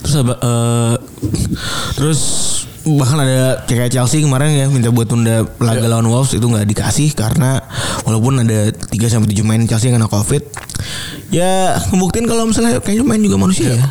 Terus 0.00 0.14
apa 0.24 0.34
eh, 0.40 0.94
terus 1.94 2.20
bahkan 2.80 3.20
ada 3.20 3.60
kayak 3.68 3.92
Chelsea 3.92 4.24
kemarin 4.24 4.56
ya 4.56 4.66
minta 4.72 4.88
buat 4.88 5.04
tunda 5.04 5.44
laga 5.60 5.84
lawan 5.84 6.08
Wolves 6.08 6.32
itu 6.32 6.48
nggak 6.48 6.64
dikasih 6.64 7.12
karena 7.12 7.60
walaupun 8.08 8.40
ada 8.40 8.72
3 8.72 8.88
sampai 9.04 9.28
7 9.36 9.44
main 9.44 9.60
Chelsea 9.68 9.92
yang 9.92 10.00
kena 10.00 10.08
Covid. 10.08 10.42
Ya 11.28 11.76
membuktiin 11.92 12.24
kalau 12.24 12.48
misalnya 12.48 12.80
kayaknya 12.80 13.04
main 13.04 13.20
juga 13.20 13.36
manusia 13.36 13.76
ya. 13.76 13.86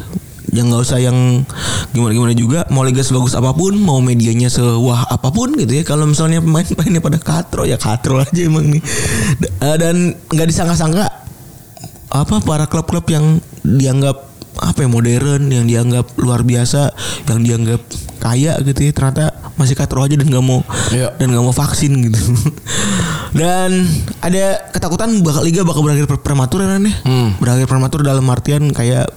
Yang 0.50 0.66
nggak 0.74 0.82
usah 0.82 0.98
yang 0.98 1.46
gimana-gimana 1.94 2.34
juga 2.34 2.66
mau 2.74 2.82
liga 2.82 3.06
sebagus 3.06 3.38
apa 3.38 3.54
pun 3.54 3.78
mau 3.78 4.02
medianya 4.02 4.50
sewah 4.50 5.06
apa 5.06 5.30
pun 5.30 5.54
gitu 5.54 5.70
ya 5.78 5.86
kalau 5.86 6.10
misalnya 6.10 6.42
pemain-pemainnya 6.42 7.02
pada 7.06 7.22
katro 7.22 7.70
ya 7.70 7.78
katro 7.78 8.18
aja 8.18 8.42
emang 8.42 8.66
nih 8.66 8.82
dan 9.62 10.18
nggak 10.34 10.48
disangka-sangka 10.50 11.06
apa 12.10 12.42
para 12.42 12.66
klub-klub 12.66 13.06
yang 13.06 13.38
dianggap 13.62 14.26
apa 14.60 14.80
ya 14.80 14.90
modern 14.90 15.48
yang 15.48 15.64
dianggap 15.64 16.18
luar 16.18 16.42
biasa 16.42 16.92
yang 17.26 17.40
dianggap 17.40 17.80
kaya 18.20 18.60
gitu 18.60 18.82
ya 18.82 18.92
ternyata 18.92 19.26
masih 19.56 19.72
katro 19.74 20.02
aja 20.02 20.14
dan 20.14 20.28
nggak 20.28 20.42
mau 20.42 20.60
Iya. 20.90 21.16
dan 21.16 21.32
nggak 21.32 21.40
mau 21.42 21.54
vaksin 21.54 21.96
gitu 22.02 22.20
dan 23.40 23.88
ada 24.20 24.44
ketakutan 24.70 25.16
bakal 25.22 25.42
liga 25.42 25.64
bakal 25.64 25.80
berakhir 25.82 26.06
pre- 26.06 26.20
prematur 26.20 26.60
ya 26.60 26.68
Ran, 26.68 26.84
ya? 26.84 26.96
Hmm. 27.00 27.30
berakhir 27.38 27.66
prematur 27.66 28.02
dalam 28.02 28.26
artian 28.26 28.68
kayak 28.70 29.08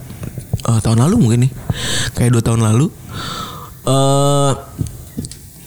eh, 0.63 0.81
tahun 0.81 1.01
lalu 1.01 1.15
mungkin 1.19 1.39
nih 1.43 1.53
kayak 2.13 2.31
dua 2.31 2.43
tahun 2.45 2.63
lalu 2.63 2.87
eh 3.83 4.53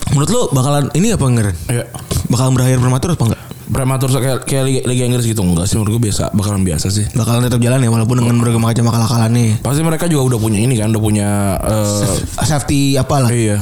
menurut 0.07 0.29
lo 0.29 0.41
bakalan 0.49 0.87
ini 0.93 1.11
apa 1.11 1.25
enggak? 1.25 1.55
Iya. 1.67 1.83
bakalan 2.25 2.53
berakhir 2.53 2.77
prematur 2.79 3.09
apa 3.11 3.23
enggak 3.25 3.41
Prematur 3.75 4.07
kayak 4.07 4.47
kayak 4.47 4.63
Liga, 4.63 4.81
Liga 4.87 5.03
Inggris 5.03 5.27
gitu 5.27 5.43
enggak 5.43 5.67
sih 5.67 5.75
menurut 5.75 5.99
gue 5.99 6.07
biasa 6.07 6.31
bakalan 6.31 6.63
biasa 6.63 6.87
sih. 6.87 7.03
bakalan 7.11 7.43
tetap 7.43 7.59
jalan 7.59 7.83
ya 7.83 7.91
walaupun 7.91 8.15
dengan 8.23 8.39
berbagai 8.39 8.63
macam 8.63 8.87
akal-akalan 8.87 9.31
nih 9.35 9.49
Pasti 9.59 9.83
mereka 9.83 10.07
juga 10.07 10.31
udah 10.31 10.39
punya 10.39 10.63
ini 10.63 10.79
kan, 10.79 10.95
udah 10.95 11.03
punya 11.03 11.27
eh, 11.59 12.07
safety 12.39 12.95
apa 12.95 13.19
lah 13.19 13.31
iya 13.35 13.59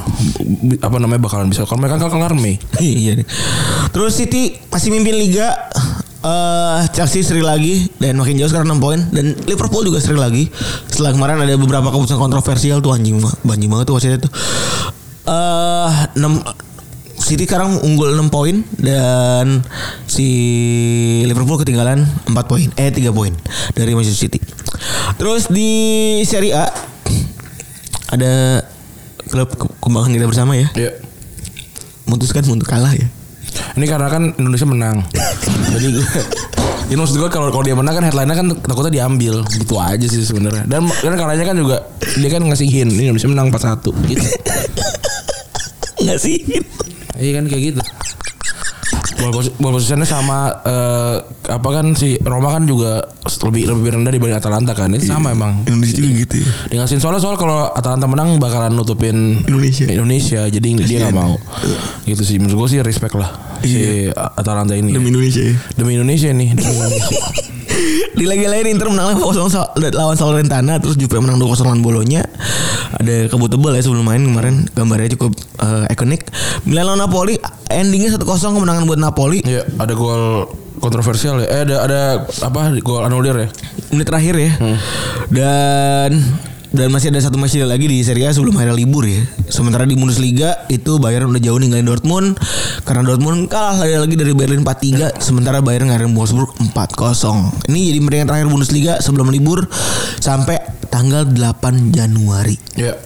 apa 0.80 0.96
namanya 1.02 1.18
bakalan 1.18 1.50
bisa. 1.50 1.66
Kalau 1.66 1.82
mereka 1.82 1.98
kan 1.98 2.14
kelar 2.14 2.38
Mei. 2.38 2.62
iya 2.78 3.18
nih. 3.18 3.26
Terus 3.90 4.14
City 4.14 4.54
masih 4.70 4.94
mimpin 4.94 5.18
liga. 5.18 5.50
eh 6.24 6.80
Chelsea 6.96 7.20
seri 7.20 7.44
lagi 7.44 7.84
dan 8.00 8.16
makin 8.16 8.40
jauh 8.40 8.48
sekarang 8.48 8.72
6 8.72 8.80
poin 8.80 9.00
dan 9.12 9.36
Liverpool 9.44 9.84
juga 9.84 10.00
seri 10.00 10.16
lagi. 10.16 10.48
Setelah 10.88 11.12
kemarin 11.12 11.42
ada 11.42 11.58
beberapa 11.60 11.92
keputusan 11.92 12.16
kontroversial 12.16 12.80
tuh 12.80 12.96
anjing 12.96 13.20
anjing 13.44 13.68
banget 13.68 13.92
tuh 13.92 13.96
wasitnya 14.00 14.20
tuh. 14.24 14.32
Eh 15.28 15.92
6 16.16 16.24
City 17.24 17.44
sekarang 17.44 17.80
unggul 17.80 18.12
6 18.12 18.28
poin 18.28 18.56
dan 18.76 19.64
si 20.06 20.28
Liverpool 21.24 21.56
ketinggalan 21.56 22.04
4 22.28 22.36
poin. 22.44 22.68
Eh 22.76 22.92
3 22.92 23.10
poin 23.10 23.32
dari 23.72 23.92
Manchester 23.92 24.28
City. 24.28 24.40
Terus 25.16 25.48
di 25.48 25.70
Serie 26.24 26.52
A 26.52 26.68
ada 28.10 28.62
klub 29.26 29.50
ke- 29.50 29.72
kembangan 29.80 30.12
kita 30.12 30.26
bersama 30.26 30.54
ya 30.54 30.68
Iya. 30.74 30.92
memutuskan 32.06 32.44
untuk 32.46 32.68
kalah 32.68 32.92
ya. 32.92 33.08
Ini 33.74 33.86
karena 33.88 34.08
kan 34.08 34.36
Indonesia 34.36 34.68
menang. 34.68 35.08
Jadi 35.72 35.88
ini 36.90 36.96
maksud 37.00 37.16
gue 37.16 37.30
kalau 37.30 37.50
kalau 37.50 37.64
dia 37.64 37.74
menang 37.74 37.96
kan 37.96 38.04
headline-nya 38.04 38.36
kan 38.36 38.48
takutnya 38.60 39.02
diambil 39.02 39.42
gitu 39.48 39.80
aja 39.80 40.04
sih 40.04 40.22
sebenarnya. 40.22 40.68
Dan 40.68 40.86
dan 40.92 41.14
kalahnya 41.16 41.46
kan 41.46 41.56
juga 41.56 41.88
dia 42.14 42.30
kan 42.30 42.44
ngasih 42.44 42.68
hint 42.68 42.92
ini 42.92 43.08
Indonesia 43.08 43.32
menang 43.32 43.48
4-1 43.50 44.12
gitu. 44.12 44.26
Sih. 46.20 46.36
Iya 47.16 47.32
kan 47.38 47.46
kayak 47.46 47.64
gitu. 47.74 47.82
Ball, 49.14 49.32
posi- 49.32 49.56
ball 49.56 49.74
positionnya 49.78 50.04
sama 50.04 50.52
eh, 50.68 51.16
apa 51.48 51.70
kan 51.72 51.96
si 51.96 52.20
Roma 52.20 52.52
kan 52.52 52.68
juga 52.68 53.08
lebih 53.48 53.72
lebih 53.72 53.90
rendah 53.96 54.12
dibanding 54.12 54.36
Atalanta 54.36 54.74
kan. 54.76 54.92
Itu 54.92 55.08
sama 55.08 55.32
emang. 55.32 55.64
Indonesia 55.64 55.96
juga 55.96 56.12
gitu 56.18 56.36
ya. 56.44 56.84
Ngasihin 56.84 57.00
soalnya 57.00 57.22
soal 57.24 57.38
kalau 57.40 57.72
Atalanta 57.72 58.10
menang 58.10 58.36
bakalan 58.36 58.74
nutupin 58.74 59.40
Indonesia. 59.46 59.88
Indonesia 59.88 60.42
jadi 60.50 60.68
dia 60.84 60.98
nggak 61.08 61.16
mau. 61.16 61.40
Gitu 62.04 62.22
sih 62.26 62.36
menurut 62.42 62.68
gue 62.68 62.70
sih 62.76 62.80
respect 62.84 63.16
lah 63.16 63.53
si 63.64 64.08
Atalanta 64.14 64.76
ini. 64.76 64.92
Demi 64.94 65.10
Indonesia 65.10 65.42
ya. 65.44 65.56
Demi 65.76 65.92
Indonesia 65.96 66.30
nih. 66.32 66.50
Demi 66.54 66.74
Indonesia. 66.80 67.20
Di 68.14 68.30
laga 68.30 68.48
lain 68.54 68.78
Inter 68.78 68.88
menang 68.94 69.18
0 69.18 69.34
lawan 69.98 70.16
Salernitana 70.16 70.78
terus 70.78 70.94
Juve 70.96 71.18
menang 71.18 71.42
2-0 71.42 71.66
lawan 71.66 71.82
Bolonya. 71.82 72.22
Ada 72.94 73.28
kabut 73.28 73.50
tebal 73.50 73.74
ya 73.74 73.82
sebelum 73.82 74.06
main 74.06 74.22
kemarin 74.22 74.70
gambarnya 74.72 75.18
cukup 75.18 75.34
eh, 75.60 75.92
ikonik. 75.92 76.30
Milan 76.70 76.94
lawan 76.94 77.02
Napoli 77.02 77.36
endingnya 77.74 78.14
1-0 78.14 78.22
kemenangan 78.30 78.86
buat 78.86 79.02
Napoli. 79.02 79.42
Iya, 79.42 79.66
ada 79.82 79.94
gol 79.98 80.46
kontroversial 80.78 81.42
ya. 81.42 81.48
Eh 81.50 81.62
ada 81.66 81.76
ada 81.90 82.02
apa 82.46 82.78
gol 82.80 83.02
anulir 83.02 83.36
ya. 83.36 83.50
menit 83.90 84.06
terakhir 84.06 84.36
ya. 84.38 84.52
Dan 85.34 86.22
dan 86.74 86.90
masih 86.90 87.14
ada 87.14 87.22
satu 87.22 87.38
match 87.38 87.54
lagi 87.62 87.86
di 87.86 88.02
Serie 88.02 88.26
A 88.26 88.34
sebelum 88.34 88.58
akhirnya 88.58 88.74
libur 88.74 89.06
ya. 89.06 89.22
Sementara 89.46 89.86
di 89.86 89.94
Bundesliga 89.94 90.66
itu 90.74 90.98
Bayern 90.98 91.30
udah 91.30 91.38
jauh 91.38 91.62
ninggalin 91.62 91.86
Dortmund 91.86 92.42
karena 92.82 93.06
Dortmund 93.06 93.46
kalah 93.46 93.78
lagi 93.78 93.94
lagi 93.94 94.16
dari 94.18 94.34
Berlin 94.34 94.66
4-3 94.66 95.22
sementara 95.22 95.62
Bayern 95.62 95.94
ngalahin 95.94 96.18
Wolfsburg 96.18 96.50
4-0. 96.74 97.70
Ini 97.70 97.80
jadi 97.94 98.00
peringkat 98.02 98.28
terakhir 98.28 98.48
Bundesliga 98.50 98.94
sebelum 99.00 99.30
libur 99.30 99.70
sampai 100.18 100.58
tanggal 100.90 101.30
8 101.30 101.94
Januari. 101.94 102.58
Ya, 102.74 102.98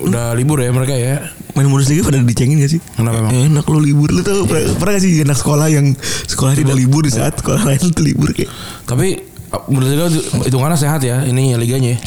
udah 0.00 0.32
libur 0.32 0.64
ya 0.64 0.72
mereka 0.72 0.96
ya. 0.96 1.20
Main 1.52 1.68
Bundesliga 1.68 2.08
pada 2.08 2.24
dicengin 2.24 2.56
gak 2.56 2.72
sih? 2.72 2.80
Kenapa 2.96 3.20
emang? 3.20 3.32
Enak 3.36 3.68
lu 3.68 3.84
libur 3.84 4.08
lu 4.08 4.24
tau 4.24 4.48
pernah, 4.48 4.72
pernah 4.80 4.92
gak 4.96 5.04
sih 5.04 5.20
anak 5.20 5.36
sekolah 5.36 5.68
yang 5.68 5.92
sekolah 6.24 6.56
tidak 6.56 6.76
libur 6.78 7.04
di 7.04 7.12
saat 7.12 7.36
sekolah 7.36 7.68
lain 7.68 7.90
tuh 7.92 8.04
libur 8.06 8.32
kayak 8.32 8.48
Tapi 8.88 9.29
Bundesliga 9.50 10.06
hitungannya 10.46 10.78
sehat 10.78 11.02
ya 11.02 11.22
ini 11.22 11.54
liganya. 11.54 11.98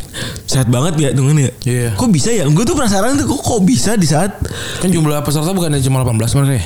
Sehat 0.43 0.67
banget 0.67 0.95
ya 0.95 1.09
hitungannya 1.11 1.43
ya. 1.43 1.51
Iya. 1.63 1.89
Kok 1.93 2.07
bisa 2.07 2.31
ya? 2.31 2.47
Gue 2.47 2.63
tuh 2.63 2.71
penasaran 2.73 3.15
tuh 3.15 3.27
kok, 3.27 3.39
kok 3.39 3.61
bisa 3.61 3.95
di 3.95 4.07
saat 4.07 4.31
Kan 4.79 4.87
jumlah 4.87 5.19
peserta 5.21 5.51
bukan 5.51 5.75
cuma 5.77 6.01
18 6.01 6.23
mereka 6.39 6.53
ya? 6.55 6.65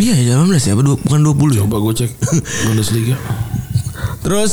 Iya 0.00 0.14
ya 0.24 0.34
18 0.38 0.58
ya, 0.64 0.74
du- 0.74 0.98
bukan 0.98 1.20
20 1.22 1.54
ya. 1.54 1.62
Coba 1.62 1.78
gue 1.80 1.94
cek 1.96 2.10
Bundesliga. 2.66 3.14
Terus 4.20 4.52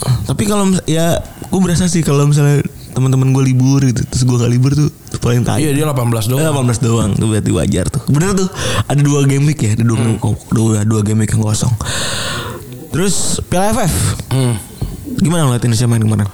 Tapi 0.00 0.42
kalau 0.44 0.66
ya 0.84 1.20
gue 1.44 1.60
berasa 1.60 1.84
sih 1.84 2.00
kalau 2.00 2.24
misalnya 2.24 2.62
teman-teman 2.90 3.30
gue 3.30 3.44
libur 3.44 3.78
gitu 3.82 4.02
terus 4.02 4.24
gue 4.24 4.34
gak 4.34 4.48
libur 4.48 4.72
tuh 4.72 4.90
paling 5.20 5.44
tai. 5.44 5.62
Iya 5.62 5.70
dia 5.72 5.84
18 5.86 5.94
Eh, 6.26 6.30
doang. 6.32 6.66
18 6.66 6.80
doang 6.80 7.10
tuh 7.12 7.26
berarti 7.28 7.50
wajar 7.52 7.86
tuh. 7.86 8.02
Bener 8.08 8.32
tuh 8.32 8.48
ada 8.82 8.98
dua 8.98 9.22
game 9.24 9.46
week 9.46 9.62
ya, 9.62 9.78
ada 9.78 9.84
dua, 9.84 9.98
dua, 10.50 10.82
dua 10.82 11.00
game 11.02 11.22
week 11.22 11.30
yang 11.30 11.44
kosong. 11.44 11.70
Terus 12.90 13.38
Piala 13.46 13.70
AFF 13.70 13.94
Hmm. 14.30 14.54
gimana 15.20 15.46
ngeliat 15.46 15.62
Indonesia 15.66 15.90
main 15.90 16.02
kemarin? 16.02 16.26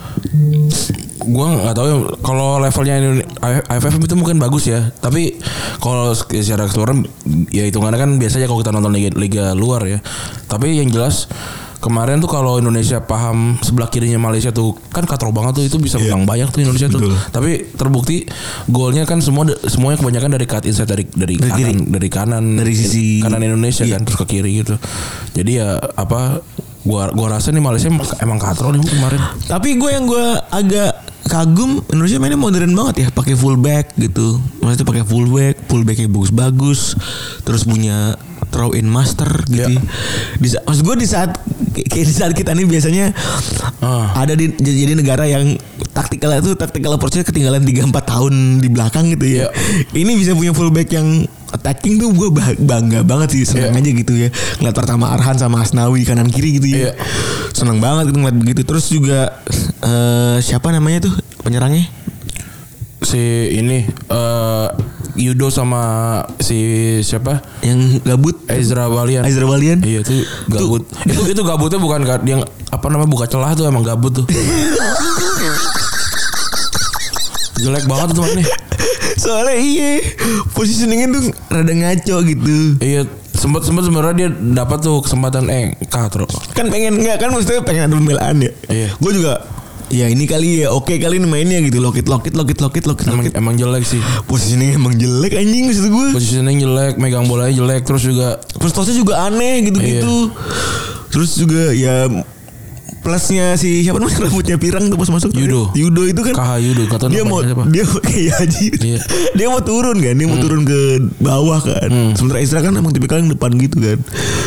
Gua 1.27 1.47
nggak 1.59 1.75
tahu 1.75 1.87
ya 1.91 1.97
kalau 2.23 2.63
levelnya 2.63 3.25
AFF 3.67 3.99
itu 3.99 4.15
mungkin 4.15 4.39
bagus 4.39 4.71
ya. 4.71 4.95
Tapi 4.95 5.37
kalau 5.83 6.15
secara 6.15 6.71
keseluruhan 6.71 7.03
ya 7.51 7.67
hitungannya 7.67 7.99
kan 7.99 8.11
biasanya 8.17 8.47
kalau 8.47 8.63
kita 8.63 8.71
nonton 8.71 8.95
liga, 8.95 9.11
liga 9.19 9.45
luar 9.59 9.83
ya. 9.89 9.99
Tapi 10.47 10.79
yang 10.79 10.93
jelas 10.93 11.27
kemarin 11.87 12.19
tuh 12.19 12.27
kalau 12.27 12.59
Indonesia 12.59 12.99
paham 12.99 13.55
sebelah 13.59 13.87
kirinya 13.87 14.19
Malaysia 14.19 14.51
tuh 14.51 14.75
kan 14.91 15.07
katro 15.07 15.31
banget 15.31 15.57
tuh 15.57 15.65
itu 15.65 15.79
bisa 15.79 15.97
menang 15.97 16.27
banyak 16.27 16.51
tuh 16.51 16.61
Indonesia 16.61 16.91
tuh. 16.91 16.99
Betul. 16.99 17.15
Tapi 17.31 17.51
terbukti 17.73 18.27
golnya 18.67 19.07
kan 19.07 19.23
semua 19.23 19.47
semuanya 19.65 19.97
kebanyakan 19.97 20.31
dari 20.35 20.45
cut 20.45 20.65
inside 20.65 20.85
dari 20.85 21.07
dari, 21.07 21.39
Dari 21.39 21.47
kanan 21.49 21.63
kiri. 21.63 21.73
dari 21.87 22.09
kanan 22.11 22.45
Dari 22.59 22.75
sisi- 22.75 23.23
kanan 23.23 23.39
Indonesia 23.41 23.87
Iya. 23.87 23.95
kan 23.95 24.01
terus 24.03 24.19
ke 24.19 24.27
kiri 24.29 24.51
gitu. 24.61 24.75
Jadi 25.33 25.51
ya 25.57 25.79
apa 25.79 26.43
gua 26.83 27.11
gua 27.11 27.27
rasa 27.33 27.49
nih 27.49 27.59
Malaysia 27.59 27.87
emang, 27.87 28.03
emang 28.19 28.39
katro 28.39 28.71
nih 28.71 28.83
kemarin. 28.83 29.23
Tapi 29.47 29.75
gue 29.75 29.91
yang 29.91 30.05
gue 30.05 30.27
agak 30.49 30.91
kagum 31.27 31.83
Indonesia 31.89 32.19
mainnya 32.19 32.39
modern 32.39 32.71
banget 32.73 32.95
ya, 32.97 33.09
pakai 33.11 33.35
fullback 33.35 33.99
gitu. 33.99 34.39
Maksudnya 34.63 34.87
pakai 34.87 35.03
fullback, 35.03 35.67
fullbacknya 35.67 36.07
bagus-bagus, 36.07 36.95
terus 37.43 37.63
punya 37.63 38.15
throw 38.49 38.71
in 38.71 38.87
master 38.87 39.29
gitu. 39.47 39.73
Iya. 39.73 39.81
Di 40.37 40.49
sa- 40.49 40.63
maksud 40.63 40.83
gue 40.83 40.97
di 40.97 41.07
saat 41.07 41.31
kayak 41.77 42.07
di 42.07 42.15
saat 42.15 42.33
kita 42.33 42.53
nih 42.53 42.65
biasanya 42.65 43.13
Ah. 43.79 44.17
ada 44.17 44.33
di 44.33 44.49
jadi 44.55 44.93
negara 44.93 45.25
yang 45.25 45.55
taktikal 45.91 46.33
itu 46.33 46.53
taktikal 46.55 46.93
approach-nya 46.93 47.23
ketinggalan 47.23 47.61
3-4 47.61 47.93
tahun 48.07 48.33
di 48.59 48.69
belakang 48.69 49.09
gitu 49.11 49.27
ya. 49.27 49.37
Iya. 49.47 49.49
Ini 49.93 50.13
bisa 50.15 50.33
punya 50.33 50.53
fullback 50.53 50.89
yang 50.91 51.25
attacking 51.49 51.97
tuh 51.97 52.11
gue 52.11 52.29
bangga 52.59 53.01
banget 53.01 53.33
sih 53.33 53.43
senang 53.45 53.73
Iya. 53.73 53.81
aja 53.83 53.91
gitu 53.95 54.13
ya. 54.15 54.29
Ngeliat 54.59 54.77
pertama 54.77 55.09
Arhan 55.11 55.37
sama 55.37 55.61
Asnawi 55.61 56.03
kanan 56.03 56.29
kiri 56.29 56.57
gitu 56.57 56.69
ya. 56.69 56.77
Iya. 56.77 56.93
Seneng 57.51 57.79
banget 57.79 58.11
gitu 58.11 58.19
ngeliat 58.19 58.37
begitu. 58.37 58.61
Terus 58.63 58.85
juga 58.87 59.41
eh 59.79 60.37
siapa 60.39 60.69
namanya 60.69 61.09
tuh 61.09 61.15
penyerangnya? 61.41 61.89
Si 63.07 63.23
ini 63.55 63.79
eh 63.87 64.69
Yudo 65.17 65.49
sama 65.49 65.81
si 66.37 66.59
siapa 67.01 67.41
Yang 67.63 68.05
gabut 68.05 68.37
Ezra 68.47 68.85
Walian 68.85 69.25
Ezra 69.25 69.47
Walian. 69.47 69.81
iya 69.81 70.03
itu 70.03 70.13
gabut 70.47 70.83
itu 71.05 71.23
itu 71.25 71.41
gabutnya 71.41 71.79
bukan 71.79 72.03
ka- 72.03 72.21
yang 72.23 72.43
apa 72.67 72.87
namanya 72.87 73.09
buka 73.09 73.25
celah 73.25 73.55
tuh 73.55 73.65
emang 73.65 73.81
gabut 73.81 74.13
tuh 74.13 74.27
jelek 77.57 77.87
banget 77.87 78.11
tuh 78.13 78.27
nih 78.31 78.47
Soalnya 79.17 79.57
iya 79.57 79.91
positioningnya 80.53 81.09
tuh 81.11 81.23
rada 81.49 81.73
ngaco 81.73 82.17
gitu. 82.23 82.77
iya 82.79 83.09
sempat 83.33 83.65
sempat 83.65 83.85
sebenarnya 83.85 84.15
dia 84.15 84.29
dapat 84.55 84.79
tuh 84.83 85.01
kesempatan 85.01 85.49
eh 85.49 85.73
katro 85.87 86.29
Kan 86.53 86.69
pengen 86.69 87.01
nggak 87.01 87.17
kan 87.17 87.33
maksudnya 87.33 87.63
pengen 87.63 87.89
ada 87.89 87.97
pembelaan 87.97 88.37
ya. 88.39 88.53
Iya. 88.67 88.89
Gue 88.95 89.13
juga 89.15 89.41
ya 89.89 90.07
ini 90.07 90.25
kali 90.25 90.61
ya 90.61 90.71
oke 90.71 90.91
kali 90.93 91.17
ini 91.17 91.25
mainnya 91.25 91.59
gitu 91.61 91.79
lokit 91.79 92.05
lokit 92.05 92.35
lokit 92.35 92.59
lokit 92.59 92.85
lokit 92.85 93.07
emang 93.07 93.23
lokit. 93.23 93.35
emang 93.35 93.55
jelek 93.55 93.83
sih 93.83 94.03
Positioningnya 94.25 94.75
emang 94.75 94.95
jelek 94.95 95.33
anjing 95.33 95.65
maksud 95.65 95.87
gue. 95.87 96.09
positioning 96.11 96.59
jelek 96.59 96.95
megang 96.97 97.25
bolanya 97.25 97.55
jelek 97.55 97.83
terus 97.83 98.03
juga 98.03 98.43
First 98.57 98.75
toss-nya 98.75 98.95
juga 98.95 99.23
aneh 99.23 99.63
gitu-gitu. 99.63 100.35
Terus 101.09 101.31
juga 101.35 101.71
ya 101.71 102.11
plusnya 102.99 103.55
si 103.55 103.81
siapa 103.81 103.97
namanya 103.97 104.19
rambutnya 104.27 104.59
pirang 104.59 104.91
tuh 104.91 104.99
pas 104.99 105.07
masuk 105.07 105.31
tuh. 105.31 105.39
Yudo. 105.39 105.71
Yudo 105.73 106.03
itu 106.05 106.21
kan 106.25 106.35
KH 106.35 106.51
Yudo 106.59 106.83
kata 106.89 107.05
dia 107.07 107.23
mau 107.23 107.39
dia 107.65 107.85
kayak 107.87 108.35
Haji 108.43 108.67
Iya. 108.83 108.99
dia 109.33 109.47
mau 109.47 109.63
turun 109.63 110.03
kan 110.03 110.11
dia 110.13 110.27
mau 110.27 110.37
turun 110.37 110.63
ke 110.63 110.79
bawah 111.17 111.63
kan 111.63 111.87
sementara 112.13 112.43
Isra 112.43 112.59
kan 112.59 112.75
emang 112.75 112.91
tipikal 112.91 113.23
yang 113.23 113.31
depan 113.31 113.55
gitu 113.55 113.79
kan 113.79 114.03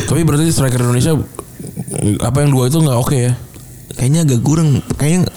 tapi 0.05 0.27
berarti 0.27 0.51
striker 0.51 0.83
Indonesia 0.83 1.15
apa 2.19 2.37
yang 2.39 2.51
dua 2.51 2.67
itu 2.67 2.77
nggak 2.77 2.97
oke 2.97 3.15
ya 3.15 3.33
kayaknya 3.99 4.23
agak 4.23 4.39
kurang 4.39 4.79
kayaknya 4.95 5.27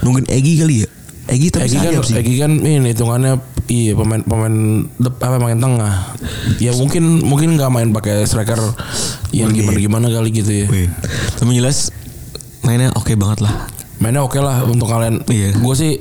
nungguin 0.00 0.30
Egi 0.30 0.52
kali 0.56 0.74
ya 0.86 0.88
Egi 1.28 1.48
tapi 1.50 1.66
Egi 1.66 1.76
kan, 1.76 1.92
sih 2.00 2.14
Egi 2.16 2.34
kan 2.38 2.52
ini 2.56 2.88
hitungannya 2.88 3.36
iya 3.68 3.92
pemain 3.92 4.24
pemain 4.24 4.54
dep- 4.96 5.20
apa 5.20 5.36
main 5.36 5.60
tengah. 5.60 6.16
Ya 6.56 6.72
mungkin 6.72 7.20
mungkin 7.20 7.60
nggak 7.60 7.68
main 7.68 7.92
pakai 7.92 8.24
striker 8.24 8.56
yang 9.28 9.52
gimana 9.52 9.76
gimana 9.76 10.06
kali 10.08 10.32
gitu 10.32 10.64
ya. 10.64 10.66
Wih. 10.72 10.88
tapi 11.36 11.52
jelas 11.52 11.92
mainnya 12.64 12.88
oke 12.96 13.12
banget 13.12 13.44
lah 13.44 13.68
Mainnya 14.00 14.24
oke 14.24 14.40
lah 14.40 14.64
untuk 14.64 14.88
kalian. 14.88 15.20
Iya. 15.28 15.52
Gue 15.60 15.74
sih 15.76 16.00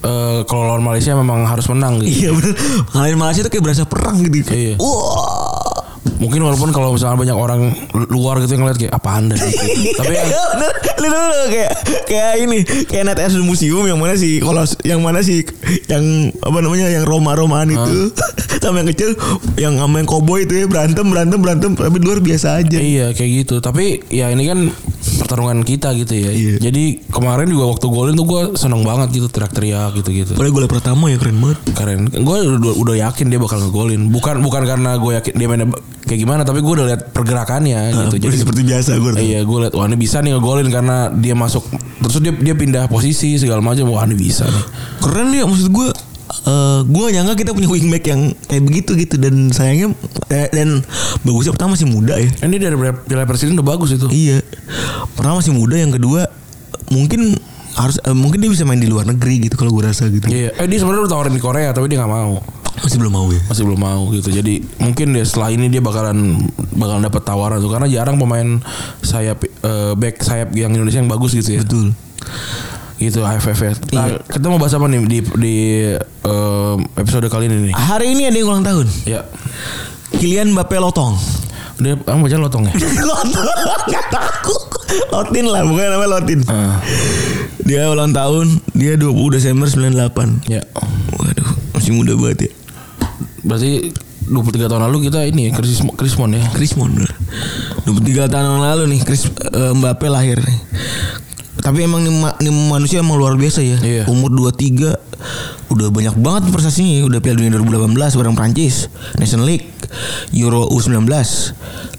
eh, 0.00 0.40
kalau 0.48 0.62
lawan 0.64 0.80
Malaysia 0.80 1.12
memang 1.12 1.44
harus 1.44 1.68
menang 1.68 2.00
gitu. 2.00 2.08
iya 2.24 2.30
bener 2.32 2.56
ngalahin 2.94 3.18
Malaysia 3.20 3.44
tuh 3.44 3.52
kayak 3.52 3.64
berasa 3.64 3.84
perang 3.84 4.16
gitu 4.22 4.40
Iya. 4.48 4.74
wah 4.80 5.84
Mungkin 6.16 6.40
walaupun 6.40 6.70
kalau 6.72 6.96
misalnya 6.96 7.18
banyak 7.20 7.36
orang 7.36 7.60
luar 8.08 8.40
gitu 8.40 8.56
yang 8.56 8.62
ngeliat 8.64 8.78
kayak 8.80 8.94
apa 8.96 9.10
anda 9.12 9.34
gitu. 9.36 9.96
Tapi 10.00 10.12
yang 10.16 10.28
bener 10.32 10.72
Lu 10.96 11.08
dulu 11.12 11.40
kayak 11.52 11.72
Kayak 12.08 12.32
ini 12.40 12.58
Kayak 12.88 13.04
net 13.04 13.18
air 13.20 13.32
museum 13.44 13.84
Yang 13.84 13.98
mana 14.00 14.14
sih 14.16 14.40
Kalau 14.40 14.64
Yang 14.80 15.00
mana 15.04 15.18
sih 15.20 15.44
Yang 15.92 16.04
Apa 16.40 16.58
namanya 16.64 16.88
Yang 16.88 17.04
Roma-Romaan 17.04 17.68
itu 17.68 18.16
Sama 18.64 18.80
yang 18.80 18.88
kecil 18.88 19.12
Yang 19.60 19.74
sama 19.76 19.94
yang 20.00 20.08
cowboy 20.08 20.48
itu 20.48 20.64
ya 20.64 20.66
Berantem 20.66 21.04
Berantem 21.04 21.38
Berantem 21.38 21.70
Tapi 21.76 21.96
luar 22.00 22.24
biasa 22.24 22.64
aja 22.64 22.78
Iya 22.80 23.12
kayak 23.12 23.30
gitu. 23.44 23.54
Tapi 23.60 24.06
ya 24.08 24.30
ini 24.32 24.44
kan 24.46 24.70
pertarungan 25.26 25.62
kita 25.66 25.92
gitu 25.98 26.14
ya. 26.14 26.30
Iya. 26.30 26.54
Jadi 26.62 27.02
kemarin 27.10 27.50
juga 27.50 27.74
waktu 27.74 27.86
golin 27.90 28.14
tuh 28.14 28.26
gue 28.26 28.42
seneng 28.58 28.82
banget 28.82 29.20
gitu 29.20 29.28
teriak-teriak 29.30 29.96
gitu-gitu. 29.98 30.32
Padahal 30.34 30.54
gol 30.54 30.68
pertama 30.70 31.10
ya 31.10 31.18
keren 31.18 31.38
banget 31.42 31.58
keren 31.74 32.00
gue 32.10 32.36
udah, 32.58 32.74
udah 32.78 32.94
yakin 33.08 33.26
dia 33.30 33.40
bakal 33.40 33.58
ngegolin 33.62 34.08
bukan 34.10 34.40
bukan 34.42 34.62
karena 34.64 34.96
gue 34.98 35.12
yakin 35.18 35.32
dia 35.36 35.46
mainnya 35.46 35.68
kayak 36.06 36.20
gimana 36.22 36.42
tapi 36.46 36.62
gue 36.62 36.72
udah 36.72 36.86
lihat 36.86 37.02
pergerakannya 37.10 37.80
gitu. 38.06 38.16
Jadi 38.22 38.36
seperti 38.46 38.62
biasa 38.62 38.90
gue 39.02 39.12
iya 39.18 39.42
gue 39.42 39.58
lihat 39.66 39.74
wah 39.74 39.90
ini 39.90 39.98
bisa 39.98 40.22
nih 40.22 40.38
ngegolin 40.38 40.70
karena 40.70 41.10
dia 41.10 41.34
masuk. 41.34 41.66
Terus 42.06 42.22
dia 42.22 42.32
dia 42.32 42.54
pindah 42.54 42.86
posisi 42.86 43.34
segala 43.36 43.58
macam. 43.58 43.90
Wah 43.90 44.06
ini 44.06 44.14
bisa 44.14 44.46
nih. 44.46 44.64
Keren 45.02 45.34
ya 45.34 45.44
Maksud 45.44 45.68
gue 45.74 45.88
eh 46.46 46.80
gue 46.86 47.00
gak 47.02 47.14
nyangka 47.14 47.34
kita 47.38 47.50
punya 47.54 47.68
wingback 47.70 48.04
yang 48.06 48.22
kayak 48.46 48.62
begitu 48.62 48.90
gitu. 48.94 49.18
Dan 49.18 49.50
sayangnya 49.50 49.98
eh, 50.30 50.48
dan 50.54 50.86
bagusnya 51.26 51.52
pertama 51.58 51.74
masih 51.74 51.90
muda 51.90 52.14
ya. 52.22 52.30
Ini 52.46 52.56
dari 52.56 52.76
piala 52.78 53.26
presiden 53.26 53.58
udah 53.58 53.66
bagus 53.66 53.90
itu. 53.90 54.06
Iya. 54.06 54.46
Pertama 55.18 55.42
masih 55.42 55.58
muda 55.58 55.74
yang 55.74 55.90
kedua 55.90 56.30
mungkin 56.94 57.34
harus 57.76 57.98
eh, 58.06 58.14
mungkin 58.14 58.38
dia 58.38 58.48
bisa 58.48 58.62
main 58.62 58.78
di 58.78 58.86
luar 58.86 59.10
negeri 59.10 59.50
gitu 59.50 59.58
kalau 59.58 59.74
gue 59.74 59.90
rasa 59.90 60.06
gitu. 60.06 60.30
Iya. 60.30 60.54
Eh 60.54 60.66
dia 60.70 60.78
sebenarnya 60.78 61.10
udah 61.10 61.12
tawarin 61.18 61.34
di 61.34 61.42
Korea 61.42 61.74
tapi 61.74 61.90
dia 61.90 61.98
nggak 61.98 62.14
mau 62.14 62.38
masih 62.78 62.98
belum 62.98 63.12
mau 63.12 63.28
ya 63.28 63.40
masih 63.44 63.62
belum 63.64 63.78
mau 63.78 64.02
gitu 64.10 64.28
jadi 64.30 64.54
mungkin 64.78 65.12
deh 65.12 65.22
setelah 65.22 65.48
ini 65.48 65.66
dia 65.66 65.80
bakalan 65.80 66.36
bakalan 66.72 67.02
dapat 67.02 67.22
tawaran 67.22 67.58
tuh 67.58 67.68
karena 67.68 67.86
jarang 67.86 68.16
pemain 68.16 68.60
sayap 69.00 69.40
eh, 69.42 69.92
back 69.94 70.20
sayap 70.20 70.52
yang 70.52 70.70
Indonesia 70.70 70.98
yang 70.98 71.08
bagus 71.08 71.32
gitu 71.32 71.52
ya 71.52 71.60
betul 71.60 71.96
gitu 72.96 73.20
AFF 73.20 73.60
ya. 73.60 73.72
Nah, 73.92 74.08
Iya. 74.08 74.24
kita 74.24 74.48
mau 74.48 74.56
bahas 74.56 74.72
apa 74.72 74.88
nih 74.88 75.04
di 75.04 75.18
di 75.36 75.56
em, 76.24 76.78
episode 76.96 77.28
kali 77.28 77.44
ini 77.44 77.68
nih? 77.68 77.72
Hari 77.72 78.08
ini 78.08 78.24
ada 78.24 78.32
yang 78.34 78.48
ulang 78.48 78.64
tahun. 78.64 78.88
Ya. 79.04 79.20
Kylian 80.16 80.56
Mbappe 80.56 80.80
Lotong. 80.80 81.12
Dia 81.76 81.92
kamu 81.92 82.24
baca 82.24 82.36
lotong 82.40 82.64
ya? 82.64 82.72
Lotong 83.04 83.36
tahu. 84.08 84.54
Lotin 85.12 85.44
lah, 85.44 85.60
bukan 85.60 85.86
namanya 85.86 86.08
Lotin. 86.08 86.40
Ah, 86.48 86.80
Dia 87.60 87.84
ulang 87.90 88.16
tahun, 88.16 88.64
dia 88.72 88.96
20 88.96 89.12
Desember 89.28 89.68
98. 89.68 90.48
ya. 90.48 90.64
Waduh, 91.12 91.48
masih 91.76 91.92
muda 91.92 92.16
banget 92.16 92.48
ya. 92.48 92.52
Berarti 93.46 93.94
23 94.26 94.66
tahun 94.66 94.82
lalu 94.90 95.06
kita 95.06 95.22
ini 95.22 95.48
ya, 95.48 95.50
Chris 95.54 95.78
Chrismon 95.94 96.34
ya. 96.34 96.42
Krismon 96.50 96.90
bener. 96.92 97.14
23 97.86 98.26
tahun 98.26 98.58
lalu 98.60 98.82
nih 98.90 99.00
Chris 99.00 99.30
eh, 99.30 99.72
Mbappe 99.72 100.06
lahir 100.06 100.42
nih. 100.42 100.58
Tapi 101.56 101.82
emang 101.82 102.02
nih, 102.02 102.12
ma- 102.12 102.36
nih 102.36 102.50
manusia 102.50 103.00
emang 103.00 103.16
luar 103.16 103.34
biasa 103.34 103.62
ya. 103.62 103.78
Iya. 103.78 104.02
Umur 104.06 104.28
23 104.30 104.98
udah 105.66 105.88
banyak 105.88 106.14
banget 106.16 106.42
prestasinya. 106.50 107.06
Udah 107.06 107.18
Piala 107.18 107.38
Dunia 107.38 107.54
2018 107.54 108.18
bareng 108.18 108.34
Prancis, 108.34 108.90
Nation 109.16 109.42
League, 109.42 109.66
Euro 110.32 110.66
U19, 110.68 111.06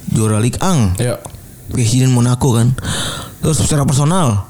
juara 0.10 0.38
Ligue 0.38 0.60
1, 0.60 1.00
Ya. 1.00 1.16
Presiden 1.68 2.12
Monaco 2.12 2.52
kan. 2.54 2.76
Terus 3.40 3.60
secara 3.60 3.84
personal 3.84 4.48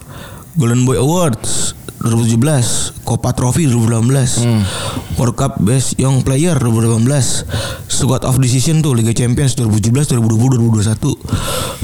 Golden 0.54 0.82
Boy 0.84 0.98
Awards 0.98 1.74
2017, 2.00 3.02
Copa 3.02 3.34
Trophy 3.34 3.66
2018, 3.66 4.46
World 5.18 5.34
Cup 5.34 5.58
Best 5.60 5.98
Young 5.98 6.22
Player 6.22 6.54
2018, 6.54 7.90
Squad 7.90 8.22
of 8.22 8.38
Decision 8.38 8.86
tuh 8.86 8.94
Liga 8.94 9.12
Champions 9.12 9.58
2017, 9.58 10.14
2020, 10.14 10.78
2021, 10.86 11.18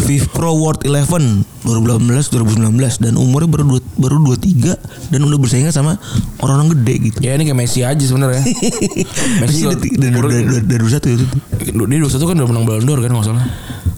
FIFA 0.05 0.27
Pro 0.29 0.53
World 0.53 0.85
11 0.85 1.65
2018, 1.65 2.29
2019 2.29 3.01
dan 3.01 3.13
umurnya 3.17 3.49
baru 3.49 3.63
dua, 3.65 3.79
baru 3.97 4.15
23 4.37 4.77
dan 5.09 5.19
udah 5.23 5.39
bersaing 5.41 5.65
sama 5.73 5.97
orang-orang 6.39 6.77
gede 6.77 6.93
gitu. 7.09 7.17
Ya 7.25 7.33
ini 7.33 7.49
kayak 7.49 7.57
Messi 7.57 7.81
aja 7.81 8.03
sebenarnya. 8.03 8.43
Messi 9.41 9.65
udah 9.65 9.77
dari 9.81 10.13
umur- 10.13 10.29
dari 10.29 10.45
dari 10.69 10.81
21 10.85 11.09
ya 11.09 11.15
itu. 11.17 11.25
Dia 11.73 11.73
21 11.73 12.29
kan 12.29 12.35
udah 12.37 12.49
menang 12.53 12.65
Ballon 12.67 12.85
d'Or 12.85 12.99
kan 13.01 13.11
nggak 13.11 13.25
salah. 13.25 13.45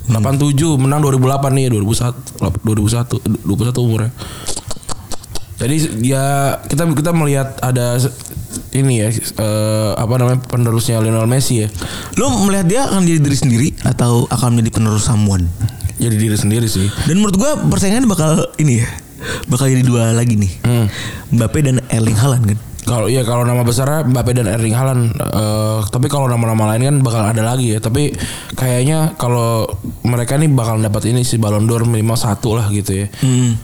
87 0.06 0.54
menang 0.78 1.02
2008 1.02 1.58
nih 1.58 1.66
2001 1.74 2.64
2001 2.64 3.20
21 3.44 3.84
umurnya. 3.84 4.12
Jadi 5.56 6.04
ya 6.04 6.58
kita 6.68 6.84
kita 6.92 7.12
melihat 7.16 7.56
ada 7.64 7.96
ini 8.76 9.00
ya 9.00 9.08
eh, 9.16 9.92
apa 9.96 10.14
namanya 10.20 10.44
penerusnya 10.44 11.00
Lionel 11.00 11.28
Messi 11.32 11.64
ya. 11.64 11.68
Lo 12.20 12.28
melihat 12.44 12.68
dia 12.68 12.82
akan 12.92 13.08
jadi 13.08 13.20
diri 13.24 13.38
sendiri 13.38 13.68
atau 13.88 14.28
akan 14.28 14.60
menjadi 14.60 14.72
penerus 14.76 15.08
someone? 15.08 15.48
Jadi 15.96 16.16
diri 16.20 16.36
sendiri 16.36 16.68
sih. 16.68 16.92
Dan 17.08 17.24
menurut 17.24 17.40
gua 17.40 17.56
persaingan 17.72 18.04
bakal 18.04 18.52
ini 18.60 18.84
ya. 18.84 18.88
Bakal 19.48 19.72
jadi 19.72 19.84
dua 19.88 20.12
lagi 20.12 20.36
nih. 20.36 20.52
Hmm. 20.68 20.86
Mbappe 21.32 21.60
dan 21.64 21.80
Erling 21.88 22.20
Haaland 22.20 22.44
kan. 22.52 22.60
Kalau 22.86 23.10
iya 23.10 23.26
kalau 23.26 23.42
nama 23.48 23.66
besarnya 23.66 24.06
Mbappe 24.06 24.32
dan 24.38 24.46
Erling 24.46 24.76
Haaland, 24.76 25.16
eh, 25.18 25.80
tapi 25.90 26.06
kalau 26.12 26.30
nama-nama 26.30 26.76
lain 26.76 26.84
kan 26.86 26.98
bakal 27.02 27.24
ada 27.32 27.42
lagi 27.42 27.74
ya. 27.74 27.80
Tapi 27.80 28.12
kayaknya 28.60 29.16
kalau 29.16 29.66
mereka 30.04 30.36
nih 30.36 30.52
bakal 30.52 30.78
dapat 30.84 31.10
ini 31.10 31.24
sih 31.26 31.40
Ballon 31.40 31.66
d'Or 31.66 31.88
minimal 31.88 32.20
satu 32.20 32.60
lah 32.60 32.68
gitu 32.70 33.08
ya. 33.08 33.08
Hmm. 33.24 33.58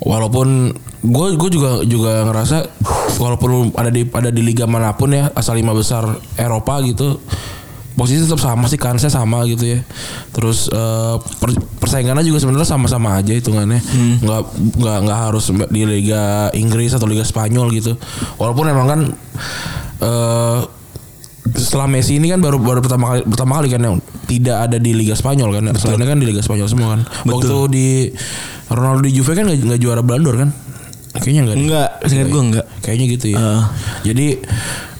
Walaupun 0.00 0.72
gue 1.00 1.26
gue 1.36 1.50
juga 1.52 1.84
juga 1.84 2.24
ngerasa 2.28 2.68
walaupun 3.20 3.72
ada 3.76 3.92
di 3.92 4.08
ada 4.08 4.32
di 4.32 4.40
liga 4.40 4.64
mana 4.64 4.96
pun 4.96 5.12
ya 5.12 5.28
asal 5.32 5.56
lima 5.56 5.76
besar 5.76 6.04
Eropa 6.36 6.80
gitu 6.84 7.20
posisi 7.90 8.24
tetap 8.24 8.40
sama 8.40 8.64
sih 8.64 8.80
kansnya 8.80 9.12
sama 9.12 9.44
gitu 9.44 9.76
ya. 9.76 9.84
Terus 10.32 10.72
eh, 10.72 11.16
per- 11.36 11.60
persaingannya 11.84 12.24
juga 12.24 12.40
sebenarnya 12.40 12.64
sama-sama 12.64 13.20
aja 13.20 13.36
hitungannya. 13.36 13.76
Nggak 14.24 14.40
nggak 14.80 14.98
nggak 15.04 15.18
harus 15.28 15.52
di 15.68 15.84
liga 15.84 16.48
Inggris 16.56 16.96
atau 16.96 17.04
liga 17.04 17.28
Spanyol 17.28 17.68
gitu. 17.76 18.00
Walaupun 18.40 18.72
emang 18.72 18.86
kan 18.88 19.00
eh 20.00 20.60
setelah 21.50 21.90
Messi 21.92 22.16
ini 22.16 22.32
kan 22.32 22.40
baru 22.40 22.56
baru 22.56 22.80
pertama 22.80 23.04
kali 23.12 23.20
pertama 23.28 23.52
kali 23.60 23.68
kan 23.68 23.80
yang 23.84 23.99
tidak 24.26 24.56
ada 24.70 24.76
di 24.78 24.94
Liga 24.94 25.18
Spanyol 25.18 25.50
kan. 25.58 25.64
Selainnya 25.74 26.06
kan 26.06 26.18
di 26.22 26.26
Liga 26.30 26.42
Spanyol 26.42 26.68
semua 26.70 26.88
kan. 26.94 27.00
Waktu 27.26 27.56
di 27.70 27.88
Ronaldo 28.70 29.02
di 29.02 29.12
Juve 29.14 29.34
kan 29.34 29.44
nggak 29.50 29.58
nggak 29.66 29.80
juara 29.82 30.02
Ballon 30.06 30.22
d'Or 30.22 30.36
kan? 30.38 30.50
Kayaknya 31.10 31.40
enggak. 31.42 31.56
Enggak, 31.58 31.88
seingat 32.06 32.28
gua 32.30 32.42
enggak. 32.46 32.66
Kayaknya 32.86 33.06
gitu 33.18 33.26
ya. 33.34 33.38
Heeh. 33.42 33.62
Jadi 34.06 34.26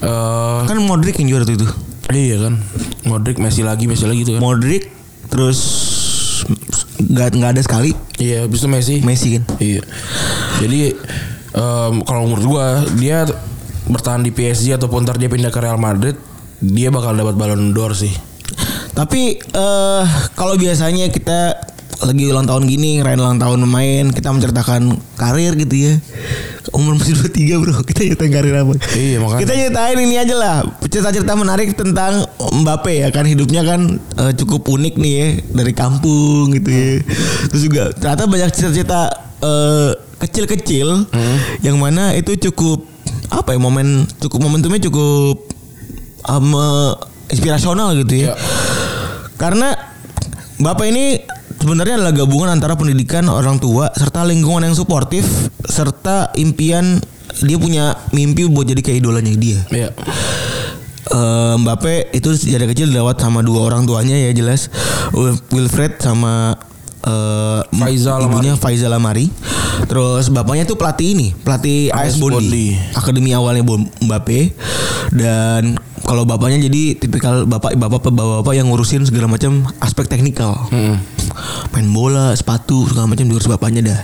eh 0.02 0.58
Kan 0.66 0.78
Modric 0.82 1.14
yang 1.22 1.28
juara 1.30 1.44
tuh 1.46 1.54
itu. 1.54 1.68
iya 2.10 2.36
kan. 2.42 2.58
Modric 3.06 3.38
Messi 3.38 3.62
lagi 3.62 3.86
Messi 3.86 4.04
lagi 4.10 4.26
gitu 4.26 4.34
kan. 4.34 4.42
Modric 4.42 4.90
terus 5.30 5.58
nggak 7.00 7.38
nggak 7.38 7.50
ada 7.54 7.62
sekali 7.62 7.94
Iya, 8.18 8.44
habis 8.44 8.60
itu 8.60 8.68
Messi. 8.68 8.94
Messi 9.00 9.28
kan. 9.38 9.44
Iya. 9.62 9.82
Jadi 10.60 10.80
em, 11.54 11.94
kalau 12.02 12.26
menurut 12.28 12.44
gua 12.44 12.66
dia 12.98 13.24
bertahan 13.88 14.20
di 14.20 14.34
PSG 14.34 14.76
ataupun 14.76 15.06
ntar 15.06 15.16
dia 15.16 15.30
pindah 15.30 15.48
ke 15.48 15.58
Real 15.58 15.80
Madrid, 15.80 16.18
dia 16.60 16.92
bakal 16.92 17.16
dapat 17.16 17.38
Ballon 17.38 17.72
d'Or 17.72 17.96
sih. 17.96 18.12
Tapi 19.00 19.40
eh 19.40 20.04
kalau 20.36 20.60
biasanya 20.60 21.08
kita 21.08 21.56
lagi 22.00 22.24
ulang 22.28 22.48
tahun 22.48 22.64
gini 22.68 23.00
ngerayain 23.00 23.20
ulang 23.20 23.40
tahun 23.40 23.60
pemain 23.64 24.04
kita 24.12 24.28
menceritakan 24.28 25.00
karir 25.16 25.56
gitu 25.56 25.74
ya. 25.88 25.94
Umur 26.76 27.00
masih 27.00 27.16
23 27.16 27.60
bro 27.64 27.80
kita 27.80 28.04
ceritain 28.04 28.28
karir 28.28 28.60
apa? 28.60 28.76
Iya, 28.92 29.24
makanya. 29.24 29.40
kita 29.40 29.52
ceritain 29.56 29.98
ini 30.04 30.16
aja 30.20 30.34
lah 30.36 30.56
cerita-cerita 30.84 31.32
menarik 31.32 31.72
tentang 31.72 32.28
Mbappe 32.36 32.92
ya 32.92 33.08
kan. 33.08 33.24
Hidupnya 33.24 33.64
kan 33.64 33.96
eh, 33.96 34.32
cukup 34.36 34.68
unik 34.68 34.94
nih 35.00 35.12
ya 35.16 35.26
dari 35.48 35.72
kampung 35.72 36.52
gitu 36.52 36.68
ya. 36.68 36.88
Terus 37.48 37.62
juga 37.64 37.82
ternyata 37.96 38.28
banyak 38.28 38.50
cerita-cerita 38.52 39.00
eh, 39.40 39.90
kecil-kecil 40.20 41.08
yang 41.64 41.80
mana 41.80 42.12
itu 42.12 42.36
cukup 42.36 42.84
apa 43.32 43.56
ya 43.56 43.60
momen 43.62 44.04
cukup 44.20 44.44
momentumnya 44.44 44.84
cukup 44.84 45.48
um, 46.28 46.52
inspirasional 47.30 47.94
gitu 48.04 48.26
ya. 48.26 48.34
Ya. 48.34 48.34
Karena 49.40 49.72
Bapak 50.60 50.84
ini 50.92 51.16
sebenarnya 51.56 51.96
adalah 51.96 52.12
gabungan 52.12 52.52
antara 52.52 52.76
pendidikan 52.76 53.24
orang 53.32 53.56
tua 53.56 53.88
serta 53.96 54.28
lingkungan 54.28 54.68
yang 54.68 54.76
suportif 54.76 55.24
serta 55.64 56.36
impian 56.36 57.00
dia 57.40 57.56
punya 57.56 57.96
mimpi 58.12 58.44
buat 58.44 58.68
jadi 58.68 58.84
kayak 58.84 59.00
idolanya 59.00 59.32
dia. 59.40 59.60
Iya. 59.72 59.88
Eh, 61.10 61.54
Mbappe 61.56 62.12
itu 62.12 62.28
sejak 62.36 62.60
dari 62.60 62.76
kecil 62.76 62.92
dilawat 62.92 63.16
sama 63.18 63.40
dua 63.40 63.66
orang 63.72 63.88
tuanya 63.88 64.14
ya 64.14 64.30
jelas 64.36 64.68
Wil- 65.16 65.40
Wilfred 65.50 65.96
sama 65.96 66.54
eh, 67.04 67.60
Faisal 67.76 68.26
ibunya 68.26 68.54
Faizal 68.56 68.92
Lamari. 68.92 69.30
Terus 69.88 70.28
bapaknya 70.28 70.68
tuh 70.68 70.76
pelatih 70.76 71.16
ini, 71.16 71.28
pelatih 71.32 71.88
AS 71.90 72.14
AS 72.14 72.20
Bondi. 72.20 72.36
Bondi. 72.36 72.66
Akademi 72.92 73.32
awalnya 73.32 73.64
Mbappe 74.04 74.52
dan 75.10 75.80
kalau 76.04 76.22
bapaknya 76.28 76.68
jadi 76.70 76.98
tipikal 76.98 77.48
bapak 77.48 77.74
bapak 77.74 78.02
bapak, 78.02 78.42
bapak 78.44 78.54
yang 78.54 78.68
ngurusin 78.68 79.06
segala 79.08 79.26
macam 79.30 79.64
aspek 79.80 80.06
teknikal. 80.06 80.68
Main 81.72 81.88
bola, 81.94 82.34
sepatu 82.36 82.84
segala 82.90 83.08
macam 83.08 83.26
diurus 83.26 83.48
bapaknya 83.48 83.94
dah. 83.94 84.00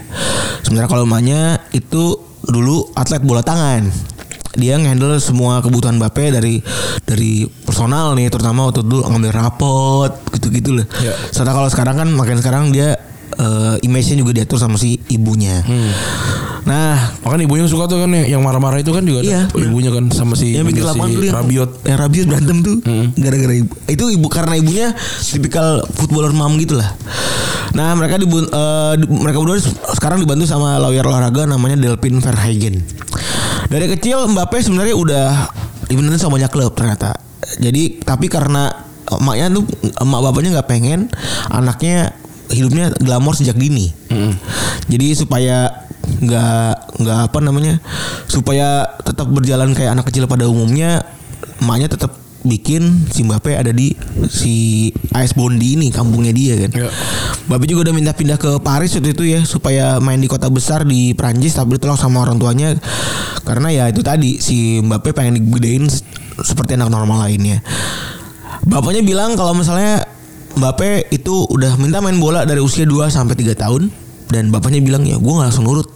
Sementara 0.65 0.91
kalau 0.91 1.05
emaknya 1.05 1.61
itu 1.75 2.19
dulu 2.47 2.91
atlet 2.95 3.23
bola 3.23 3.43
tangan. 3.43 3.91
Dia 4.57 4.75
ngehandle 4.75 5.17
semua 5.17 5.61
kebutuhan 5.61 5.97
Mbappe 5.97 6.31
dari 6.31 6.59
dari 7.03 7.33
personal 7.63 8.13
nih 8.13 8.27
terutama 8.27 8.65
waktu 8.65 8.81
dulu 8.81 9.05
ngambil 9.07 9.33
rapot 9.33 10.11
gitu-gitu 10.33 10.75
loh. 10.75 10.87
Ya. 10.99 11.13
Serta 11.29 11.51
kalau 11.51 11.69
sekarang 11.69 11.97
kan 11.97 12.09
makin 12.09 12.37
sekarang 12.37 12.69
dia 12.69 12.97
eh, 13.33 13.75
image-nya 13.81 14.17
juga 14.17 14.33
diatur 14.33 14.57
sama 14.57 14.75
si 14.75 14.97
ibunya. 15.07 15.61
Nah, 16.63 16.99
Makanya 17.23 17.45
ibunya 17.45 17.65
suka 17.65 17.87
tuh 17.87 18.01
kan 18.01 18.11
ya, 18.11 18.27
yang 18.29 18.41
marah-marah 18.41 18.79
itu 18.79 18.91
kan 18.91 19.03
juga 19.03 19.21
ada 19.21 19.27
Iya. 19.29 19.41
ibunya 19.61 19.87
kan 19.89 20.11
sama 20.11 20.35
si 20.35 20.51
yang 20.53 20.65
bikin 20.65 20.83
si 20.83 20.89
lapangan 20.89 21.11
yang 21.15 21.37
Rabiot. 21.37 21.71
yang 21.85 21.99
Rabiot 22.01 22.27
berantem 22.27 22.57
tuh 22.61 22.77
gara-gara 23.15 23.55
ibu 23.57 23.71
itu 23.85 24.05
ibu 24.09 24.27
karena 24.27 24.55
ibunya 24.57 24.87
tipikal 25.21 25.67
footballer 25.89 26.31
mom 26.33 26.55
gitu 26.57 26.75
lah 26.75 26.91
nah 27.69 27.93
mereka 27.93 28.17
dibun 28.17 28.47
eh, 28.47 28.93
di- 28.97 29.11
mereka 29.13 29.37
berdua 29.37 29.59
sekarang 29.93 30.19
dibantu 30.19 30.43
sama 30.45 30.75
lawyer 30.77 31.03
olahraga 31.03 31.45
namanya 31.45 31.77
Delpin 31.77 32.19
Verhagen 32.19 32.83
dari 33.67 33.87
kecil 33.93 34.31
Mbappe 34.31 34.59
sebenarnya 34.63 34.95
udah 34.97 35.29
dibenerin 35.87 36.19
sama 36.19 36.39
banyak 36.39 36.51
klub 36.51 36.73
ternyata. 36.75 37.15
Jadi 37.63 38.03
tapi 38.03 38.27
karena 38.27 38.71
emaknya 39.07 39.55
tuh 39.55 39.65
emak 40.03 40.21
bapaknya 40.21 40.51
nggak 40.59 40.69
pengen 40.69 41.01
anaknya 41.51 42.11
hidupnya 42.51 42.91
glamor 42.99 43.39
sejak 43.39 43.55
dini. 43.55 43.91
Jadi 44.91 45.15
supaya 45.15 45.87
nggak 46.07 46.97
nggak 47.03 47.19
apa 47.31 47.39
namanya 47.43 47.83
supaya 48.31 48.87
tetap 49.03 49.27
berjalan 49.27 49.75
kayak 49.75 49.99
anak 49.99 50.07
kecil 50.07 50.31
pada 50.31 50.47
umumnya 50.47 51.03
emaknya 51.59 51.91
tetap 51.99 52.15
bikin 52.47 53.11
si 53.11 53.27
Mbappe 53.27 53.53
ada 53.59 53.75
di 53.75 53.93
si 54.31 54.89
AS 55.13 55.35
Bondi 55.35 55.77
ini 55.77 55.91
kampungnya 55.91 56.31
dia 56.31 56.55
kan. 56.67 56.71
Ya. 56.73 56.91
Mbappe 57.51 57.65
juga 57.67 57.91
udah 57.91 57.95
minta 57.95 58.15
pindah 58.15 58.39
ke 58.39 58.63
Paris 58.63 58.95
waktu 58.97 59.13
itu 59.13 59.25
ya 59.27 59.43
supaya 59.43 59.99
main 59.99 60.19
di 60.23 60.31
kota 60.31 60.47
besar 60.49 60.87
di 60.87 61.13
Prancis 61.13 61.59
tapi 61.59 61.77
ditolak 61.77 61.99
sama 61.99 62.23
orang 62.23 62.39
tuanya 62.39 62.75
karena 63.43 63.69
ya 63.71 63.85
itu 63.91 64.03
tadi 64.03 64.39
si 64.39 64.81
Mbappe 64.83 65.11
pengen 65.15 65.43
digedein 65.43 65.87
seperti 66.41 66.79
anak 66.79 66.91
normal 66.95 67.27
lainnya. 67.27 67.63
Bapaknya 68.67 69.03
bilang 69.07 69.39
kalau 69.39 69.55
misalnya 69.55 70.03
Mbappe 70.57 71.13
itu 71.13 71.45
udah 71.53 71.77
minta 71.77 72.01
main 72.01 72.17
bola 72.17 72.49
dari 72.49 72.65
usia 72.65 72.89
2 72.89 73.13
sampai 73.13 73.37
3 73.37 73.53
tahun 73.55 73.93
dan 74.33 74.51
bapaknya 74.51 74.83
bilang 74.83 75.05
ya 75.07 75.21
gue 75.21 75.33
nggak 75.33 75.53
langsung 75.53 75.69
nurut. 75.69 75.87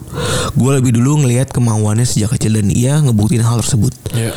Gue 0.54 0.70
lebih 0.78 0.96
dulu 0.96 1.24
ngelihat 1.24 1.50
kemauannya 1.54 2.06
sejak 2.06 2.34
kecil 2.36 2.58
dan 2.58 2.68
ia 2.70 2.98
ngebuktiin 2.98 3.44
hal 3.44 3.62
tersebut. 3.62 3.92
Iya. 4.14 4.32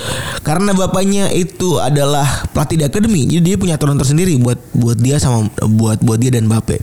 Karena 0.46 0.76
bapaknya 0.76 1.32
itu 1.34 1.80
adalah 1.80 2.26
pelatih 2.52 2.82
di 2.82 2.86
akademi, 2.86 3.26
jadi 3.30 3.54
dia 3.54 3.56
punya 3.56 3.76
aturan 3.80 3.98
tersendiri 3.98 4.38
buat 4.38 4.60
buat 4.76 4.98
dia 5.00 5.18
sama 5.18 5.50
buat 5.64 6.04
buat 6.04 6.20
dia 6.20 6.34
dan 6.34 6.46
Mbappe. 6.50 6.78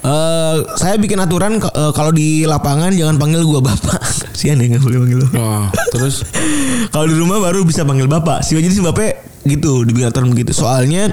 Eh, 0.00 0.56
saya 0.80 0.96
bikin 0.96 1.20
aturan 1.20 1.60
eh, 1.60 1.92
kalau 1.92 2.08
di 2.08 2.48
lapangan 2.48 2.88
jangan 2.96 3.20
panggil 3.20 3.44
gua 3.44 3.60
bapak. 3.60 4.00
Kasihan 4.32 4.56
ya 4.56 4.72
nggak 4.72 4.80
boleh 4.80 4.98
panggil 5.04 5.18
lo. 5.20 5.28
Oh, 5.36 5.66
terus 5.92 6.24
Kalau 6.94 7.04
di 7.04 7.12
rumah 7.12 7.36
baru 7.36 7.60
bisa 7.68 7.84
panggil 7.84 8.08
bapak. 8.08 8.40
Sih 8.40 8.56
jadi 8.56 8.72
si 8.72 8.80
Mbappe 8.80 9.28
gitu 9.44 9.84
dibikin 9.84 10.08
aturan 10.08 10.32
begitu. 10.32 10.56
Soalnya 10.56 11.12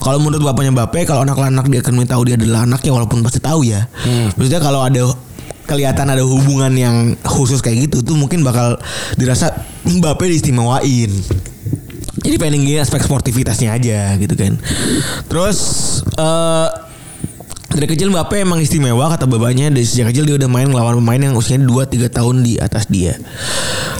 kalau 0.00 0.16
menurut 0.16 0.40
bapaknya 0.48 0.72
Mbappe 0.72 1.04
kalau 1.04 1.28
anak-anak 1.28 1.68
dia 1.68 1.84
akan 1.84 2.08
tahu 2.08 2.22
dia 2.24 2.40
adalah 2.40 2.64
anaknya 2.64 2.96
walaupun 2.96 3.20
pasti 3.20 3.36
tahu 3.44 3.68
ya. 3.68 3.84
Maksudnya 4.40 4.64
kalau 4.64 4.80
ada 4.80 5.12
kelihatan 5.66 6.10
ada 6.10 6.22
hubungan 6.26 6.72
yang 6.74 6.96
khusus 7.22 7.62
kayak 7.62 7.90
gitu 7.90 8.02
tuh 8.02 8.16
mungkin 8.18 8.42
bakal 8.42 8.78
dirasa 9.16 9.54
Mbappe 9.82 10.26
diistimewain. 10.26 11.10
Jadi 12.22 12.36
pengen 12.38 12.62
ingin 12.62 12.82
aspek 12.82 13.02
sportivitasnya 13.02 13.74
aja 13.74 14.14
gitu 14.18 14.34
kan. 14.38 14.58
Terus 15.26 15.58
eh 16.14 16.68
dari 17.72 17.88
kecil 17.88 18.12
Mbappe 18.12 18.44
emang 18.44 18.60
istimewa 18.60 19.08
kata 19.08 19.24
bapaknya 19.24 19.72
dari 19.72 19.88
sejak 19.88 20.12
kecil 20.12 20.28
dia 20.28 20.36
udah 20.36 20.50
main 20.50 20.68
ngelawan 20.68 21.00
pemain 21.00 21.32
yang 21.32 21.34
usianya 21.34 21.66
2-3 21.66 22.12
tahun 22.12 22.36
di 22.44 22.60
atas 22.60 22.86
dia. 22.92 23.16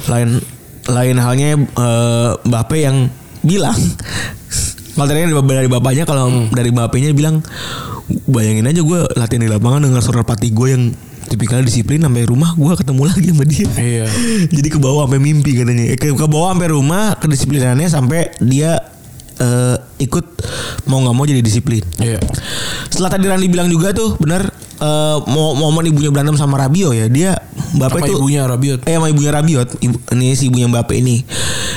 Lain 0.07 0.39
lain 0.87 1.17
halnya 1.19 1.57
eh, 1.57 2.31
Mbappe 2.47 2.77
yang 2.79 3.09
bilang 3.43 3.75
kalau 4.95 5.07
tadi 5.09 5.25
dari, 5.25 5.35
dari 5.35 5.69
bapaknya 5.73 6.05
kalau 6.05 6.47
dari 6.53 6.71
bapaknya 6.71 7.11
bilang 7.17 7.41
bayangin 8.29 8.69
aja 8.69 8.81
gue 8.85 9.01
latihan 9.17 9.43
di 9.43 9.51
lapangan 9.51 9.89
dengan 9.89 10.01
suara 10.05 10.23
pelatih 10.23 10.53
gue 10.53 10.69
yang 10.69 10.85
tipikal 11.33 11.65
disiplin 11.65 12.05
sampai 12.05 12.29
rumah 12.29 12.53
gue 12.53 12.73
ketemu 12.77 13.03
lagi 13.11 13.29
sama 13.33 13.45
dia. 13.49 13.69
Iya. 13.73 14.07
Jadi 14.57 14.69
ke 14.69 14.79
bawah 14.79 15.09
sampai 15.09 15.21
mimpi 15.25 15.57
katanya. 15.57 15.85
Eh, 15.89 15.99
ke, 15.99 16.13
ke 16.13 16.27
bawah 16.29 16.53
sampai 16.53 16.69
rumah 16.69 17.17
kedisiplinannya 17.17 17.89
sampai 17.89 18.37
dia 18.45 18.77
eh 19.41 19.77
ikut 20.05 20.27
mau 20.93 21.01
nggak 21.01 21.17
mau 21.17 21.25
jadi 21.25 21.41
disiplin. 21.41 21.81
Iya. 21.97 22.21
Setelah 22.93 23.17
tadi 23.17 23.25
Randi 23.33 23.49
bilang 23.49 23.67
juga 23.73 23.97
tuh 23.97 24.21
benar 24.21 24.53
eh, 24.77 25.17
mau 25.33 25.57
momen 25.57 25.89
ibunya 25.89 26.13
berantem 26.13 26.37
sama 26.37 26.61
Rabio 26.61 26.93
ya 26.93 27.09
dia 27.09 27.41
Bape 27.73 28.05
Sama 28.05 28.09
tuh 28.13 28.17
ibunya 28.21 28.45
Rabiot. 28.45 28.85
Eh 28.85 28.95
sama 29.01 29.09
ibunya 29.09 29.33
Rabiot 29.33 29.69
ibu, 29.81 29.97
Ini 30.13 30.37
si 30.37 30.53
ibunya 30.53 30.69
Mbappe 30.69 30.93
ini 30.93 31.25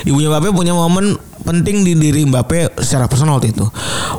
Ibunya 0.03 0.27
Mbappe 0.27 0.51
punya 0.51 0.75
momen 0.75 1.15
penting 1.45 1.85
di 1.85 1.93
diri 1.93 2.25
Mbappe 2.25 2.81
secara 2.81 3.05
personal 3.05 3.37
waktu 3.37 3.53
itu. 3.53 3.65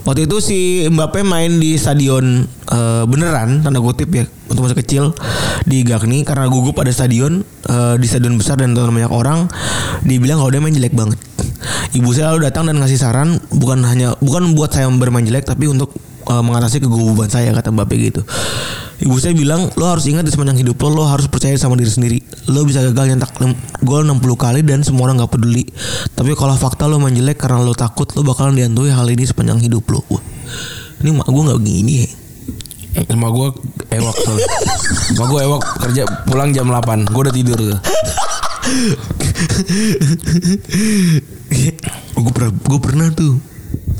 Waktu 0.07 0.31
itu 0.31 0.37
si 0.39 0.59
Mbappe 0.87 1.27
main 1.27 1.59
di 1.59 1.75
stadion 1.75 2.47
eh, 2.47 3.05
beneran 3.11 3.63
Tanda 3.63 3.83
kutip 3.83 4.07
ya 4.15 4.23
Untuk 4.47 4.69
masa 4.69 4.79
kecil 4.79 5.11
Di 5.67 5.83
Gagni 5.83 6.23
Karena 6.23 6.47
gugup 6.47 6.79
pada 6.79 6.95
stadion 6.95 7.43
eh, 7.43 7.95
Di 7.99 8.07
stadion 8.07 8.39
besar 8.39 8.61
dan 8.61 8.77
tonton 8.77 8.95
banyak 8.95 9.11
orang 9.11 9.51
Dibilang 10.07 10.39
kalau 10.39 10.51
dia 10.55 10.63
main 10.63 10.75
jelek 10.75 10.95
banget 10.95 11.19
Ibu 11.97 12.09
saya 12.13 12.35
lalu 12.35 12.51
datang 12.51 12.69
dan 12.69 12.79
ngasih 12.79 12.99
saran 12.99 13.39
Bukan 13.51 13.83
hanya 13.87 14.15
Bukan 14.19 14.55
buat 14.55 14.75
saya 14.75 14.91
bermain 14.91 15.27
jelek 15.27 15.49
Tapi 15.49 15.71
untuk 15.71 15.95
eh, 16.27 16.43
mengatasi 16.43 16.83
kegugupan 16.83 17.31
saya 17.31 17.55
kata 17.55 17.71
Mbappe 17.71 17.95
gitu. 17.97 18.23
Ibu 18.97 19.13
saya 19.21 19.37
bilang 19.37 19.69
lo 19.77 19.93
harus 19.93 20.09
ingat 20.09 20.25
di 20.25 20.33
sepanjang 20.33 20.65
hidup 20.65 20.81
lo 20.81 20.89
lo 20.89 21.05
harus 21.05 21.29
percaya 21.29 21.53
sama 21.61 21.77
diri 21.77 21.93
sendiri. 21.93 22.19
Lo 22.49 22.65
bisa 22.65 22.81
gagal 22.81 23.13
nyetak 23.13 23.37
gol 23.85 24.09
60 24.09 24.25
kali 24.41 24.65
dan 24.65 24.81
semua 24.81 25.09
orang 25.09 25.21
nggak 25.21 25.37
peduli. 25.37 25.69
Tapi 26.17 26.33
kalau 26.33 26.57
fakta 26.57 26.89
lo 26.89 26.97
main 26.97 27.13
jelek 27.13 27.37
karena 27.37 27.61
lo 27.61 27.77
takut 27.77 28.09
lo 28.17 28.25
bakalan 28.25 28.57
dihantui 28.57 28.89
hal 28.89 29.05
ini 29.13 29.29
sepanjang 29.29 29.61
hidup 29.61 29.85
lo. 29.93 30.01
Wah, 30.09 30.25
ini 31.05 31.13
mak 31.13 31.29
gue 31.29 31.43
nggak 31.45 31.61
gini 31.61 31.95
ya. 32.03 32.09
Sama 33.05 33.29
gue 33.29 33.53
ewak 33.93 34.17
tuh. 34.17 34.41
Sama 35.13 35.25
gue 35.29 35.41
ewak 35.45 35.61
kerja 35.85 36.03
pulang 36.25 36.57
jam 36.57 36.73
8. 36.73 37.13
Gue 37.13 37.23
udah 37.29 37.35
tidur 37.37 37.61
tuh. 37.61 37.77
gue 41.49 42.33
pernah 42.33 42.53
gue 42.53 42.79
pernah 42.81 43.09
tuh 43.13 43.39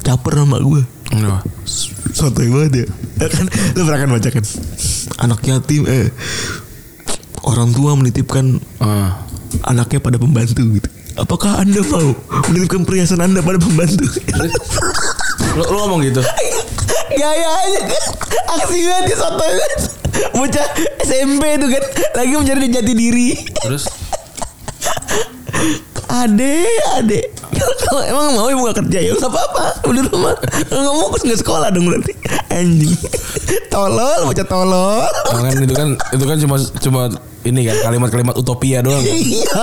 caper 0.03 0.43
sama 0.43 0.59
gue. 0.59 0.83
Kenapa? 1.07 1.41
Sotoy 2.13 2.49
banget 2.51 2.73
ya. 2.83 2.87
Ya 3.23 3.29
kan 3.31 3.47
lo 3.49 3.81
pernah 3.85 4.01
kan 4.01 4.11
baca 4.11 4.29
kan 4.31 4.45
anak 5.17 5.41
yatim 5.43 5.83
eh 5.87 6.11
orang 7.43 7.71
tua 7.71 7.95
menitipkan 7.95 8.59
Ah. 8.77 9.23
anaknya 9.65 10.03
pada 10.03 10.19
pembantu 10.19 10.63
gitu. 10.77 10.89
Apakah 11.17 11.63
anda 11.63 11.81
mau 11.87 12.13
menitipkan 12.51 12.85
perhiasan 12.85 13.25
anda 13.25 13.41
pada 13.41 13.57
pembantu? 13.57 14.05
Lu, 15.57 15.63
lu 15.65 15.77
ngomong 15.81 16.05
gitu? 16.05 16.21
Gaya 17.17 17.49
aja 17.49 17.81
kan 17.89 18.05
Aksi 18.53 18.77
banget 18.85 19.05
di 19.09 19.15
soto 19.17 19.41
kan 19.41 19.73
Bocah 20.37 20.67
SMP 21.01 21.57
tuh 21.57 21.69
kan 21.73 21.85
Lagi 22.13 22.33
mencari 22.37 22.69
jati 22.69 22.93
diri 22.93 23.29
Terus 23.57 23.89
Ade 26.25 26.65
Ade. 26.97 27.21
Kalau 27.87 28.03
emang 28.05 28.37
mau 28.37 28.49
ibu 28.49 28.65
gak 28.69 28.85
kerja 28.85 28.99
ya 29.05 29.13
Gak 29.17 29.29
apa-apa. 29.29 29.65
Udah 29.85 30.03
rumah. 30.09 30.35
Kalau 30.69 30.81
gak 30.83 30.97
mau 30.97 31.09
gak 31.13 31.39
sekolah 31.41 31.69
dong 31.73 31.87
berarti. 31.89 32.13
Anjing. 32.53 32.97
Tolol 33.69 34.25
Bocah 34.25 34.47
tolol. 34.49 35.05
Kan 35.29 35.57
itu 35.61 35.75
kan 35.77 35.89
itu 36.15 36.25
kan 36.25 36.37
cuma 36.41 36.57
cuma 36.81 37.01
ini 37.45 37.61
kan 37.69 37.77
kalimat-kalimat 37.91 38.35
utopia 38.35 38.81
doang. 38.81 39.05
Iya 39.05 39.63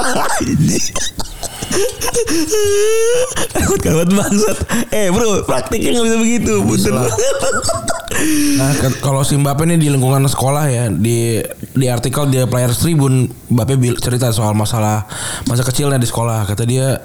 Kalimat 3.83 4.09
bangsat 4.15 4.57
Eh 4.95 5.11
bro 5.11 5.43
Praktiknya 5.43 5.99
gak 5.99 6.05
bisa 6.07 6.17
begitu 6.17 6.53
banget 6.63 7.13
Nah, 8.55 8.71
kalau 9.03 9.25
si 9.25 9.35
Mbappe 9.35 9.67
nih 9.67 9.75
di 9.75 9.87
lingkungan 9.91 10.23
sekolah 10.29 10.65
ya 10.69 10.85
di 10.87 11.41
di 11.75 11.85
artikel 11.89 12.29
di 12.29 12.39
Players 12.47 12.79
Tribune 12.79 13.27
Mbappe 13.51 13.75
cerita 13.99 14.31
soal 14.31 14.55
masalah 14.55 15.03
masa 15.49 15.65
kecilnya 15.65 15.99
di 15.99 16.07
sekolah. 16.07 16.47
Kata 16.47 16.63
dia 16.63 17.03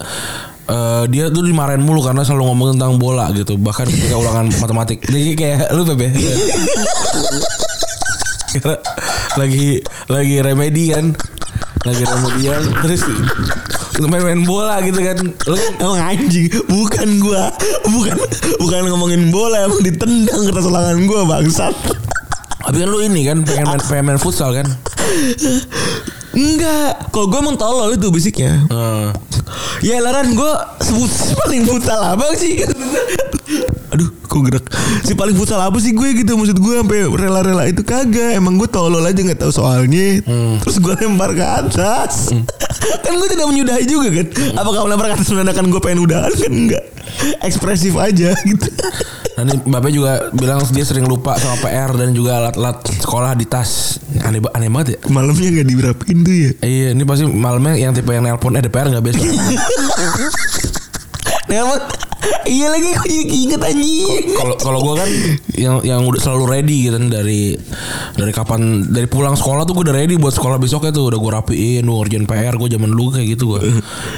eh, 0.69 1.05
dia 1.11 1.33
tuh 1.33 1.43
dimarahin 1.43 1.83
mulu 1.83 2.05
karena 2.05 2.23
selalu 2.23 2.53
ngomong 2.53 2.69
tentang 2.79 3.01
bola 3.01 3.33
gitu. 3.35 3.59
Bahkan 3.59 3.87
ketika 3.89 4.15
ulangan 4.15 4.47
matematik. 4.63 5.03
Ini 5.09 5.35
kayak 5.35 5.73
lu 5.75 5.83
Bebe. 5.89 6.13
Karena 8.55 8.77
lagi 9.35 9.83
lagi 10.07 10.37
remedi 10.45 10.85
kan. 10.95 11.07
Lagi 11.89 12.05
remedian 12.05 12.63
terus 12.85 13.03
main-main 14.07 14.47
bola 14.47 14.79
gitu 14.85 15.01
kan. 15.03 15.19
Lu 15.51 15.57
Emang 15.83 15.99
anjing. 15.99 16.47
Bukan 16.71 17.09
gua. 17.19 17.51
Bukan 17.91 18.15
Bukan 18.63 18.79
ngomongin 18.87 19.35
bola 19.35 19.67
Emang 19.67 19.83
ditendang 19.83 20.47
kertas 20.47 20.71
ulangan 20.71 21.03
gua 21.11 21.27
bangsat. 21.27 21.75
Tapi 22.63 22.85
kan 22.85 22.89
lu 22.91 23.01
ini 23.03 23.27
kan 23.27 23.43
pengen 23.43 23.67
main, 23.67 23.81
pengen 23.83 24.05
main 24.13 24.21
futsal 24.21 24.55
kan. 24.55 24.67
Enggak. 26.37 27.11
Kalau 27.11 27.27
gua 27.27 27.39
emang 27.43 27.57
tolol 27.59 27.97
itu 27.97 28.07
basicnya. 28.13 28.63
Eh, 28.71 29.09
Ya 29.81 30.03
laran 30.03 30.37
gua 30.37 30.77
sebut 30.83 31.09
paling 31.41 31.65
futsal 31.65 32.03
apa 32.03 32.35
sih 32.37 32.63
Aduh 33.99 34.15
kok 34.31 34.41
gerak? 34.47 34.65
Si 35.03 35.19
paling 35.19 35.35
futsal 35.35 35.59
apa 35.59 35.75
sih 35.83 35.91
gue 35.91 36.23
gitu? 36.23 36.39
Maksud 36.39 36.55
gue 36.63 36.75
sampai 36.79 37.11
rela-rela 37.11 37.67
itu 37.67 37.83
kagak. 37.83 38.39
Emang 38.39 38.55
gue 38.55 38.71
tolol 38.71 39.03
aja 39.03 39.19
gak 39.19 39.43
tahu 39.43 39.51
soalnya. 39.51 40.23
Terus 40.63 40.79
gue 40.79 40.95
lempar 41.03 41.35
ke 41.35 41.43
atas. 41.43 42.31
Kan 43.03 43.19
gue 43.19 43.27
tidak 43.27 43.51
menyudahi 43.51 43.85
juga 43.91 44.09
kan? 44.15 44.27
Apakah 44.55 44.87
melempar 44.87 45.11
ke 45.11 45.15
atas 45.19 45.35
menandakan 45.35 45.67
gue 45.67 45.81
pengen 45.83 46.07
udahan 46.07 46.31
kan? 46.31 46.53
Enggak 46.53 46.85
Ekspresif 47.43 47.99
aja 47.99 48.39
gitu. 48.49 48.69
Nanti 49.35 49.59
Bapak 49.67 49.91
juga 49.91 50.31
bilang 50.31 50.63
dia 50.71 50.87
sering 50.87 51.11
lupa 51.11 51.35
sama 51.43 51.59
PR 51.59 51.91
dan 51.99 52.15
juga 52.15 52.39
alat-alat 52.39 52.87
sekolah 53.03 53.35
di 53.35 53.51
tas. 53.51 53.99
Aneh, 54.23 54.39
aneh 54.55 54.71
banget 54.71 54.89
ya. 54.95 54.99
Malamnya 55.11 55.49
gak 55.59 55.67
diberapin 55.67 56.17
tuh 56.23 56.35
ya? 56.37 56.51
Iya, 56.63 56.89
ini 56.95 57.03
pasti 57.03 57.25
malamnya 57.27 57.75
yang 57.75 57.91
tipe 57.97 58.15
yang 58.15 58.23
nelpon 58.23 58.55
eh 58.55 58.63
ada 58.63 58.71
PR 58.71 58.87
nggak 58.95 59.03
besok. 59.03 59.27
Iya 62.49 62.73
lagi 62.73 62.91
gue 62.97 63.11
inget 63.29 63.61
anjing 63.61 64.35
Kalau 64.35 64.57
kalau 64.59 64.81
gue 64.81 64.95
kan 64.99 65.09
yang 65.55 65.77
yang 65.85 66.01
udah 66.09 66.19
selalu 66.19 66.45
ready 66.49 66.89
gitu 66.89 66.97
kan 66.97 67.07
dari 67.13 67.55
dari 68.17 68.33
kapan 68.35 68.89
dari 68.89 69.07
pulang 69.07 69.37
sekolah 69.37 69.69
tuh 69.69 69.77
gue 69.77 69.85
udah 69.87 69.97
ready 69.97 70.17
buat 70.17 70.35
sekolah 70.35 70.57
besoknya 70.59 70.91
tuh 70.91 71.13
udah 71.13 71.19
gue 71.21 71.33
rapiin, 71.39 71.85
gue 71.87 71.97
ngerjain 71.97 72.27
PR 72.27 72.55
gue 72.57 72.69
zaman 72.73 72.89
dulu 72.91 73.15
kayak 73.15 73.29
gitu 73.37 73.45
gue. 73.55 73.61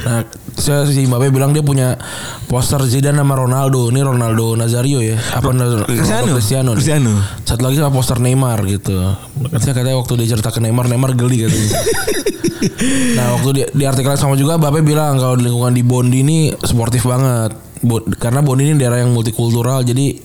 Nah, 0.07 0.25
saya 0.57 0.87
si 0.87 1.05
Mbappe 1.05 1.29
bilang 1.29 1.51
dia 1.51 1.61
punya 1.61 1.99
poster 2.49 2.81
Zidane 2.87 3.19
sama 3.19 3.35
Ronaldo. 3.37 3.91
Ini 3.93 4.01
Ronaldo 4.01 4.57
Nazario 4.57 4.99
ya. 5.03 5.17
Apa 5.17 5.53
Ronaldo 5.53 5.85
Cristiano. 5.85 6.33
Cristiano. 6.35 6.69
Cristiano. 6.73 7.13
Satu 7.45 7.61
lagi 7.67 7.77
sama 7.77 7.91
poster 7.93 8.17
Neymar 8.17 8.63
gitu. 8.67 8.95
Katanya 9.51 9.73
katanya 9.75 9.97
waktu 9.99 10.13
dia 10.21 10.27
cerita 10.37 10.49
ke 10.49 10.59
Neymar, 10.63 10.89
Neymar 10.89 11.13
geli 11.13 11.45
katanya. 11.45 11.69
nah 13.17 13.25
waktu 13.37 13.49
di, 13.53 13.61
di 13.73 13.83
artikel 13.89 14.13
sama 14.17 14.37
juga 14.37 14.57
Bape 14.61 14.85
bilang 14.85 15.17
kalau 15.17 15.33
di 15.37 15.49
lingkungan 15.49 15.73
di 15.73 15.83
Bondi 15.85 16.19
ini 16.21 16.39
sportif 16.61 17.05
banget. 17.05 17.70
Bo- 17.81 18.05
karena 18.17 18.45
Bondi 18.45 18.69
ini 18.69 18.77
daerah 18.77 19.01
yang 19.01 19.11
multikultural 19.13 19.81
jadi 19.81 20.17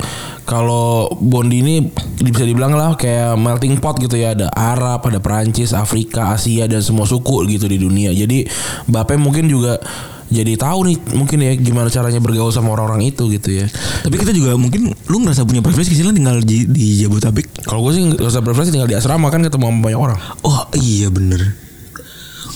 kalau 0.46 1.10
Bondi 1.18 1.58
ini 1.58 1.74
bisa 2.22 2.46
dibilang 2.46 2.72
lah 2.78 2.94
kayak 2.94 3.34
melting 3.34 3.82
pot 3.82 3.98
gitu 3.98 4.14
ya 4.14 4.32
ada 4.32 4.46
Arab, 4.54 5.02
ada 5.02 5.18
Perancis, 5.18 5.74
Afrika, 5.74 6.32
Asia 6.38 6.70
dan 6.70 6.80
semua 6.86 7.02
suku 7.02 7.50
gitu 7.50 7.66
di 7.66 7.82
dunia. 7.82 8.14
Jadi 8.14 8.46
Bape 8.86 9.18
mungkin 9.18 9.50
juga 9.50 9.74
jadi 10.26 10.58
tahu 10.58 10.90
nih 10.90 10.96
mungkin 11.18 11.38
ya 11.38 11.52
gimana 11.58 11.86
caranya 11.90 12.18
bergaul 12.22 12.54
sama 12.54 12.74
orang-orang 12.78 13.10
itu 13.10 13.26
gitu 13.30 13.58
ya. 13.58 13.66
Tapi 14.06 14.14
kita 14.22 14.30
juga 14.30 14.54
mungkin 14.54 14.94
lu 15.10 15.16
ngerasa 15.26 15.42
punya 15.42 15.66
privilege 15.66 15.90
sih 15.90 16.06
tinggal 16.06 16.38
di, 16.42 16.66
di 16.70 17.02
Jabodetabek. 17.02 17.66
Kalau 17.66 17.82
gue 17.82 17.92
sih 17.98 18.02
usah 18.22 18.42
preferensi 18.42 18.70
tinggal 18.70 18.90
di 18.90 18.94
asrama 18.94 19.26
kan 19.34 19.42
ketemu 19.42 19.66
sama 19.66 19.80
banyak 19.82 20.00
orang. 20.00 20.18
Oh 20.46 20.70
iya 20.78 21.10
bener 21.10 21.58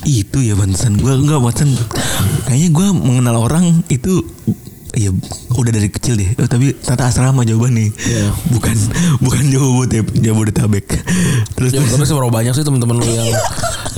Itu 0.00 0.40
ya 0.40 0.56
Bansan 0.56 0.96
Gue 0.96 1.12
enggak 1.12 1.44
Bansan 1.44 1.76
Kayaknya 2.48 2.68
gue 2.72 2.86
mengenal 2.96 3.36
orang 3.36 3.84
itu 3.92 4.24
Iya 4.90 5.14
udah 5.54 5.70
dari 5.70 5.86
kecil 5.86 6.18
deh 6.18 6.34
oh, 6.40 6.48
Tapi 6.50 6.74
tata 6.74 7.06
asrama 7.06 7.46
jawaban 7.46 7.78
nih 7.78 7.90
Iya. 7.94 8.26
Bukan 8.50 8.74
Bukan 9.22 9.42
Jabodetabek 9.46 10.18
Jabodetabek 10.18 10.86
Terus 11.54 11.70
Ya, 11.70 11.80
tapi 11.84 12.02
seberapa 12.02 12.32
banyak 12.32 12.52
sih 12.56 12.66
teman-teman 12.66 12.98
lu 12.98 13.06
yang 13.06 13.30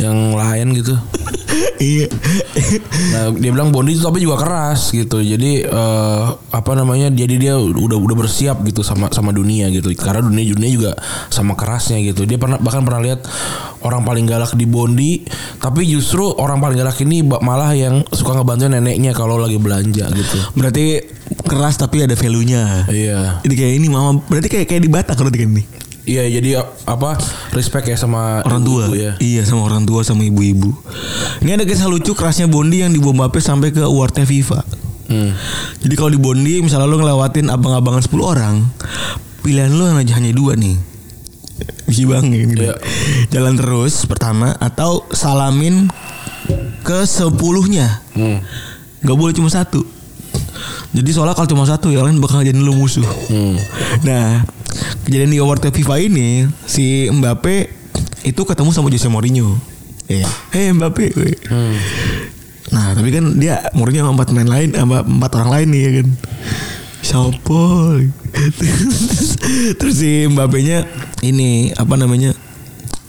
yang 0.00 0.32
lain 0.32 0.72
gitu. 0.72 0.96
Iya 1.76 2.08
Nah, 3.12 3.28
dia 3.36 3.50
bilang 3.52 3.68
Bondi 3.74 3.92
itu 3.92 4.02
tapi 4.02 4.24
juga 4.24 4.40
keras 4.40 4.88
gitu. 4.94 5.20
Jadi 5.20 5.66
eh, 5.66 6.22
apa 6.32 6.72
namanya? 6.72 7.12
Jadi 7.12 7.34
dia 7.36 7.60
udah 7.60 7.98
udah 7.98 8.16
bersiap 8.16 8.64
gitu 8.64 8.80
sama 8.80 9.12
sama 9.12 9.36
dunia 9.36 9.68
gitu. 9.68 9.92
Karena 9.92 10.24
dunia 10.24 10.48
dunia 10.48 10.70
juga 10.72 10.92
sama 11.28 11.52
kerasnya 11.52 12.00
gitu. 12.00 12.24
Dia 12.24 12.40
pernah 12.40 12.56
bahkan 12.56 12.86
pernah 12.86 13.04
lihat 13.04 13.20
orang 13.84 14.06
paling 14.06 14.24
galak 14.24 14.54
di 14.54 14.64
Bondi, 14.64 15.26
tapi 15.58 15.84
justru 15.84 16.24
orang 16.24 16.62
paling 16.62 16.78
galak 16.78 16.96
ini 17.02 17.20
malah 17.26 17.74
yang 17.74 18.00
suka 18.14 18.38
ngebantuin 18.38 18.72
neneknya 18.78 19.12
kalau 19.12 19.36
lagi 19.36 19.58
belanja 19.58 20.08
gitu. 20.14 20.38
Berarti 20.54 20.81
keras 21.42 21.76
tapi 21.76 22.02
ada 22.02 22.12
value-nya 22.12 22.86
Iya. 22.86 23.20
Jadi 23.40 23.54
kayak 23.54 23.72
ini 23.76 23.86
mama 23.86 24.20
Berarti 24.22 24.48
kayak 24.48 24.66
kayak 24.66 24.82
di 24.82 24.90
Batak 24.90 25.16
berarti 25.16 25.38
kan 25.38 25.50
nih 25.52 25.66
Iya, 26.02 26.24
jadi 26.32 26.50
apa? 26.82 27.14
Respect 27.54 27.86
ya 27.86 27.94
sama 27.94 28.42
orang 28.42 28.60
tua 28.60 28.90
ibu-ibu 28.90 28.98
ya. 28.98 29.12
iya 29.18 29.42
sama 29.42 29.62
orang 29.62 29.82
tua 29.82 30.02
sama 30.02 30.22
ibu-ibu 30.22 30.74
ini 31.38 31.54
ada 31.54 31.62
kisah 31.62 31.86
lucu 31.86 32.10
kerasnya 32.12 32.46
Bondi 32.46 32.82
yang 32.82 32.90
dibawa 32.90 33.14
Mbappe 33.22 33.38
sampai 33.38 33.70
ke 33.70 33.80
awardnya 33.80 34.24
FIFA 34.24 34.62
Hmm. 35.02 35.30
jadi 35.78 35.94
kalau 35.94 36.08
di 36.08 36.16
Bondi 36.16 36.58
misalnya 36.58 36.88
lo 36.88 36.96
ngelewatin 36.96 37.52
abang-abangan 37.52 38.00
10 38.00 38.16
orang 38.18 38.64
pilihan 39.40 39.68
lo 39.68 39.84
hanya 39.84 40.08
hanya 40.16 40.32
dua 40.32 40.56
nih 40.56 40.72
Isi 41.84 42.02
bang 42.02 42.24
gitu. 42.26 42.64
Iya. 42.64 42.74
Jalan 43.30 43.54
terus 43.54 44.02
pertama 44.02 44.56
atau 44.56 45.04
salamin 45.10 45.86
ke 46.80 47.04
sepuluhnya. 47.04 48.00
Hmm. 48.10 48.40
Gak 48.98 49.14
boleh 49.14 49.30
cuma 49.30 49.46
satu. 49.46 49.84
Jadi 50.92 51.10
soalnya 51.10 51.32
kalau 51.32 51.48
cuma 51.48 51.64
satu 51.64 51.88
yang 51.88 52.04
lain 52.04 52.20
bakal 52.20 52.40
jadi 52.40 52.54
lu 52.54 52.72
musuh. 52.72 53.04
Nah, 54.04 54.44
kejadian 55.04 55.32
di 55.32 55.40
award 55.40 55.64
FIFA 55.64 55.94
ini 55.98 56.28
si 56.62 57.08
Mbappe 57.08 57.72
itu 58.22 58.38
ketemu 58.38 58.70
sama 58.70 58.88
Jose 58.88 59.08
Mourinho. 59.08 59.56
Iya. 60.04 60.28
Hei 60.52 60.68
Mbappe. 60.70 61.16
weh. 61.16 61.36
Nah, 62.68 62.92
tapi 62.92 63.08
kan 63.08 63.36
dia 63.36 63.72
Mourinho 63.72 64.04
sama 64.04 64.12
empat 64.14 64.28
pemain 64.28 64.50
lain 64.50 64.68
sama 64.70 65.00
empat 65.00 65.30
orang 65.40 65.50
lain 65.50 65.66
nih 65.70 65.80
ya 65.80 65.90
kan. 65.96 66.08
Siapa? 67.02 67.62
terus, 69.80 69.96
si 69.96 70.24
Mbappe-nya 70.24 70.84
ini 71.20 71.72
apa 71.72 71.96
namanya? 71.96 72.36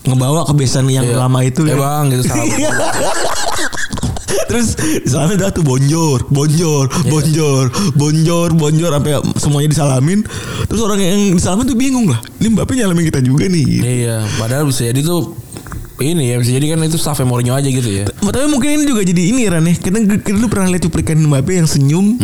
ngebawa 0.04 0.44
kebiasaan 0.44 0.92
yang 0.92 1.08
Iya. 1.08 1.16
lama 1.16 1.40
itu 1.42 1.64
Eh 1.64 1.72
ya. 1.72 1.80
bang 1.80 2.12
gitu 2.12 2.24
salah. 2.28 2.44
Terus 4.50 4.68
di 4.78 5.10
sana 5.10 5.34
udah 5.34 5.50
tuh 5.50 5.64
bonjor, 5.66 6.26
bonjor, 6.30 6.86
bonjor, 7.10 7.64
bonjor, 7.98 8.50
bonjor 8.54 8.92
sampai 8.94 9.12
semuanya 9.40 9.70
disalamin. 9.72 10.20
Terus 10.70 10.82
orang 10.84 11.00
yang 11.02 11.38
disalamin 11.38 11.66
tuh 11.66 11.78
bingung 11.78 12.08
lah. 12.12 12.20
Ini 12.42 12.54
Mbappe 12.54 12.74
nyalamin 12.76 13.06
kita 13.10 13.20
juga 13.24 13.48
nih. 13.50 13.66
iya, 13.82 14.18
padahal 14.38 14.68
bisa 14.68 14.86
jadi 14.90 15.02
tuh 15.02 15.44
ini 16.02 16.34
ya 16.34 16.42
bisa 16.42 16.52
jadi 16.58 16.74
kan 16.74 16.84
itu 16.84 16.98
staff 16.98 17.22
Mourinho 17.24 17.54
aja 17.54 17.70
gitu 17.70 17.86
ya. 17.86 18.06
Tapi 18.10 18.50
mungkin 18.50 18.82
ini 18.82 18.84
juga 18.90 19.06
jadi 19.06 19.24
ini 19.30 19.46
Ran 19.48 19.64
ya. 19.64 19.78
Karena 19.78 20.18
kita 20.20 20.36
lu 20.36 20.50
pernah 20.50 20.68
lihat 20.74 20.84
cuplikan 20.84 21.22
Mbappe 21.22 21.54
yang 21.54 21.70
senyum 21.70 22.18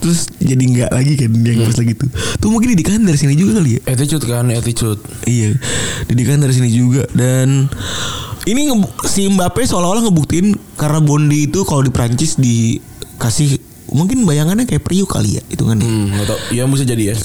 terus 0.00 0.32
jadi 0.40 0.64
nggak 0.64 0.90
lagi 0.96 1.12
kan 1.20 1.30
yang 1.44 1.68
pas 1.68 1.76
lagi 1.76 1.92
itu. 1.92 2.06
Tuh 2.40 2.48
mungkin 2.48 2.72
didikan 2.72 3.04
dari 3.04 3.20
sini 3.20 3.36
juga 3.36 3.60
kali 3.60 3.76
ya. 3.76 3.80
Attitude 3.92 4.24
kan, 4.24 4.48
attitude. 4.48 5.00
Iya, 5.28 5.60
didikan 6.08 6.40
dari 6.40 6.56
sini 6.56 6.72
juga 6.72 7.04
dan 7.12 7.68
ini 8.44 8.72
si 9.04 9.26
Mbappe 9.26 9.60
seolah-olah 9.60 10.02
ngebuktiin 10.02 10.54
karena 10.74 10.98
Bondi 10.98 11.44
itu 11.44 11.60
kalau 11.62 11.80
di 11.80 11.90
Prancis 11.90 12.36
dikasih 12.36 13.60
mungkin 13.90 14.22
bayangannya 14.22 14.64
kayak 14.64 14.80
Priuk 14.80 15.10
kali 15.10 15.36
ya 15.36 15.42
itu 15.46 15.60
kan. 15.60 15.74
ya. 15.74 15.84
Hmm, 15.84 16.06
nggak 16.10 16.26
tau. 16.26 16.38
Ya 16.50 16.62
bisa 16.64 16.84
jadi 16.84 17.12
ya. 17.12 17.16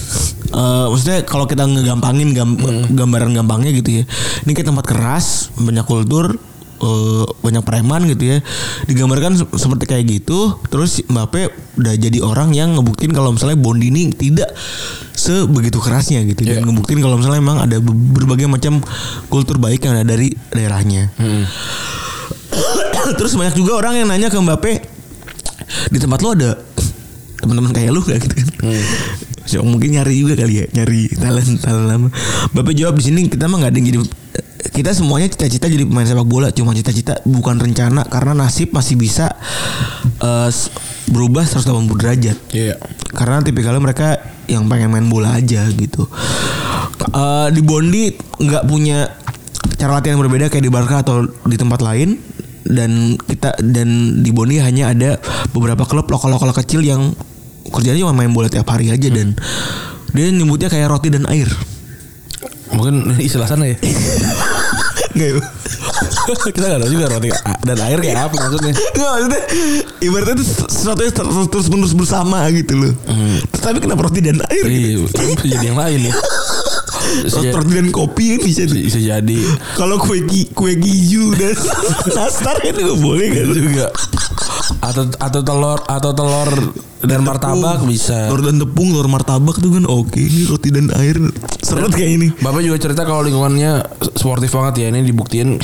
Eh, 0.45 0.86
maksudnya 0.89 1.22
kalau 1.22 1.45
kita 1.45 1.63
ngegampangin 1.63 2.34
gam- 2.34 2.57
gambaran 2.89 3.32
gampangnya 3.34 3.72
gitu 3.72 4.01
ya. 4.01 4.03
Ini 4.43 4.51
kayak 4.51 4.70
tempat 4.70 4.86
keras, 4.86 5.26
banyak 5.55 5.86
kultur, 5.86 6.41
eh, 6.86 7.23
banyak 7.41 7.61
preman 7.61 8.05
gitu 8.05 8.23
ya. 8.25 8.38
Digambarkan 8.86 9.36
se- 9.36 9.51
seperti 9.51 9.83
kayak 9.86 10.03
gitu. 10.07 10.55
Terus 10.65 11.01
Mbappe 11.03 11.49
udah 11.75 11.93
jadi 11.93 12.17
orang 12.21 12.51
yang 12.51 12.73
ngebuktiin 12.73 13.09
kalau 13.09 13.29
misalnya 13.29 13.55
Bondi 13.55 13.89
ini 13.89 14.09
tidak 14.09 14.49
sebegitu 15.11 15.77
kerasnya 15.77 16.21
gitu. 16.23 16.43
Dan 16.43 16.61
Iya. 16.61 16.63
ngebuktiin 16.63 16.99
kalau 16.99 17.17
misalnya 17.17 17.39
memang 17.39 17.57
ada 17.59 17.75
be- 17.77 17.95
berbagai 18.13 18.45
macam 18.45 18.79
kultur 19.27 19.57
baik 19.57 19.81
yang 19.81 19.95
ada 19.95 20.05
dari 20.05 20.29
daerahnya. 20.49 21.09
Terus 23.17 23.33
banyak 23.33 23.53
juga 23.53 23.75
orang 23.75 23.93
yang 23.97 24.07
nanya 24.07 24.27
ke 24.27 24.36
Mbappe 24.36 24.71
di 25.88 25.97
tempat 25.97 26.19
lo 26.19 26.31
ada 26.31 26.51
teman-teman 27.38 27.71
kayak 27.71 27.89
lu 27.89 28.01
gak 28.01 28.17
gitu 28.19 28.33
kan? 28.33 28.47
So, 29.45 29.61
mungkin 29.61 29.93
nyari 29.93 30.17
juga 30.17 30.33
kali 30.36 30.57
ya, 30.57 30.65
nyari 30.73 31.05
talent 31.11 31.61
talent 31.61 31.86
lama. 31.86 32.07
Bapak 32.49 32.73
jawab 32.73 32.97
di 32.97 33.03
sini 33.05 33.19
kita 33.29 33.45
mah 33.45 33.61
nggak 33.61 33.69
ada 33.69 33.77
yang 33.77 33.88
jadi 33.88 33.97
kita 34.66 34.91
semuanya 34.91 35.28
cita-cita 35.28 35.66
jadi 35.66 35.84
pemain 35.84 36.03
sepak 36.03 36.24
bola 36.24 36.49
cuma 36.49 36.72
cita-cita 36.72 37.22
bukan 37.24 37.57
rencana 37.57 38.01
karena 38.03 38.34
nasib 38.36 38.72
masih 38.72 38.95
bisa 38.95 39.30
s- 40.47 40.74
berubah 41.05 41.43
180 41.43 41.70
derajat 41.93 42.38
Iya. 42.49 42.76
karena 43.09 43.39
tipikalnya 43.39 43.78
mereka 43.80 44.18
yang 44.45 44.66
pengen 44.66 44.89
main 44.89 45.05
bola 45.05 45.34
aja 45.34 45.66
gitu. 45.70 46.05
Eh, 47.07 47.47
di 47.49 47.61
Bondi 47.61 48.09
nggak 48.13 48.63
punya 48.63 49.09
cara 49.76 49.97
latihan 49.97 50.16
yang 50.16 50.24
berbeda 50.24 50.47
kayak 50.47 50.61
di 50.61 50.72
Barca 50.72 51.01
atau 51.01 51.16
di 51.43 51.55
tempat 51.55 51.80
lain 51.80 52.18
dan 52.63 53.13
kita 53.20 53.57
dan 53.61 53.88
di 54.22 54.30
Bondi 54.30 54.57
hanya 54.57 54.89
ada 54.89 55.22
beberapa 55.49 55.86
klub 55.86 56.05
lokal-lokal 56.05 56.53
kecil 56.55 56.82
yang 56.82 57.13
kerjanya 57.66 58.01
cuma 58.01 58.13
main 58.13 58.30
bola 58.30 58.47
tiap 58.47 58.66
hari 58.66 58.89
aja 58.89 59.09
dan 59.09 59.34
dia 60.11 60.26
nyebutnya 60.28 60.70
kayak 60.70 60.89
roti 60.89 61.09
dan 61.09 61.26
air. 61.28 61.49
Mungkin 62.72 63.18
istilah 63.20 63.45
sana 63.45 63.66
ya. 63.68 63.78
Nggak 65.16 65.30
ya? 65.32 65.41
Kita 66.55 66.66
nggak 66.68 66.80
tahu 66.84 66.91
juga 66.91 67.05
roti 67.07 67.30
dan 67.63 67.78
air 67.82 67.97
kayak 67.97 68.28
apa 68.28 68.36
maksudnya. 68.36 68.74
Nggak 68.76 69.09
maksudnya 69.09 69.41
ibaratnya 70.03 70.34
itu 70.36 70.45
sesuatu 70.68 71.01
yang 71.01 71.16
ter- 71.16 71.49
terus 71.49 71.68
menerus 71.72 71.95
bersama 71.95 72.43
gitu 72.51 72.74
loh. 72.76 72.93
Tapi 73.55 73.78
kenapa 73.80 74.05
roti 74.05 74.20
dan 74.20 74.43
air? 74.51 74.66
Iya, 74.68 75.07
bisa 75.07 75.45
jadi 75.47 75.66
yang 75.72 75.80
lain 75.80 76.11
ya. 76.11 76.13
Roti 77.16 77.72
dan 77.72 77.89
kopi 77.89 78.36
kan 78.36 78.39
bisa 78.43 78.66
bisa 78.66 78.97
jadi 78.97 79.39
Kalau 79.78 79.95
kue 80.01 80.26
kue 80.51 80.74
keju 80.76 81.32
dan 81.38 81.53
nastar 82.18 82.59
juga 82.59 82.97
boleh 82.97 83.30
kan 83.32 83.45
juga 83.53 83.86
atau 84.86 85.03
atau 85.17 85.41
telur 85.41 85.79
atau 85.81 86.11
telur 86.13 86.49
dan 87.01 87.21
martabak 87.25 87.81
bisa. 87.89 88.29
Telur 88.29 88.45
dan 88.45 88.61
tepung, 88.61 88.93
telur 88.93 89.09
martabak 89.09 89.57
tuh 89.57 89.73
kan 89.73 89.86
oke. 89.89 90.17
Ini 90.17 90.45
roti 90.45 90.69
dan 90.69 90.93
air 90.93 91.17
seret 91.61 91.89
kayak 91.89 92.11
ini. 92.21 92.27
Bapak 92.38 92.61
juga 92.61 92.77
cerita 92.77 93.01
kalau 93.01 93.25
lingkungannya 93.25 93.81
sportif 94.13 94.53
banget 94.53 94.86
ya 94.86 94.88
ini 94.93 95.01
dibuktiin 95.05 95.57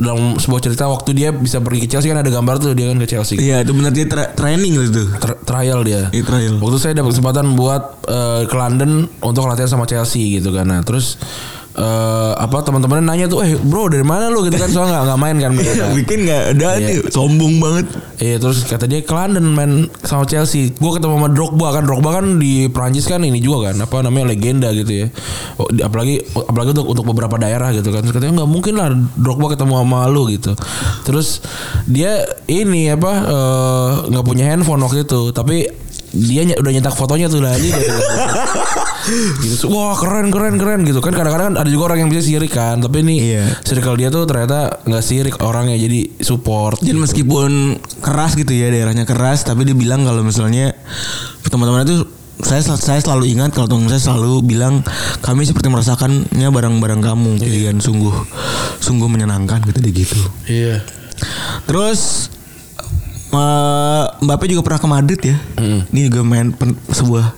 dalam 0.00 0.40
sebuah 0.40 0.64
cerita 0.64 0.88
waktu 0.88 1.12
dia 1.12 1.28
bisa 1.28 1.60
pergi 1.60 1.84
ke 1.84 1.88
Chelsea 1.90 2.08
kan 2.08 2.24
ada 2.24 2.30
gambar 2.32 2.56
tuh 2.56 2.72
dia 2.72 2.88
kan 2.88 2.96
ke 2.96 3.08
Chelsea. 3.10 3.36
Iya, 3.36 3.60
itu 3.66 3.76
benar 3.76 3.92
dia 3.92 4.06
tra- 4.08 4.32
training 4.32 4.72
gitu. 4.88 5.02
Tra- 5.20 5.40
trial 5.44 5.84
dia. 5.84 6.08
Iya, 6.08 6.24
trial. 6.24 6.54
Waktu 6.56 6.78
saya 6.80 6.92
dapat 6.96 7.12
kesempatan 7.18 7.52
buat 7.52 7.82
eh, 8.08 8.42
ke 8.48 8.54
London 8.56 9.10
untuk 9.20 9.44
latihan 9.44 9.68
sama 9.68 9.84
Chelsea 9.84 10.40
gitu 10.40 10.54
kan. 10.56 10.64
Nah, 10.70 10.80
terus 10.80 11.20
eh, 11.70 12.32
apa 12.34 12.56
teman-temannya 12.60 13.04
nanya 13.04 13.26
tuh, 13.26 13.40
"Eh, 13.40 13.54
bro, 13.56 13.86
dari 13.86 14.02
mana 14.02 14.26
lu?" 14.26 14.42
gitu 14.42 14.56
kan. 14.56 14.66
Soalnya 14.66 14.90
nggak 14.92 15.04
nggak 15.06 15.20
main 15.20 15.36
kan 15.38 15.50
mereka. 15.54 15.84
Weekend 15.96 16.22
nggak 16.26 16.42
ada 16.54 16.68
Iya. 16.74 16.86
nih, 16.86 16.96
sombong 17.08 17.54
banget. 17.58 17.86
Iya 18.20 18.36
terus 18.36 18.58
kata 18.64 18.84
dia 18.84 19.00
ke 19.00 19.10
London 19.10 19.44
main 19.48 19.72
sama 20.02 20.24
Chelsea. 20.24 20.70
Gue 20.72 20.92
ketemu 20.92 21.14
sama 21.16 21.28
Drogba 21.30 21.66
kan. 21.72 21.82
Drogba 21.84 22.10
kan 22.20 22.36
di 22.36 22.68
Prancis 22.68 23.06
kan 23.06 23.20
ini 23.20 23.38
juga 23.38 23.70
kan 23.72 23.80
apa 23.80 24.02
namanya 24.02 24.32
legenda 24.32 24.68
gitu 24.70 24.92
ya. 24.92 25.06
Oh, 25.56 25.70
apalagi 25.80 26.20
apalagi 26.36 26.70
untuk 26.74 26.86
untuk 26.90 27.04
beberapa 27.06 27.36
daerah 27.36 27.72
gitu 27.72 27.88
kan. 27.88 28.02
Terus 28.02 28.14
katanya 28.14 28.44
nggak 28.44 28.50
mungkin 28.50 28.74
lah 28.76 28.88
Drogba 29.16 29.52
ketemu 29.52 29.72
sama 29.78 30.04
lu 30.06 30.28
gitu. 30.28 30.52
Terus 31.02 31.40
dia 31.86 32.20
ini 32.44 32.90
apa 32.90 33.12
eh, 33.24 33.90
nggak 34.10 34.24
punya 34.24 34.44
handphone 34.48 34.82
waktu 34.82 35.04
itu 35.04 35.32
tapi 35.32 35.64
dia 36.10 36.42
ny- 36.42 36.58
udah 36.58 36.72
nyetak 36.72 36.92
fotonya 36.92 37.26
tuh 37.26 37.38
lah 37.38 37.54
aja 37.54 37.62
gitu. 37.62 37.94
gitu. 39.42 39.64
Wah 39.70 39.94
keren 39.94 40.28
keren 40.28 40.54
keren 40.56 40.80
gitu 40.82 40.98
kan 40.98 41.10
kadang-kadang 41.10 41.54
kan 41.54 41.56
ada 41.56 41.68
juga 41.68 41.90
orang 41.90 42.02
yang 42.02 42.10
bisa 42.10 42.22
sirik 42.22 42.50
kan 42.50 42.78
tapi 42.78 43.02
ini 43.02 43.16
Iya. 43.30 43.44
circle 43.62 43.94
dia 43.94 44.08
tuh 44.08 44.26
ternyata 44.26 44.82
nggak 44.82 45.02
sirik 45.02 45.34
orangnya 45.38 45.76
jadi 45.76 46.18
support 46.18 46.78
Dan 46.80 46.98
meskipun 46.98 47.50
keras 48.00 48.34
gitu 48.34 48.50
ya 48.50 48.68
daerahnya 48.68 49.02
keras, 49.02 49.42
tapi 49.42 49.62
dia 49.62 49.74
bilang 49.74 50.02
kalau 50.02 50.20
misalnya 50.20 50.74
teman-teman 51.44 51.82
itu 51.82 52.06
saya 52.40 52.64
saya 52.64 52.96
selalu 52.98 53.30
ingat 53.30 53.52
kalau 53.52 53.68
teman 53.68 53.86
saya 53.86 54.00
selalu 54.02 54.40
bilang 54.42 54.80
kami 55.20 55.44
seperti 55.44 55.68
merasakannya 55.68 56.48
barang-barang 56.48 57.00
kamu 57.00 57.36
pilihan 57.36 57.76
sungguh 57.78 58.16
sungguh 58.80 59.06
menyenangkan 59.06 59.60
gitu 59.62 59.78
dia 59.78 59.92
gitu. 59.94 60.20
Iya. 60.46 60.76
Terus 61.68 62.32
Mbappe 64.20 64.44
juga 64.46 64.62
pernah 64.62 64.80
ke 64.80 64.88
Madrid 64.88 65.20
ya. 65.22 65.36
Ini 65.86 66.00
juga 66.06 66.20
main 66.22 66.50
pen- 66.50 66.78
sebuah 66.88 67.34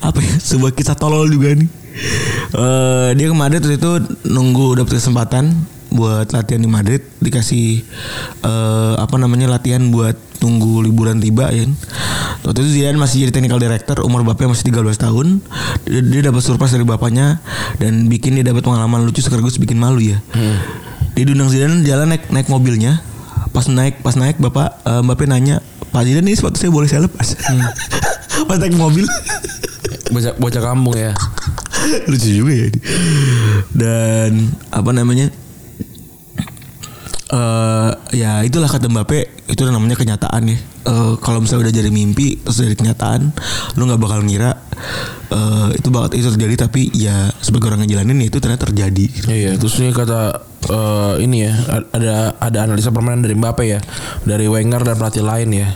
apa 0.00 0.18
ya? 0.18 0.32
Sebuah 0.50 0.70
kisah 0.70 0.94
tolol 0.94 1.26
juga 1.26 1.52
nih. 1.52 1.68
Eh, 2.52 3.10
dia 3.14 3.26
ke 3.26 3.36
Madrid 3.36 3.60
waktu 3.60 3.76
itu 3.76 3.90
nunggu 4.24 4.76
dapat 4.76 4.96
kesempatan 4.96 5.52
buat 5.92 6.32
latihan 6.32 6.56
di 6.56 6.66
Madrid 6.66 7.04
dikasih 7.20 7.84
eh, 8.40 8.94
apa 8.96 9.16
namanya 9.16 9.44
latihan 9.46 9.84
buat 9.88 10.16
tunggu 10.36 10.80
liburan 10.82 11.20
tiba 11.20 11.48
ya. 11.48 11.68
Waktu 12.42 12.58
itu 12.58 12.70
Zidane 12.74 12.98
masih 12.98 13.22
jadi 13.22 13.32
technical 13.32 13.56
director, 13.56 14.02
umur 14.02 14.26
Mbappe 14.26 14.42
masih 14.44 14.66
13 14.68 14.82
tahun. 14.98 15.26
Dia, 15.86 16.00
dia 16.02 16.20
dapat 16.26 16.42
surprise 16.42 16.74
dari 16.74 16.82
bapaknya 16.82 17.38
dan 17.76 18.08
bikin 18.08 18.34
dia 18.34 18.44
dapat 18.44 18.64
pengalaman 18.64 19.06
lucu 19.06 19.22
sekaligus 19.22 19.56
bikin 19.56 19.78
malu 19.78 20.02
ya. 20.02 20.18
Dia 21.12 21.22
diundang 21.22 21.46
Zidane 21.46 21.84
jalan 21.84 22.10
naik 22.10 22.28
naik 22.28 22.48
mobilnya. 22.48 23.04
Pas 23.52 23.68
naik 23.68 24.00
pas 24.00 24.16
naik 24.16 24.40
bapak 24.40 24.80
eh, 24.88 25.00
Mbappe 25.04 25.24
nanya, 25.28 25.60
Pak 25.92 26.08
Zidane 26.08 26.32
ini 26.32 26.36
sepatu 26.36 26.56
saya 26.56 26.72
boleh 26.72 26.88
saya 26.88 27.04
lepas? 27.04 27.36
pas 28.48 28.56
naik 28.56 28.74
mobil. 28.80 29.04
Bocah, 30.08 30.32
bocah 30.40 30.62
kampung 30.64 30.96
ya. 30.96 31.12
Lucu 32.08 32.28
juga 32.32 32.52
ya. 32.56 32.68
Dan 33.76 34.56
apa 34.72 34.90
namanya? 34.96 35.28
eh 37.32 37.90
ya 38.12 38.44
itulah 38.44 38.68
kata 38.68 38.92
Mbappe 38.92 39.48
itu 39.48 39.64
namanya 39.64 39.96
kenyataan 39.96 40.52
ya. 40.52 40.56
Eh, 40.82 41.14
kalau 41.20 41.40
misalnya 41.40 41.68
udah 41.68 41.74
jadi 41.80 41.88
mimpi 41.88 42.40
terus 42.44 42.60
jadi 42.60 42.76
kenyataan, 42.76 43.32
lu 43.80 43.88
nggak 43.88 44.00
bakal 44.00 44.20
ngira 44.20 44.52
eh, 45.32 45.68
itu 45.80 45.88
bakal 45.88 46.12
itu 46.12 46.28
terjadi 46.28 46.68
tapi 46.68 46.92
ya 46.92 47.32
sebagai 47.40 47.72
orang 47.72 47.84
ngejalanin 47.84 48.20
ya 48.20 48.26
itu 48.28 48.38
ternyata 48.40 48.68
terjadi. 48.68 49.06
Iya, 49.32 49.52
terus 49.56 49.80
ini 49.80 49.96
kata 49.96 50.51
eh, 50.68 51.14
ini 51.24 51.48
ya 51.48 51.52
ada 51.90 52.36
ada 52.38 52.58
analisa 52.62 52.92
permainan 52.94 53.24
dari 53.26 53.34
Mbappe 53.34 53.64
ya, 53.64 53.80
dari 54.22 54.46
Wenger 54.46 54.82
dan 54.86 54.94
pelatih 54.98 55.24
lain 55.24 55.48
ya. 55.50 55.68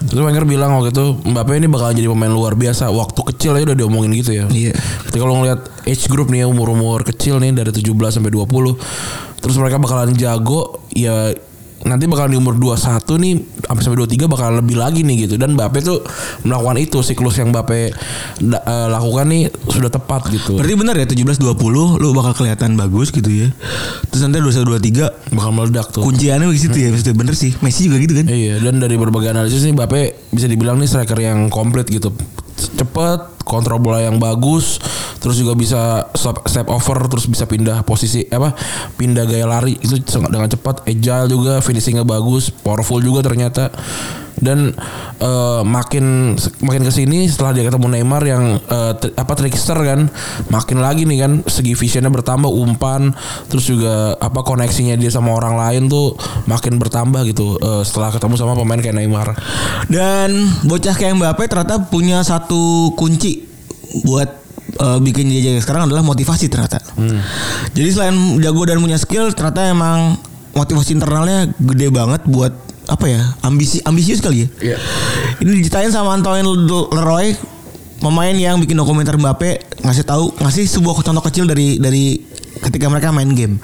Terus 0.00 0.22
Wenger 0.24 0.44
bilang 0.48 0.78
waktu 0.80 0.94
itu 0.94 1.06
Mbappe 1.26 1.52
ini 1.56 1.68
bakal 1.68 1.92
jadi 1.92 2.08
pemain 2.08 2.32
luar 2.32 2.56
biasa. 2.56 2.88
Waktu 2.88 3.20
kecil 3.34 3.56
aja 3.56 3.72
udah 3.72 3.78
diomongin 3.78 4.12
gitu 4.16 4.32
ya. 4.32 4.44
Iya. 4.48 4.72
Tapi 5.08 5.18
kalau 5.18 5.40
ngeliat 5.40 5.60
age 5.84 6.06
group 6.08 6.30
nih 6.30 6.44
ya 6.44 6.46
umur-umur 6.48 7.02
kecil 7.02 7.42
nih 7.42 7.52
dari 7.52 7.74
17 7.74 7.90
sampai 7.90 8.32
20 8.32 9.40
terus 9.40 9.56
mereka 9.56 9.80
bakalan 9.80 10.12
jago 10.14 10.84
ya 10.92 11.32
nanti 11.80 12.04
bakalan 12.04 12.36
di 12.36 12.38
umur 12.38 12.60
21 12.60 12.76
nih 13.16 13.34
sampai 13.64 13.82
sampai 13.82 13.98
23 14.04 14.28
bakal 14.28 14.48
lebih 14.60 14.76
lagi 14.76 15.00
nih 15.00 15.24
gitu 15.24 15.40
dan 15.40 15.56
Mbappe 15.56 15.80
tuh 15.80 16.04
melakukan 16.44 16.76
itu 16.76 17.00
siklus 17.00 17.40
yang 17.40 17.50
Mbappe 17.50 17.96
da- 18.44 18.60
eh, 18.60 18.88
lakukan 18.92 19.24
nih 19.26 19.42
sudah 19.48 19.88
tepat 19.88 20.28
gitu. 20.28 20.60
Berarti 20.60 20.76
benar 20.76 20.94
ya 21.00 21.06
17 21.08 21.40
20 21.40 21.96
lu 21.96 22.08
bakal 22.12 22.36
kelihatan 22.36 22.76
bagus 22.76 23.08
gitu 23.08 23.32
ya. 23.32 23.48
Terus 24.12 24.22
nanti 24.28 24.44
21 24.44 24.76
23 24.76 25.32
bakal 25.32 25.50
meledak 25.50 25.86
tuh. 25.88 26.02
kunciannya 26.04 26.46
di 26.48 26.60
situ 26.60 26.76
ya. 26.76 26.88
Maksudnya 26.92 27.16
bener 27.16 27.34
sih. 27.34 27.56
Messi 27.64 27.88
juga 27.88 27.96
gitu 27.96 28.12
kan. 28.12 28.26
Iya 28.28 28.60
dan 28.60 28.76
dari 28.76 29.00
berbagai 29.00 29.32
analisis 29.32 29.64
nih 29.64 29.72
Mbappe 29.72 30.30
bisa 30.30 30.44
dibilang 30.44 30.76
nih 30.76 30.88
striker 30.88 31.16
yang 31.16 31.48
komplit 31.48 31.88
gitu 31.88 32.12
cepet 32.60 33.39
kontrol 33.50 33.82
bola 33.82 33.98
yang 33.98 34.22
bagus 34.22 34.78
terus 35.18 35.36
juga 35.42 35.58
bisa 35.58 36.06
step, 36.14 36.46
step 36.46 36.70
over 36.70 37.10
terus 37.10 37.26
bisa 37.26 37.50
pindah 37.50 37.82
posisi 37.82 38.22
apa 38.30 38.54
pindah 38.94 39.26
gaya 39.26 39.50
lari. 39.50 39.74
Itu 39.80 39.98
dengan 40.30 40.46
cepat. 40.46 40.86
Agile 40.86 41.26
juga 41.26 41.58
finishingnya 41.58 42.06
bagus 42.06 42.54
powerful 42.54 43.02
juga 43.02 43.26
ternyata. 43.26 43.74
Dan 44.40 44.72
eh, 45.20 45.62
makin 45.68 46.32
makin 46.64 46.82
ke 46.88 46.88
sini 46.88 47.28
setelah 47.28 47.52
dia 47.52 47.68
ketemu 47.68 47.92
Neymar 47.92 48.24
yang 48.24 48.56
eh, 48.56 48.92
tri- 48.96 49.12
apa 49.12 49.36
trickster 49.36 49.76
kan 49.76 50.08
makin 50.48 50.80
lagi 50.80 51.04
nih 51.04 51.18
kan 51.20 51.32
segi 51.44 51.76
visionnya 51.76 52.08
bertambah 52.08 52.48
umpan 52.48 53.12
terus 53.52 53.68
juga 53.68 54.16
apa 54.16 54.40
koneksinya 54.40 54.96
dia 54.96 55.12
sama 55.12 55.36
orang 55.36 55.60
lain 55.60 55.92
tuh 55.92 56.16
makin 56.48 56.80
bertambah 56.80 57.20
gitu 57.28 57.60
eh, 57.60 57.82
setelah 57.84 58.16
ketemu 58.16 58.34
sama 58.40 58.56
pemain 58.56 58.80
kayak 58.80 58.96
Neymar. 58.96 59.36
Dan 59.92 60.48
bocah 60.64 60.96
kayak 60.96 61.20
Mbappe 61.20 61.44
ternyata 61.44 61.92
punya 61.92 62.24
satu 62.24 62.96
kunci 62.96 63.39
buat 64.06 64.28
eh, 64.78 64.98
bikin 65.02 65.28
dia 65.30 65.52
jaga 65.52 65.60
sekarang 65.62 65.82
adalah 65.90 66.02
motivasi 66.04 66.46
ternyata. 66.50 66.78
Jadi 67.74 67.88
selain 67.90 68.16
jago 68.42 68.62
dan 68.66 68.78
punya 68.80 68.98
skill, 68.98 69.30
ternyata 69.34 69.70
emang 69.70 70.16
motivasi 70.54 70.98
internalnya 70.98 71.46
gede 71.58 71.88
banget 71.94 72.26
buat 72.26 72.52
apa 72.90 73.06
ya 73.06 73.22
ambisi 73.46 73.78
ambisius 73.86 74.18
kali 74.18 74.44
ya. 74.44 74.48
Iya. 74.74 74.76
Ini 75.46 75.50
diceritain 75.62 75.94
sama 75.94 76.18
Antoine 76.18 76.42
Leroy 76.90 77.38
pemain 78.02 78.34
yang 78.34 78.58
bikin 78.58 78.74
dokumenter 78.74 79.14
Mbappe 79.14 79.78
ngasih 79.84 80.04
tahu 80.08 80.34
ngasih 80.42 80.66
sebuah 80.66 81.04
contoh 81.04 81.22
kecil 81.22 81.44
dari 81.46 81.78
dari 81.78 82.18
ketika 82.60 82.90
mereka 82.90 83.14
main 83.14 83.30
game. 83.32 83.56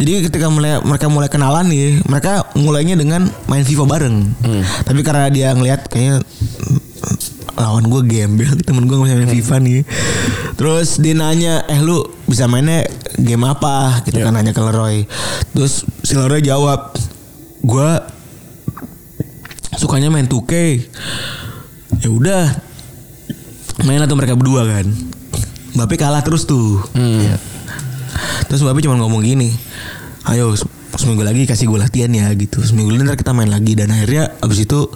Jadi 0.00 0.30
ketika 0.30 0.48
mulai 0.48 0.80
mereka 0.80 1.10
mulai 1.12 1.28
kenalan 1.28 1.66
nih, 1.68 2.00
mereka 2.08 2.46
mulainya 2.56 2.96
dengan 2.96 3.28
main 3.50 3.66
FIFA 3.66 3.84
bareng. 3.84 4.16
Tapi 4.86 5.00
karena 5.04 5.28
dia 5.28 5.52
ngelihat 5.52 5.90
kayaknya 5.90 6.24
lawan 7.60 7.84
gue 7.84 8.02
gembel 8.04 8.56
temen 8.66 8.84
gue 8.84 8.96
main 8.96 9.28
FIFA 9.28 9.56
nih. 9.60 9.80
Terus 10.54 10.96
dia 10.96 11.12
nanya 11.12 11.64
eh 11.66 11.78
lu 11.78 12.00
bisa 12.24 12.44
mainnya 12.44 12.84
game 13.16 13.44
apa? 13.44 14.00
Gitu 14.02 14.18
kan 14.18 14.32
nanya 14.32 14.50
ke 14.50 14.60
Leroy. 14.60 15.04
Terus 15.52 15.84
si 16.00 16.12
Leroy 16.12 16.40
jawab 16.40 16.96
gue 17.60 17.90
sukanya 19.72 20.08
main 20.08 20.24
2K 20.24 20.52
ya 22.00 22.08
udah 22.08 22.44
main 23.82 24.00
atau 24.00 24.16
mereka 24.16 24.36
berdua 24.36 24.64
kan. 24.64 24.86
Mbappe 25.72 25.96
kalah 25.96 26.20
terus 26.20 26.44
tuh. 26.44 26.80
Ya. 26.96 27.36
terus 28.44 28.60
Mbappe 28.60 28.80
cuma 28.80 28.98
ngomong 28.98 29.22
gini 29.22 29.54
ayo 30.26 30.52
se- 30.52 30.68
seminggu 30.92 31.22
lagi 31.22 31.46
kasih 31.46 31.64
gue 31.64 31.78
latihan 31.78 32.10
ya 32.10 32.28
gitu. 32.34 32.60
Seminggu 32.60 32.92
lagi 32.92 33.04
ntar 33.04 33.16
kita 33.16 33.32
main 33.32 33.48
lagi. 33.48 33.72
Dan 33.72 33.88
akhirnya 33.88 34.36
abis 34.40 34.68
itu 34.68 34.90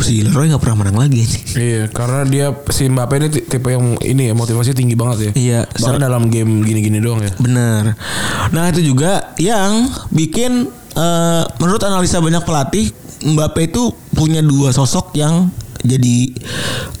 si 0.00 0.20
Leroy 0.20 0.48
nggak 0.48 0.58
pernah 0.58 0.82
menang 0.82 0.98
lagi 0.98 1.22
Iya, 1.52 1.88
karena 1.88 2.24
dia 2.24 2.46
si 2.68 2.86
Mbappe 2.86 3.14
ini 3.16 3.28
ti- 3.28 3.44
tipe 3.44 3.68
yang 3.68 3.96
ini 4.00 4.28
ya 4.28 4.34
motivasi 4.34 4.70
tinggi 4.70 4.94
banget 4.94 5.18
ya. 5.20 5.30
Iya, 5.32 5.60
Bahkan 5.66 6.00
dalam 6.00 6.28
game 6.28 6.60
gini-gini 6.60 6.98
doang 6.98 7.20
ya. 7.20 7.32
Bener. 7.36 7.94
Nah 8.50 8.64
itu 8.68 8.80
juga 8.82 9.32
yang 9.36 9.84
bikin 10.08 10.66
eh, 10.92 11.42
menurut 11.56 11.82
analisa 11.82 12.18
banyak 12.18 12.40
pelatih 12.40 12.88
Mbappe 13.20 13.60
itu 13.66 13.82
punya 14.10 14.40
dua 14.40 14.70
sosok 14.70 15.12
yang 15.14 15.52
jadi 15.80 16.16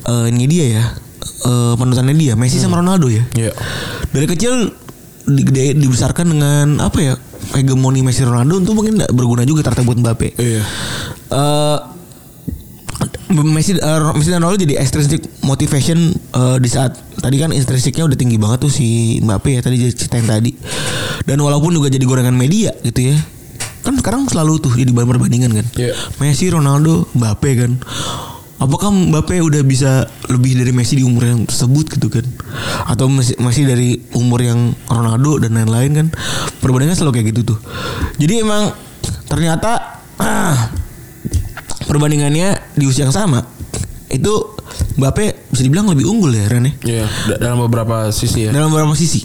eh, 0.04 0.26
ini 0.28 0.44
dia 0.44 0.66
ya 0.70 0.84
eh, 1.42 1.72
panutannya 1.74 2.12
dia 2.12 2.34
Messi 2.34 2.56
sama 2.56 2.78
Ronaldo 2.78 3.08
ya. 3.08 3.24
Iya. 3.34 3.52
Dari 4.10 4.26
kecil 4.26 4.72
di, 5.26 5.42
dibesarkan 5.74 6.26
dengan 6.26 6.66
apa 6.80 6.98
ya 6.98 7.14
hegemoni 7.50 8.02
Messi 8.02 8.20
Ronaldo 8.20 8.58
itu 8.58 8.72
mungkin 8.72 8.98
nggak 8.98 9.10
berguna 9.10 9.42
juga 9.42 9.62
ternyata 9.62 9.84
buat 9.84 9.98
Mbappe. 9.98 10.28
Iya. 10.36 10.62
Eh, 11.30 11.78
Messi, 13.30 13.78
eh, 13.78 14.00
Messi 14.14 14.30
dan 14.30 14.42
Ronaldo 14.42 14.60
jadi 14.60 14.76
extrinsic 14.82 15.22
motivation 15.46 16.12
eh, 16.14 16.56
di 16.58 16.68
saat 16.68 16.98
tadi 17.20 17.36
kan 17.38 17.54
intrinsicnya 17.54 18.04
udah 18.04 18.18
tinggi 18.18 18.36
banget 18.36 18.66
tuh 18.66 18.72
si 18.72 19.18
Mbappe 19.22 19.56
ya 19.56 19.60
tadi 19.62 19.88
ceritain 19.92 20.26
tadi. 20.26 20.52
Dan 21.24 21.40
walaupun 21.40 21.72
juga 21.72 21.88
jadi 21.92 22.02
gorengan 22.02 22.34
media 22.34 22.74
gitu 22.82 23.14
ya 23.14 23.16
kan 23.80 23.96
sekarang 23.96 24.28
selalu 24.28 24.60
tuh 24.60 24.72
jadi 24.76 24.92
bahan 24.92 25.08
perbandingan 25.08 25.50
kan. 25.56 25.66
Iya. 25.76 25.96
Messi 26.20 26.52
Ronaldo 26.52 27.08
Mbappe 27.16 27.50
kan. 27.56 27.72
Apakah 28.60 28.92
Mbappe 28.92 29.40
udah 29.40 29.64
bisa 29.64 30.04
lebih 30.28 30.52
dari 30.60 30.68
Messi 30.76 31.00
di 31.00 31.04
umur 31.04 31.24
yang 31.24 31.48
tersebut 31.48 31.96
gitu 31.96 32.12
kan? 32.12 32.28
Atau 32.84 33.08
masih 33.08 33.40
masih 33.40 33.64
dari 33.64 34.04
umur 34.12 34.44
yang 34.44 34.76
Ronaldo 34.84 35.40
dan 35.40 35.56
lain-lain 35.56 35.90
kan? 35.96 36.06
Perbandingan 36.60 36.92
selalu 36.92 37.20
kayak 37.20 37.26
gitu 37.32 37.56
tuh. 37.56 37.58
Jadi 38.20 38.44
emang 38.44 38.68
ternyata 39.32 40.04
ah, 40.20 40.68
perbandingannya 41.82 42.48
di 42.74 42.84
usia 42.84 43.04
yang 43.04 43.14
sama 43.14 43.40
itu 44.06 44.32
Mbappe 44.96 45.48
bisa 45.48 45.62
dibilang 45.62 45.86
lebih 45.86 46.04
unggul 46.04 46.30
ya 46.30 46.46
Ren 46.46 46.64
ya 46.64 46.72
Iya, 46.82 47.04
da- 47.26 47.38
dalam 47.40 47.62
beberapa 47.62 48.10
sisi 48.10 48.46
ya. 48.46 48.50
dalam 48.50 48.68
beberapa 48.68 48.92
sisi. 48.92 49.22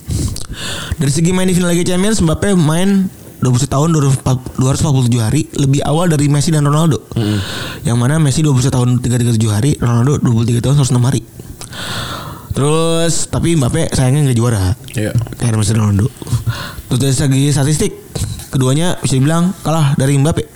Dari 0.96 1.12
segi 1.12 1.30
main 1.30 1.46
di 1.46 1.54
final 1.54 1.70
Liga 1.70 1.84
Champions 1.86 2.22
Mbappe 2.22 2.54
main 2.54 3.10
21 3.42 3.68
tahun 3.68 3.90
247 3.92 4.56
hari 5.20 5.46
lebih 5.54 5.84
awal 5.84 6.08
dari 6.08 6.26
Messi 6.26 6.50
dan 6.50 6.64
Ronaldo. 6.64 7.04
Yang 7.82 7.98
mana 7.98 8.18
Messi 8.18 8.42
21 8.42 8.72
tahun 8.72 8.90
337 9.02 9.38
hari, 9.52 9.72
Ronaldo 9.76 10.18
23 10.18 10.64
tahun 10.64 10.76
106 10.80 10.98
hari. 11.04 11.22
Terus 12.56 13.28
tapi 13.28 13.54
Mbappe 13.54 13.92
sayangnya 13.92 14.32
nggak 14.32 14.38
juara. 14.38 14.72
Iya. 14.96 15.12
Kayak 15.36 15.60
Messi 15.60 15.76
dan 15.76 15.82
Ronaldo. 15.84 16.08
Terus 16.88 17.00
dari 17.02 17.14
segi 17.14 17.42
statistik 17.52 17.92
keduanya 18.48 18.96
bisa 18.98 19.14
dibilang 19.14 19.52
kalah 19.60 19.94
dari 19.94 20.16
Mbappe. 20.16 20.55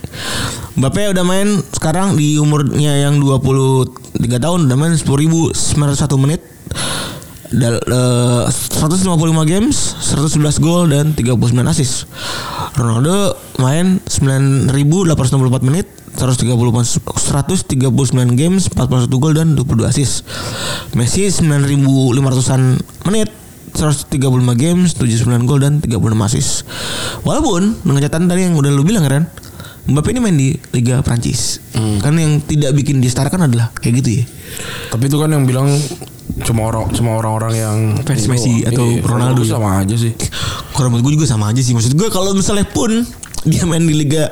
Mbappe 0.78 1.10
udah 1.10 1.24
main 1.26 1.58
sekarang 1.74 2.14
di 2.14 2.38
umurnya 2.38 2.94
yang 2.94 3.18
23 3.18 3.90
tahun 4.38 4.70
udah 4.70 4.78
main 4.78 4.94
10.901 4.94 6.22
menit. 6.22 6.40
Dal, 7.50 7.82
eh, 7.82 8.42
155 8.46 9.42
games, 9.42 9.74
111 9.98 10.62
gol 10.62 10.86
dan 10.86 11.18
39 11.18 11.66
assist. 11.66 12.06
Ronaldo 12.78 13.34
main 13.58 13.98
9.864 14.06 15.66
menit, 15.66 15.90
130 16.14 17.02
139 17.02 18.38
games, 18.38 18.70
41 18.70 19.18
gol 19.18 19.34
dan 19.34 19.58
22 19.58 19.90
assist. 19.90 20.22
Messi 20.94 21.26
9.500-an 21.26 22.78
menit, 23.10 23.34
135 23.74 24.54
games, 24.54 24.94
79 24.94 25.50
gol 25.50 25.58
dan 25.58 25.82
36 25.82 26.22
assist. 26.22 26.62
Walaupun 27.26 27.82
dengan 27.82 28.00
catatan 28.06 28.30
tadi 28.30 28.46
yang 28.46 28.54
udah 28.54 28.70
lu 28.70 28.86
bilang 28.86 29.10
kan, 29.10 29.26
Mbappe 29.88 30.12
ini 30.12 30.20
main 30.20 30.36
di 30.36 30.48
Liga 30.76 31.00
Prancis. 31.00 31.62
Kan 31.72 32.16
yang 32.18 32.44
tidak 32.44 32.76
bikin 32.76 33.00
dia 33.00 33.08
setara 33.08 33.32
kan 33.32 33.46
adalah 33.46 33.72
kayak 33.80 34.04
gitu 34.04 34.10
ya. 34.20 34.24
Tapi 34.92 35.08
itu 35.08 35.16
kan 35.16 35.30
yang 35.32 35.44
bilang 35.48 35.70
cuma 36.46 36.68
orang 36.70 36.88
cuma 36.94 37.18
orang-orang 37.18 37.52
yang 37.58 37.78
Fans 38.06 38.24
Messi 38.30 38.62
atau 38.64 38.86
Iya, 38.86 39.02
Ronaldo 39.02 39.42
ya? 39.42 39.56
sama 39.58 39.82
aja 39.82 39.96
sih. 39.98 40.12
Kalau 40.72 40.88
menurut 40.88 41.04
gue 41.10 41.14
juga 41.20 41.26
sama 41.28 41.50
aja 41.50 41.60
sih. 41.60 41.74
Maksud 41.74 41.96
gue 41.98 42.08
kalau 42.08 42.32
misalnya 42.32 42.64
pun 42.68 43.02
dia 43.40 43.64
main 43.64 43.80
di 43.80 43.96
Liga 43.96 44.28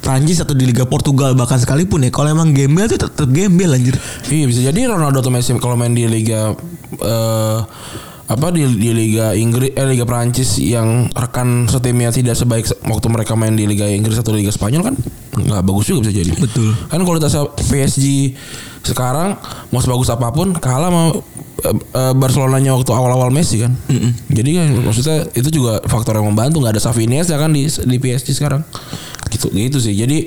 Prancis 0.00 0.40
atau 0.40 0.56
di 0.56 0.64
Liga 0.64 0.88
Portugal 0.88 1.36
bahkan 1.36 1.60
sekalipun 1.60 2.08
ya 2.08 2.10
kalau 2.10 2.32
emang 2.32 2.56
gembel 2.56 2.88
tuh 2.88 2.96
tetap 3.04 3.28
gembel 3.28 3.76
anjir. 3.76 3.94
Iya 4.32 4.44
bisa 4.48 4.60
jadi 4.64 4.88
Ronaldo 4.88 5.20
atau 5.20 5.28
Messi 5.30 5.52
kalau 5.60 5.76
main 5.76 5.92
di 5.92 6.08
liga 6.08 6.56
eh 7.04 7.58
apa 8.26 8.50
di, 8.50 8.66
di 8.66 8.90
liga 8.90 9.32
Inggris 9.32 9.70
eh 9.70 9.86
liga 9.86 10.02
Prancis 10.02 10.58
yang 10.58 11.06
rekan 11.08 11.64
setimnya 11.64 12.10
tidak 12.10 12.34
sebaik 12.34 12.66
se- 12.66 12.74
waktu 12.82 13.06
mereka 13.06 13.32
main 13.32 13.54
di 13.54 13.64
liga 13.64 13.86
Inggris 13.86 14.18
atau 14.18 14.34
liga 14.34 14.50
Spanyol 14.50 14.82
kan 14.82 14.94
nggak 15.36 15.62
bagus 15.62 15.86
juga 15.86 16.00
bisa 16.02 16.16
jadi. 16.16 16.32
Betul. 16.34 16.74
Kan 16.86 17.00
kualitasnya 17.00 17.44
PSG 17.54 18.34
sekarang 18.82 19.38
mau 19.68 19.78
sebagus 19.78 20.08
apa 20.08 20.30
pun 20.30 20.50
kalah 20.52 20.88
sama 20.88 21.02
eh, 21.60 21.76
eh, 21.92 22.14
Barcelonanya 22.14 22.72
waktu 22.72 22.90
awal-awal 22.90 23.30
Messi 23.30 23.60
kan. 23.60 23.76
Jadi 24.26 24.50
kan 24.54 24.74
maksudnya 24.80 25.28
itu 25.30 25.48
juga 25.52 25.78
faktor 25.84 26.16
yang 26.16 26.26
membantu 26.26 26.58
nggak 26.58 26.74
ada 26.74 26.82
Xavi 26.82 27.04
Iniesta 27.04 27.36
kan 27.36 27.52
di 27.52 27.62
di 27.68 27.96
PSG 27.96 28.32
sekarang. 28.32 28.64
Gitu 29.28 29.52
gitu 29.52 29.78
sih. 29.78 29.92
Jadi 29.92 30.26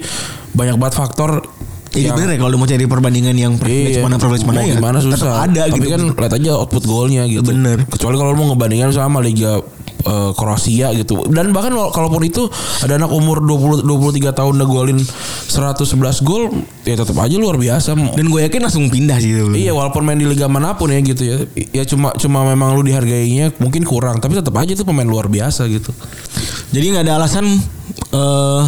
banyak 0.51 0.77
banget 0.77 0.95
faktor 0.95 1.41
Iya 1.89 2.13
bener 2.13 2.29
ya 2.33 2.37
kalau 2.37 2.55
mau 2.55 2.65
cari 2.65 2.85
perbandingan 2.85 3.33
yang 3.33 3.53
privilege 3.57 3.97
Iya, 3.97 4.05
mana 4.05 4.15
privilege 4.15 4.45
mana 4.45 4.61
ya 4.61 4.77
gimana 4.77 4.97
tetap 4.97 5.17
susah. 5.17 5.41
ada 5.41 5.61
Tapi 5.65 5.73
gitu. 5.75 5.87
kan 5.89 6.01
lihat 6.13 6.33
aja 6.37 6.49
output 6.55 6.83
golnya 6.85 7.23
gitu. 7.25 7.41
Bener. 7.43 7.81
Kecuali 7.85 8.15
kalau 8.15 8.31
mau 8.33 8.45
ngebandingin 8.49 8.93
sama 8.93 9.17
Liga 9.19 9.57
eh, 9.99 10.31
Kroasia 10.31 10.93
gitu. 10.93 11.25
Dan 11.27 11.49
bahkan 11.49 11.73
kalaupun 11.73 12.21
itu 12.21 12.45
ada 12.81 12.93
anak 12.95 13.09
umur 13.09 13.41
20 13.41 13.81
23 13.81 14.21
tahun 14.31 14.51
udah 14.55 14.69
golin 14.69 14.99
111 15.01 15.89
gol, 16.21 16.53
ya 16.85 16.93
tetap 16.93 17.17
aja 17.17 17.35
luar 17.35 17.57
biasa. 17.57 17.97
Dan 18.13 18.29
gue 18.29 18.41
yakin 18.45 18.61
langsung 18.61 18.85
pindah 18.87 19.17
sih 19.17 19.33
itu. 19.33 19.49
Iya 19.51 19.73
walaupun 19.73 20.05
main 20.05 20.15
di 20.15 20.29
liga 20.29 20.45
mana 20.45 20.77
pun 20.77 20.93
ya 20.93 21.01
gitu 21.01 21.25
ya 21.25 21.37
Ya 21.73 21.83
cuma 21.83 22.13
cuma 22.13 22.45
memang 22.45 22.77
lu 22.77 22.85
dihargainya 22.85 23.49
mungkin 23.57 23.81
kurang 23.81 24.21
Tapi 24.21 24.37
tetap 24.37 24.53
aja 24.55 24.71
tuh 24.71 24.85
pemain 24.85 25.05
luar 25.05 25.25
biasa 25.25 25.65
gitu 25.65 25.89
Jadi 26.69 26.85
nggak 26.93 27.03
ada 27.09 27.13
alasan 27.17 27.45
eh 28.13 28.65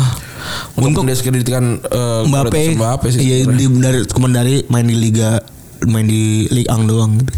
Untuk- 0.78 1.04
mendiskreditkan 1.06 1.82
eh, 1.82 2.22
Mbappe, 2.28 2.76
Mbappe 2.78 3.08
sih. 3.12 3.20
iya 3.22 3.36
di, 3.46 3.66
dari 3.68 4.06
cuma 4.08 4.28
dari 4.30 4.64
main 4.68 4.86
di 4.88 4.96
liga 4.98 5.42
main 5.88 6.06
di 6.06 6.46
Ligue 6.54 6.70
1 6.70 6.86
doang 6.86 7.18
gitu. 7.18 7.34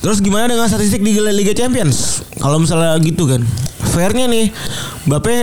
Terus 0.00 0.22
gimana 0.22 0.48
dengan 0.48 0.64
statistik 0.70 1.02
di 1.02 1.12
Liga, 1.12 1.28
Liga 1.28 1.52
Champions? 1.52 2.22
Kalau 2.38 2.56
misalnya 2.62 2.96
gitu 3.02 3.26
kan, 3.26 3.42
fairnya 3.92 4.30
nih, 4.30 4.48
Mbappe 5.04 5.36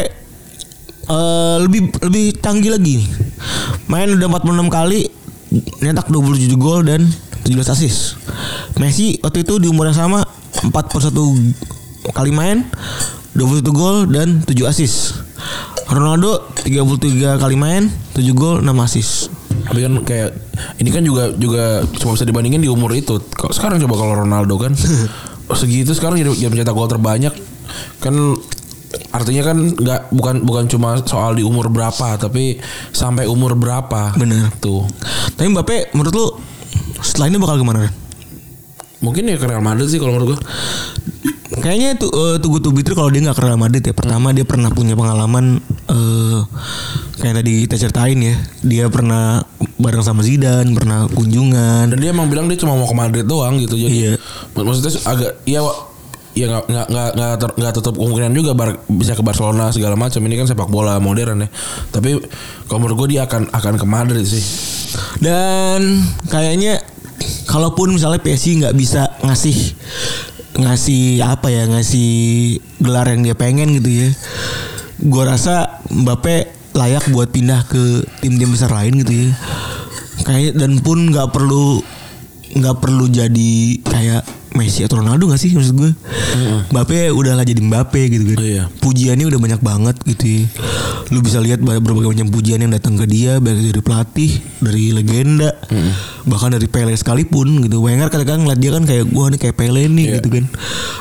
eh, 1.10 1.56
lebih 1.62 1.94
lebih 2.02 2.26
canggih 2.42 2.74
lagi 2.74 3.04
nih. 3.04 3.10
Main 3.92 4.16
udah 4.18 4.28
46 4.40 4.72
kali, 4.72 5.02
nyetak 5.84 6.08
27 6.10 6.58
gol 6.58 6.82
dan 6.88 7.06
17 7.44 7.70
assist. 7.70 8.18
Messi 8.80 9.20
waktu 9.22 9.44
itu 9.44 9.60
di 9.60 9.68
umur 9.70 9.92
yang 9.92 9.98
sama 10.00 10.24
4 10.64 10.72
per 10.72 11.02
1 11.04 11.14
kali 12.16 12.32
main, 12.32 12.64
21 13.36 13.68
gol 13.76 13.98
dan 14.10 14.42
7 14.48 14.64
assist. 14.66 15.23
Ronaldo 15.94 16.50
33 16.58 17.38
kali 17.38 17.56
main, 17.56 17.88
7 18.18 18.26
gol, 18.34 18.66
6 18.66 18.86
assist. 18.86 19.30
Tapi 19.64 19.80
kan 19.86 19.94
kayak 20.04 20.30
ini 20.82 20.90
kan 20.90 21.04
juga 21.06 21.32
juga 21.38 21.86
cuma 22.02 22.18
bisa 22.18 22.26
dibandingin 22.26 22.62
di 22.62 22.70
umur 22.70 22.92
itu. 22.98 23.22
Kalau 23.34 23.54
sekarang 23.54 23.78
coba 23.86 23.96
kalau 23.96 24.14
Ronaldo 24.26 24.56
kan 24.58 24.74
segitu 25.60 25.94
sekarang 25.94 26.20
jadi, 26.20 26.34
jadi 26.34 26.50
mencetak 26.50 26.74
gol 26.74 26.90
terbanyak 26.90 27.34
kan 28.02 28.14
artinya 29.10 29.42
kan 29.54 29.58
nggak 29.74 30.02
bukan 30.14 30.36
bukan 30.46 30.66
cuma 30.70 31.02
soal 31.06 31.34
di 31.34 31.42
umur 31.42 31.70
berapa 31.70 32.18
tapi 32.18 32.58
sampai 32.92 33.30
umur 33.30 33.54
berapa. 33.54 34.14
Bener. 34.18 34.50
Tuh. 34.60 34.86
Tapi 35.38 35.48
Mbappe 35.50 35.94
menurut 35.94 36.14
lu 36.14 36.26
setelah 37.02 37.30
ini 37.30 37.38
bakal 37.38 37.62
gimana? 37.62 37.90
Mungkin 39.04 39.28
ya 39.28 39.36
ke 39.36 39.46
Real 39.46 39.64
Madrid 39.64 39.92
sih 39.92 40.00
kalau 40.00 40.16
menurut 40.16 40.38
gua. 40.38 40.40
Kayaknya 41.54 41.90
itu 41.96 42.08
uh, 42.10 42.36
Tugu 42.42 42.58
Tubitri 42.58 42.98
kalau 42.98 43.14
dia 43.14 43.22
nggak 43.22 43.38
ke 43.38 43.44
Real 43.44 43.60
Madrid 43.60 43.84
ya. 43.84 43.94
Pertama 43.94 44.34
dia 44.34 44.42
pernah 44.44 44.74
punya 44.74 44.98
pengalaman 44.98 45.62
eh 45.86 46.40
kayak 47.20 47.36
tadi 47.40 47.52
kita 47.68 47.76
ceritain 47.78 48.18
ya. 48.18 48.36
Dia 48.66 48.86
pernah 48.90 49.46
bareng 49.78 50.02
sama 50.02 50.26
Zidane, 50.26 50.74
pernah 50.74 51.06
kunjungan. 51.12 51.94
Dan 51.94 51.98
dia 52.00 52.10
emang 52.10 52.28
bilang 52.28 52.50
dia 52.50 52.58
cuma 52.58 52.74
mau 52.74 52.88
ke 52.88 52.96
Madrid 52.96 53.26
doang 53.28 53.62
gitu. 53.62 53.78
Jadi 53.78 53.94
Iya. 53.94 54.14
mak- 54.54 54.66
maksudnya 54.66 54.92
agak 55.06 55.32
ya 55.46 55.62
ya 56.34 56.50
nggak 56.50 56.66
nggak 56.66 56.88
nggak 56.90 57.10
nggak 57.14 57.34
ter- 57.38 57.56
nggak 57.62 57.74
tutup 57.78 57.94
kemungkinan 57.94 58.34
juga 58.34 58.52
bar, 58.58 58.82
bisa 58.90 59.14
ke 59.14 59.22
Barcelona 59.22 59.70
segala 59.70 59.94
macam 59.94 60.18
ini 60.26 60.34
kan 60.34 60.50
sepak 60.50 60.66
bola 60.66 60.98
modern 60.98 61.46
ya. 61.46 61.50
Tapi 61.94 62.18
kalau 62.66 62.80
menurut 62.82 63.06
gue 63.06 63.18
dia 63.18 63.30
akan 63.30 63.54
akan 63.54 63.74
ke 63.78 63.86
Madrid 63.86 64.26
sih. 64.26 64.42
Dan 65.22 66.02
kayaknya 66.26 66.82
kalaupun 67.46 67.94
misalnya 67.94 68.18
PSG 68.18 68.66
nggak 68.66 68.74
bisa 68.74 69.14
ngasih 69.22 69.78
ngasih 70.54 71.26
apa 71.26 71.50
ya 71.50 71.66
ngasih 71.66 72.12
gelar 72.78 73.10
yang 73.10 73.22
dia 73.26 73.36
pengen 73.38 73.74
gitu 73.78 73.90
ya. 73.90 74.10
Gua 75.04 75.34
rasa 75.34 75.84
Mbappe 75.90 76.52
layak 76.74 77.10
buat 77.14 77.30
pindah 77.30 77.66
ke 77.70 78.06
tim-tim 78.22 78.54
besar 78.54 78.74
lain 78.74 79.02
gitu 79.02 79.14
ya. 79.14 79.30
Kayak 80.24 80.54
dan 80.58 80.80
pun 80.80 81.10
nggak 81.10 81.34
perlu 81.34 81.82
nggak 82.54 82.78
perlu 82.78 83.10
jadi 83.10 83.82
kayak 83.82 84.24
Messi 84.54 84.86
atau 84.86 85.02
Ronaldo 85.02 85.26
gak 85.28 85.38
sih 85.38 85.50
maksud 85.50 85.74
gue? 85.74 85.92
Mbappe 86.70 87.10
udahlah 87.10 87.42
jadi 87.42 87.58
Mbappe 87.58 88.02
gitu 88.08 88.24
kan. 88.30 88.38
Iya. 88.38 88.64
Pujiannya 88.80 89.26
udah 89.26 89.40
banyak 89.40 89.62
banget 89.62 89.96
gitu 90.06 90.26
ya. 90.26 90.44
Lu 91.10 91.20
bisa 91.20 91.38
lihat 91.38 91.58
berbagai 91.60 92.10
macam 92.10 92.28
pujian 92.30 92.58
yang 92.58 92.72
datang 92.72 92.96
ke 92.96 93.06
dia 93.06 93.38
Baik 93.38 93.60
dari 93.70 93.84
pelatih 93.84 94.32
Dari 94.64 94.96
legenda 94.96 95.52
Bahkan 96.24 96.56
dari 96.56 96.66
Pele 96.66 96.94
sekalipun 96.94 97.62
gitu. 97.62 97.82
Wenger 97.82 98.08
kadang 98.08 98.46
ngeliat 98.46 98.58
dia 98.58 98.72
kan 98.72 98.84
kayak 98.84 99.06
Gua 99.10 99.28
nih 99.28 99.40
kayak 99.40 99.56
Pele 99.56 99.84
nih 99.86 100.06
Iya. 100.06 100.16
gitu 100.18 100.30
kan. 100.32 100.46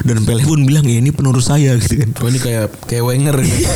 Dan 0.03 0.25
Pele 0.25 0.43
pun 0.43 0.65
bilang 0.65 0.85
ya 0.85 0.97
ini 0.97 1.13
penerus 1.13 1.47
saya 1.47 1.77
gitu 1.81 2.01
kan. 2.01 2.11
Oh 2.21 2.29
ini 2.29 2.39
kayak 2.39 2.73
kayak 2.85 3.05
Wenger 3.05 3.37
gitu. 3.39 3.69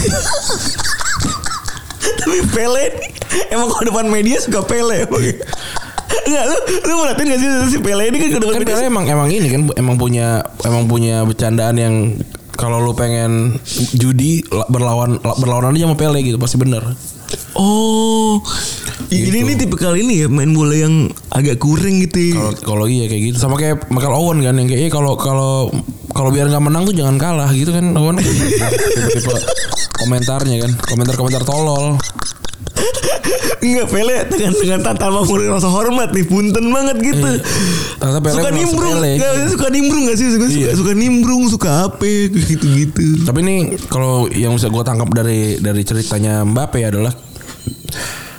Tapi 2.16 2.39
Pele 2.49 2.85
nih, 2.93 3.11
Emang 3.49 3.68
kalau 3.68 3.85
depan 3.85 4.07
media 4.09 4.41
suka 4.41 4.64
Pele. 4.64 5.05
Enggak 6.23 6.45
lu 6.47 6.57
Lu 6.83 6.95
merhatiin 6.99 7.27
gak 7.29 7.39
sih 7.39 7.49
si 7.69 7.79
Pele 7.79 8.03
ini 8.05 8.17
kan 8.17 8.29
ke 8.29 8.39
depan 8.39 8.55
kan 8.55 8.64
Pele 8.64 8.83
emang 8.85 9.05
emang 9.05 9.29
ini 9.29 9.47
kan 9.47 9.61
emang 9.75 9.97
punya 9.97 10.27
emang 10.62 10.87
punya 10.87 11.21
bercandaan 11.23 11.77
yang 11.77 11.95
kalau 12.53 12.81
lu 12.81 12.93
pengen 12.93 13.61
judi 13.93 14.41
la- 14.49 14.64
berlawan 14.67 15.19
la- 15.19 15.37
berlawanan 15.37 15.73
aja 15.73 15.85
sama 15.85 15.97
Pele 15.97 16.19
gitu 16.21 16.37
pasti 16.37 16.57
bener. 16.57 16.81
Oh, 17.53 18.39
ini 19.09 19.29
Gitu. 19.29 19.45
nih 19.45 19.57
tipe 19.59 19.75
kali 19.75 20.01
ini 20.01 20.23
ya 20.23 20.29
main 20.29 20.49
bola 20.51 20.73
yang 20.73 20.95
agak 21.29 21.59
kurang 21.59 22.01
gitu. 22.01 22.17
ya. 22.17 22.33
Kalau 22.33 22.53
kalau 22.64 22.85
iya 22.87 23.05
kayak 23.07 23.23
gitu 23.27 23.37
sama 23.37 23.57
kayak 23.57 23.85
Michael 23.87 24.14
Owen 24.14 24.41
kan 24.41 24.55
yang 24.55 24.64
kayak 24.64 24.83
"Eh, 24.83 24.91
kalau 24.91 25.17
kalau 25.17 25.69
kalau 26.11 26.31
biar 26.31 26.47
nggak 26.47 26.62
menang 26.62 26.85
tuh 26.85 26.95
jangan 26.95 27.17
kalah 27.17 27.51
gitu 27.51 27.69
kan 27.71 27.93
Owen 27.93 28.17
tipe 29.12 29.33
komentarnya 29.97 30.57
kan 30.59 30.73
komentar-komentar 30.87 31.43
tolol. 31.43 32.01
Enggak 33.62 33.87
Pele 33.91 34.16
dengan 34.30 34.53
dengan 34.55 34.80
tanpa 34.84 35.11
mengurangi 35.11 35.51
rasa 35.51 35.68
hormat 35.68 36.14
nih, 36.14 36.24
punten 36.28 36.64
banget 36.70 36.97
gitu. 37.03 37.26
Iya. 37.26 37.41
Ternyata 37.99 38.20
Pele 38.22 38.34
suka 38.39 38.51
nimbrung, 38.55 38.95
sepele. 38.95 39.11
Nggak, 39.18 39.32
suka 39.51 39.66
nimbrung 39.72 40.03
gak 40.07 40.18
sih? 40.18 40.28
Suka, 40.30 40.47
suka, 40.47 40.61
Iya. 40.62 40.70
suka 40.78 40.93
nimbrung, 40.95 41.43
suka 41.51 41.70
apa 41.91 42.07
gitu-gitu. 42.30 43.26
Tapi 43.26 43.41
nih 43.43 43.59
kalau 43.91 44.30
yang 44.30 44.55
bisa 44.55 44.70
gue 44.70 44.82
tangkap 44.87 45.09
dari 45.11 45.59
dari 45.59 45.82
ceritanya 45.82 46.47
Mbappe 46.47 46.78
adalah 46.82 47.12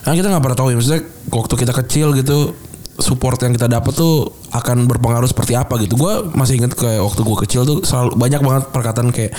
kan 0.08 0.16
kita 0.16 0.32
nggak 0.32 0.40
pernah 0.40 0.58
tahu 0.58 0.72
ya 0.72 0.76
maksudnya 0.80 1.04
waktu 1.36 1.54
kita 1.60 1.74
kecil 1.84 2.16
gitu 2.16 2.56
support 2.98 3.38
yang 3.44 3.54
kita 3.54 3.68
dapat 3.68 3.94
tuh 3.94 4.32
akan 4.56 4.88
berpengaruh 4.88 5.28
seperti 5.28 5.54
apa 5.54 5.78
gitu. 5.84 6.00
Gue 6.00 6.32
masih 6.34 6.58
inget 6.64 6.74
kayak 6.74 7.04
waktu 7.04 7.22
gue 7.22 7.38
kecil 7.46 7.62
tuh 7.68 7.78
selalu 7.84 8.16
banyak 8.16 8.42
banget 8.42 8.64
perkataan 8.72 9.12
kayak 9.12 9.36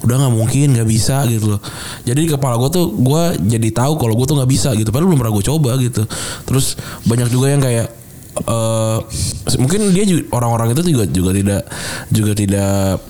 udah 0.00 0.16
nggak 0.16 0.34
mungkin 0.34 0.66
nggak 0.76 0.88
bisa 0.88 1.28
gitu 1.28 1.56
loh. 1.56 1.60
Jadi 2.08 2.24
di 2.24 2.30
kepala 2.32 2.56
gue 2.56 2.70
tuh 2.72 2.92
gue 2.96 3.22
jadi 3.44 3.68
tahu 3.68 4.00
kalau 4.00 4.14
gue 4.16 4.26
tuh 4.26 4.36
nggak 4.40 4.50
bisa 4.50 4.72
gitu. 4.72 4.88
Padahal 4.88 5.12
belum 5.12 5.20
pernah 5.20 5.34
gue 5.36 5.44
coba 5.44 5.70
gitu. 5.76 6.02
Terus 6.48 6.80
banyak 7.04 7.28
juga 7.28 7.46
yang 7.52 7.62
kayak 7.62 7.88
eh 8.30 8.98
mungkin 9.58 9.90
dia 9.90 10.06
orang-orang 10.30 10.72
itu 10.72 10.94
juga 10.94 11.04
juga 11.10 11.30
tidak 11.34 11.62
juga 12.14 12.32
tidak 12.32 13.02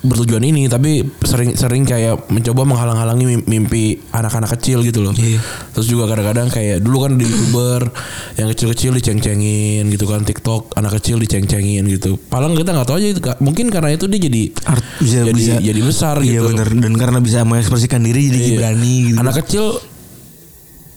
bertujuan 0.00 0.40
ini 0.40 0.66
tapi 0.66 1.04
sering 1.22 1.52
sering 1.54 1.82
kayak 1.84 2.28
mencoba 2.28 2.64
menghalang-halangi 2.64 3.24
mim- 3.26 3.46
mimpi 3.46 4.00
anak-anak 4.10 4.50
kecil 4.56 4.80
gitu 4.80 5.04
loh. 5.04 5.12
Iya. 5.12 5.40
Terus 5.76 5.86
juga 5.86 6.08
kadang-kadang 6.08 6.48
kayak 6.48 6.80
dulu 6.80 7.04
kan 7.04 7.12
di 7.14 7.24
youtuber 7.24 7.90
yang 8.34 8.48
kecil-kecil 8.50 8.96
diceng-cengin 8.96 9.84
gitu 9.88 10.04
kan 10.04 10.24
TikTok 10.24 10.72
anak 10.74 11.00
kecil 11.00 11.18
diceng-cengin 11.18 11.84
gitu. 11.86 12.16
Paling 12.16 12.56
kita 12.56 12.72
nggak 12.72 12.88
tahu 12.88 12.96
aja 12.98 13.08
itu, 13.12 13.20
mungkin 13.40 13.68
karena 13.68 13.92
itu 13.92 14.08
dia 14.08 14.20
jadi 14.20 14.42
Art 14.64 14.84
bisa 14.98 15.18
jadi 15.26 15.32
bisa 15.36 15.54
jadi 15.60 15.80
besar 15.80 16.16
Iya 16.20 16.40
gitu. 16.40 16.46
benar 16.52 16.68
dan 16.72 16.92
karena 16.96 17.18
bisa 17.20 17.38
mengekspresikan 17.44 18.00
diri 18.00 18.30
jadi 18.30 18.40
Iya. 18.40 18.56
berani 18.58 18.94
gitu. 19.12 19.18
Anak 19.20 19.34
kecil 19.44 19.64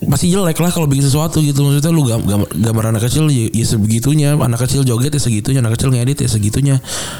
pasti 0.09 0.31
jelek 0.31 0.57
lah 0.59 0.71
kalau 0.71 0.87
bikin 0.87 1.05
sesuatu 1.05 1.39
gitu. 1.39 1.63
Maksudnya 1.63 1.91
lu 1.91 2.03
gam- 2.07 2.47
gambar, 2.49 2.95
anak 2.95 3.07
kecil 3.07 3.27
ya, 3.29 3.47
ya 3.51 3.65
sebegitunya 3.65 4.35
anak 4.35 4.65
kecil 4.67 4.83
joget 4.83 5.15
ya 5.15 5.21
segitunya. 5.21 5.59
Anak 5.63 5.79
kecil 5.79 5.93
ngedit 5.93 6.23
ya 6.23 6.29
segitunya. 6.29 6.75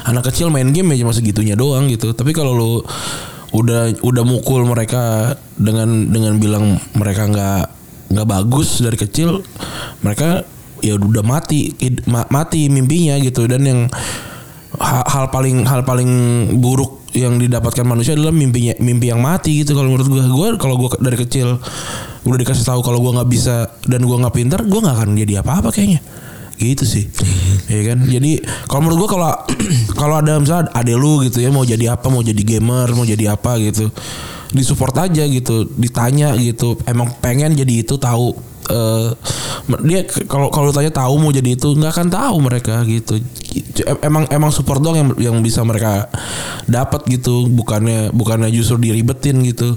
Anak 0.08 0.28
kecil 0.32 0.48
main 0.52 0.70
game 0.72 0.92
ya 0.94 1.04
cuma 1.06 1.12
segitunya 1.12 1.54
doang 1.54 1.88
gitu. 1.88 2.12
Tapi 2.12 2.34
kalau 2.36 2.52
lu 2.52 2.70
udah 3.54 3.94
udah 4.02 4.24
mukul 4.26 4.66
mereka 4.66 5.36
dengan 5.54 6.10
dengan 6.10 6.36
bilang 6.42 6.76
mereka 6.98 7.30
nggak 7.30 7.62
nggak 8.10 8.26
bagus 8.26 8.82
dari 8.82 8.98
kecil 8.98 9.46
mereka 10.02 10.42
ya 10.82 10.98
udah 10.98 11.22
mati 11.22 11.72
mati 12.10 12.68
mimpinya 12.68 13.16
gitu. 13.22 13.46
Dan 13.46 13.62
yang 13.64 13.80
hal, 14.80 15.04
hal 15.06 15.26
paling 15.30 15.66
hal 15.66 15.82
paling 15.86 16.10
buruk 16.58 17.06
yang 17.14 17.38
didapatkan 17.38 17.86
manusia 17.86 18.18
adalah 18.18 18.34
mimpinya 18.34 18.74
mimpi 18.82 19.10
yang 19.10 19.22
mati 19.22 19.62
gitu 19.62 19.78
kalau 19.78 19.94
menurut 19.94 20.08
gua. 20.10 20.24
Gua 20.26 20.48
kalau 20.58 20.74
gua 20.78 20.90
ke- 20.94 21.02
dari 21.02 21.18
kecil 21.18 21.58
udah 22.24 22.38
dikasih 22.40 22.64
tahu 22.66 22.80
kalau 22.82 22.98
gua 22.98 23.22
nggak 23.22 23.30
bisa 23.30 23.70
dan 23.86 24.02
gua 24.02 24.18
nggak 24.26 24.34
pintar 24.34 24.60
gua 24.66 24.80
nggak 24.82 24.96
akan 24.98 25.08
jadi 25.14 25.34
apa-apa 25.44 25.70
kayaknya. 25.70 26.02
Gitu 26.54 26.86
sih. 26.86 27.04
Ya 27.66 27.82
kan? 27.94 28.06
Jadi 28.06 28.42
kalau 28.66 28.86
menurut 28.86 29.06
gua 29.06 29.10
kalau 29.10 29.30
kalau 30.00 30.14
ada 30.18 30.38
misalnya 30.38 30.70
ade 30.74 30.94
lu 30.94 31.22
gitu 31.22 31.38
ya 31.38 31.54
mau 31.54 31.62
jadi 31.62 31.94
apa 31.94 32.10
mau 32.10 32.22
jadi 32.22 32.42
gamer 32.42 32.94
mau 32.94 33.06
jadi 33.06 33.34
apa 33.34 33.58
gitu 33.62 33.90
disupport 34.54 35.10
aja 35.10 35.26
gitu 35.26 35.66
ditanya 35.74 36.30
gitu 36.38 36.78
emang 36.86 37.10
pengen 37.18 37.58
jadi 37.58 37.82
itu 37.82 37.98
tahu 37.98 38.53
eh 38.64 39.08
dia 39.84 40.00
kalau 40.24 40.48
kalau 40.48 40.70
tanya 40.70 40.88
tahu 40.88 41.16
mau 41.16 41.28
jadi 41.28 41.52
itu 41.52 41.72
nggak 41.72 41.92
akan 41.92 42.08
tahu 42.08 42.36
mereka 42.40 42.80
gitu 42.84 43.20
Em- 43.84 44.02
emang 44.02 44.24
emang 44.28 44.50
support 44.50 44.78
dong 44.78 44.94
yang 44.94 45.08
yang 45.16 45.36
bisa 45.40 45.60
mereka 45.62 46.08
dapat 46.64 47.04
gitu 47.06 47.46
bukannya 47.46 48.08
bukannya 48.10 48.48
justru 48.48 48.78
diribetin 48.78 49.42
gitu 49.42 49.76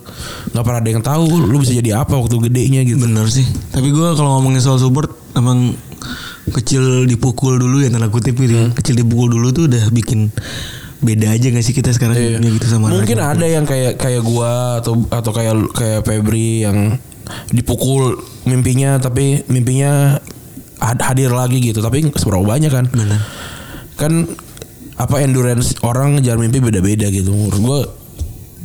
nggak 0.51 0.63
pernah 0.63 0.79
ada 0.79 0.89
yang 0.89 1.01
tahu 1.01 1.23
lu 1.41 1.57
bisa 1.57 1.73
jadi 1.73 2.01
apa 2.01 2.15
waktu 2.15 2.37
gedenya 2.41 2.83
gitu 2.83 2.99
Bener 2.99 3.27
sih. 3.27 3.45
Tapi 3.69 3.89
gue 3.89 4.07
kalau 4.13 4.37
ngomongin 4.37 4.59
soal 4.59 4.77
support 4.77 5.07
emang 5.33 5.75
kecil 6.49 7.03
dipukul 7.05 7.55
dulu 7.55 7.79
ya 7.79 7.91
tanda 7.91 8.07
kutip 8.07 8.35
gitu. 8.35 8.55
Hmm. 8.55 8.73
Kecil 8.73 8.95
dipukul 8.97 9.31
dulu 9.31 9.51
tuh 9.51 9.67
udah 9.67 9.87
bikin 9.89 10.31
beda 10.97 11.29
aja 11.29 11.53
gak 11.53 11.61
sih 11.61 11.77
kita 11.77 11.93
sekarang 11.93 12.17
Iya. 12.17 12.41
gitu 12.41 12.65
sama 12.65 12.89
mungkin 12.89 13.21
ada 13.21 13.45
yang 13.45 13.69
kayak 13.69 14.01
kayak 14.01 14.25
gua 14.25 14.81
atau 14.81 15.05
atau 15.13 15.29
kayak 15.29 15.53
kayak 15.77 16.01
Febri 16.01 16.65
yang 16.65 16.97
dipukul 17.49 18.17
mimpinya 18.43 18.97
tapi 18.97 19.43
mimpinya 19.45 20.17
had- 20.77 21.03
hadir 21.03 21.31
lagi 21.31 21.59
gitu 21.59 21.79
tapi 21.79 22.07
seberapa 22.13 22.43
banyak 22.43 22.69
kan 22.69 22.85
Benar. 22.87 23.21
kan 23.95 24.13
apa 24.97 25.21
endurance 25.21 25.77
orang 25.81 26.17
ngejar 26.17 26.37
mimpi 26.37 26.57
beda-beda 26.57 27.07
gitu 27.07 27.29
menurut 27.29 27.61
gua 27.61 27.79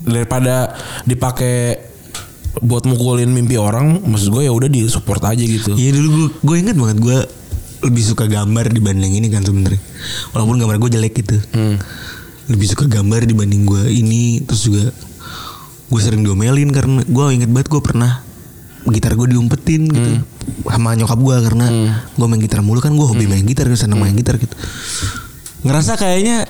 daripada 0.02 0.74
dipakai 1.04 1.78
buat 2.60 2.84
mukulin 2.84 3.28
mimpi 3.28 3.56
orang 3.56 4.02
maksud 4.02 4.28
gue 4.28 4.44
ya 4.44 4.52
udah 4.52 4.68
di 4.68 4.84
support 4.84 5.24
aja 5.24 5.40
gitu 5.40 5.72
Iya 5.72 5.96
dulu 5.96 6.08
gue 6.12 6.26
gue 6.42 6.56
ingat 6.58 6.76
banget 6.76 6.98
gue 7.00 7.18
lebih 7.82 8.04
suka 8.04 8.28
gambar 8.28 8.70
dibanding 8.70 9.18
ini 9.18 9.26
kan 9.26 9.42
sebenarnya. 9.42 9.80
Walaupun 10.30 10.54
gambar 10.54 10.78
gue 10.78 10.90
jelek 10.92 11.18
gitu. 11.18 11.34
Lebih 12.46 12.66
suka 12.70 12.86
gambar 12.86 13.26
dibanding 13.26 13.66
gue 13.66 13.90
ini 13.90 14.38
terus 14.38 14.68
juga 14.68 14.92
gue 15.88 16.00
sering 16.00 16.22
diomelin 16.22 16.70
karena 16.70 17.02
gue 17.02 17.24
inget 17.32 17.50
banget 17.50 17.68
gue 17.68 17.82
pernah 17.82 18.22
gitar 18.90 19.14
gue 19.14 19.30
diumpetin 19.30 19.86
gitu. 19.86 20.10
Sama 20.66 20.96
nyokap 20.98 21.18
gue 21.20 21.36
karena 21.46 21.66
gue 22.16 22.26
main 22.26 22.42
gitar 22.42 22.60
mulu 22.64 22.82
kan 22.82 22.96
gue 22.96 23.06
hobi 23.06 23.30
main 23.30 23.44
gitar 23.46 23.70
kan 23.70 23.78
senang 23.78 24.02
main 24.02 24.14
gitar 24.16 24.40
gitu. 24.40 24.54
Ngerasa 25.62 25.94
kayaknya 25.94 26.48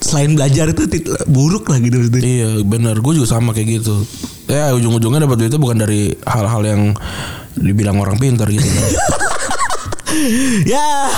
selain 0.00 0.36
belajar 0.36 0.72
itu 0.72 0.84
buruk 1.28 1.68
lah 1.68 1.80
gitu 1.80 2.00
maksudnya. 2.00 2.22
Iya 2.24 2.50
benar 2.64 2.96
gue 3.00 3.12
juga 3.16 3.28
sama 3.28 3.52
kayak 3.52 3.82
gitu. 3.82 4.04
Ya 4.48 4.72
ujung-ujungnya 4.76 5.24
dapat 5.24 5.44
duitnya 5.44 5.60
bukan 5.60 5.78
dari 5.80 6.12
hal-hal 6.24 6.62
yang 6.64 6.82
dibilang 7.56 8.00
orang 8.00 8.16
pintar 8.16 8.48
gitu. 8.48 8.64
Ya 10.72 11.10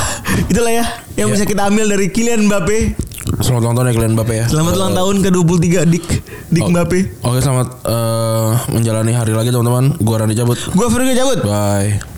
itulah 0.49 0.73
ya 0.73 0.87
yang 1.17 1.33
bisa 1.33 1.45
kita 1.49 1.69
ambil 1.69 1.89
dari 1.89 2.13
Kylian 2.13 2.49
Mbappe. 2.49 3.06
Selamat 3.43 3.63
ulang 3.63 3.75
tahun 3.75 3.87
ya 3.87 3.95
kalian 3.95 4.15
Bapak 4.15 4.35
ya 4.35 4.45
Selamat 4.47 4.73
ulang 4.75 4.93
tahun 4.95 5.15
ke 5.21 5.29
23 5.29 5.93
Dik 5.93 6.07
Dik 6.47 6.63
Oh. 6.63 6.71
Mbappe. 6.71 6.99
Oke 7.27 7.39
selamat 7.43 7.69
eh, 7.85 8.51
menjalani 8.71 9.13
hari 9.13 9.33
lagi 9.35 9.51
teman-teman 9.51 9.99
Gua 9.99 10.17
Randy 10.23 10.35
cabut 10.35 10.57
Gua 10.73 10.87
Fergie 10.89 11.19
cabut. 11.19 11.43
Bye 11.43 12.16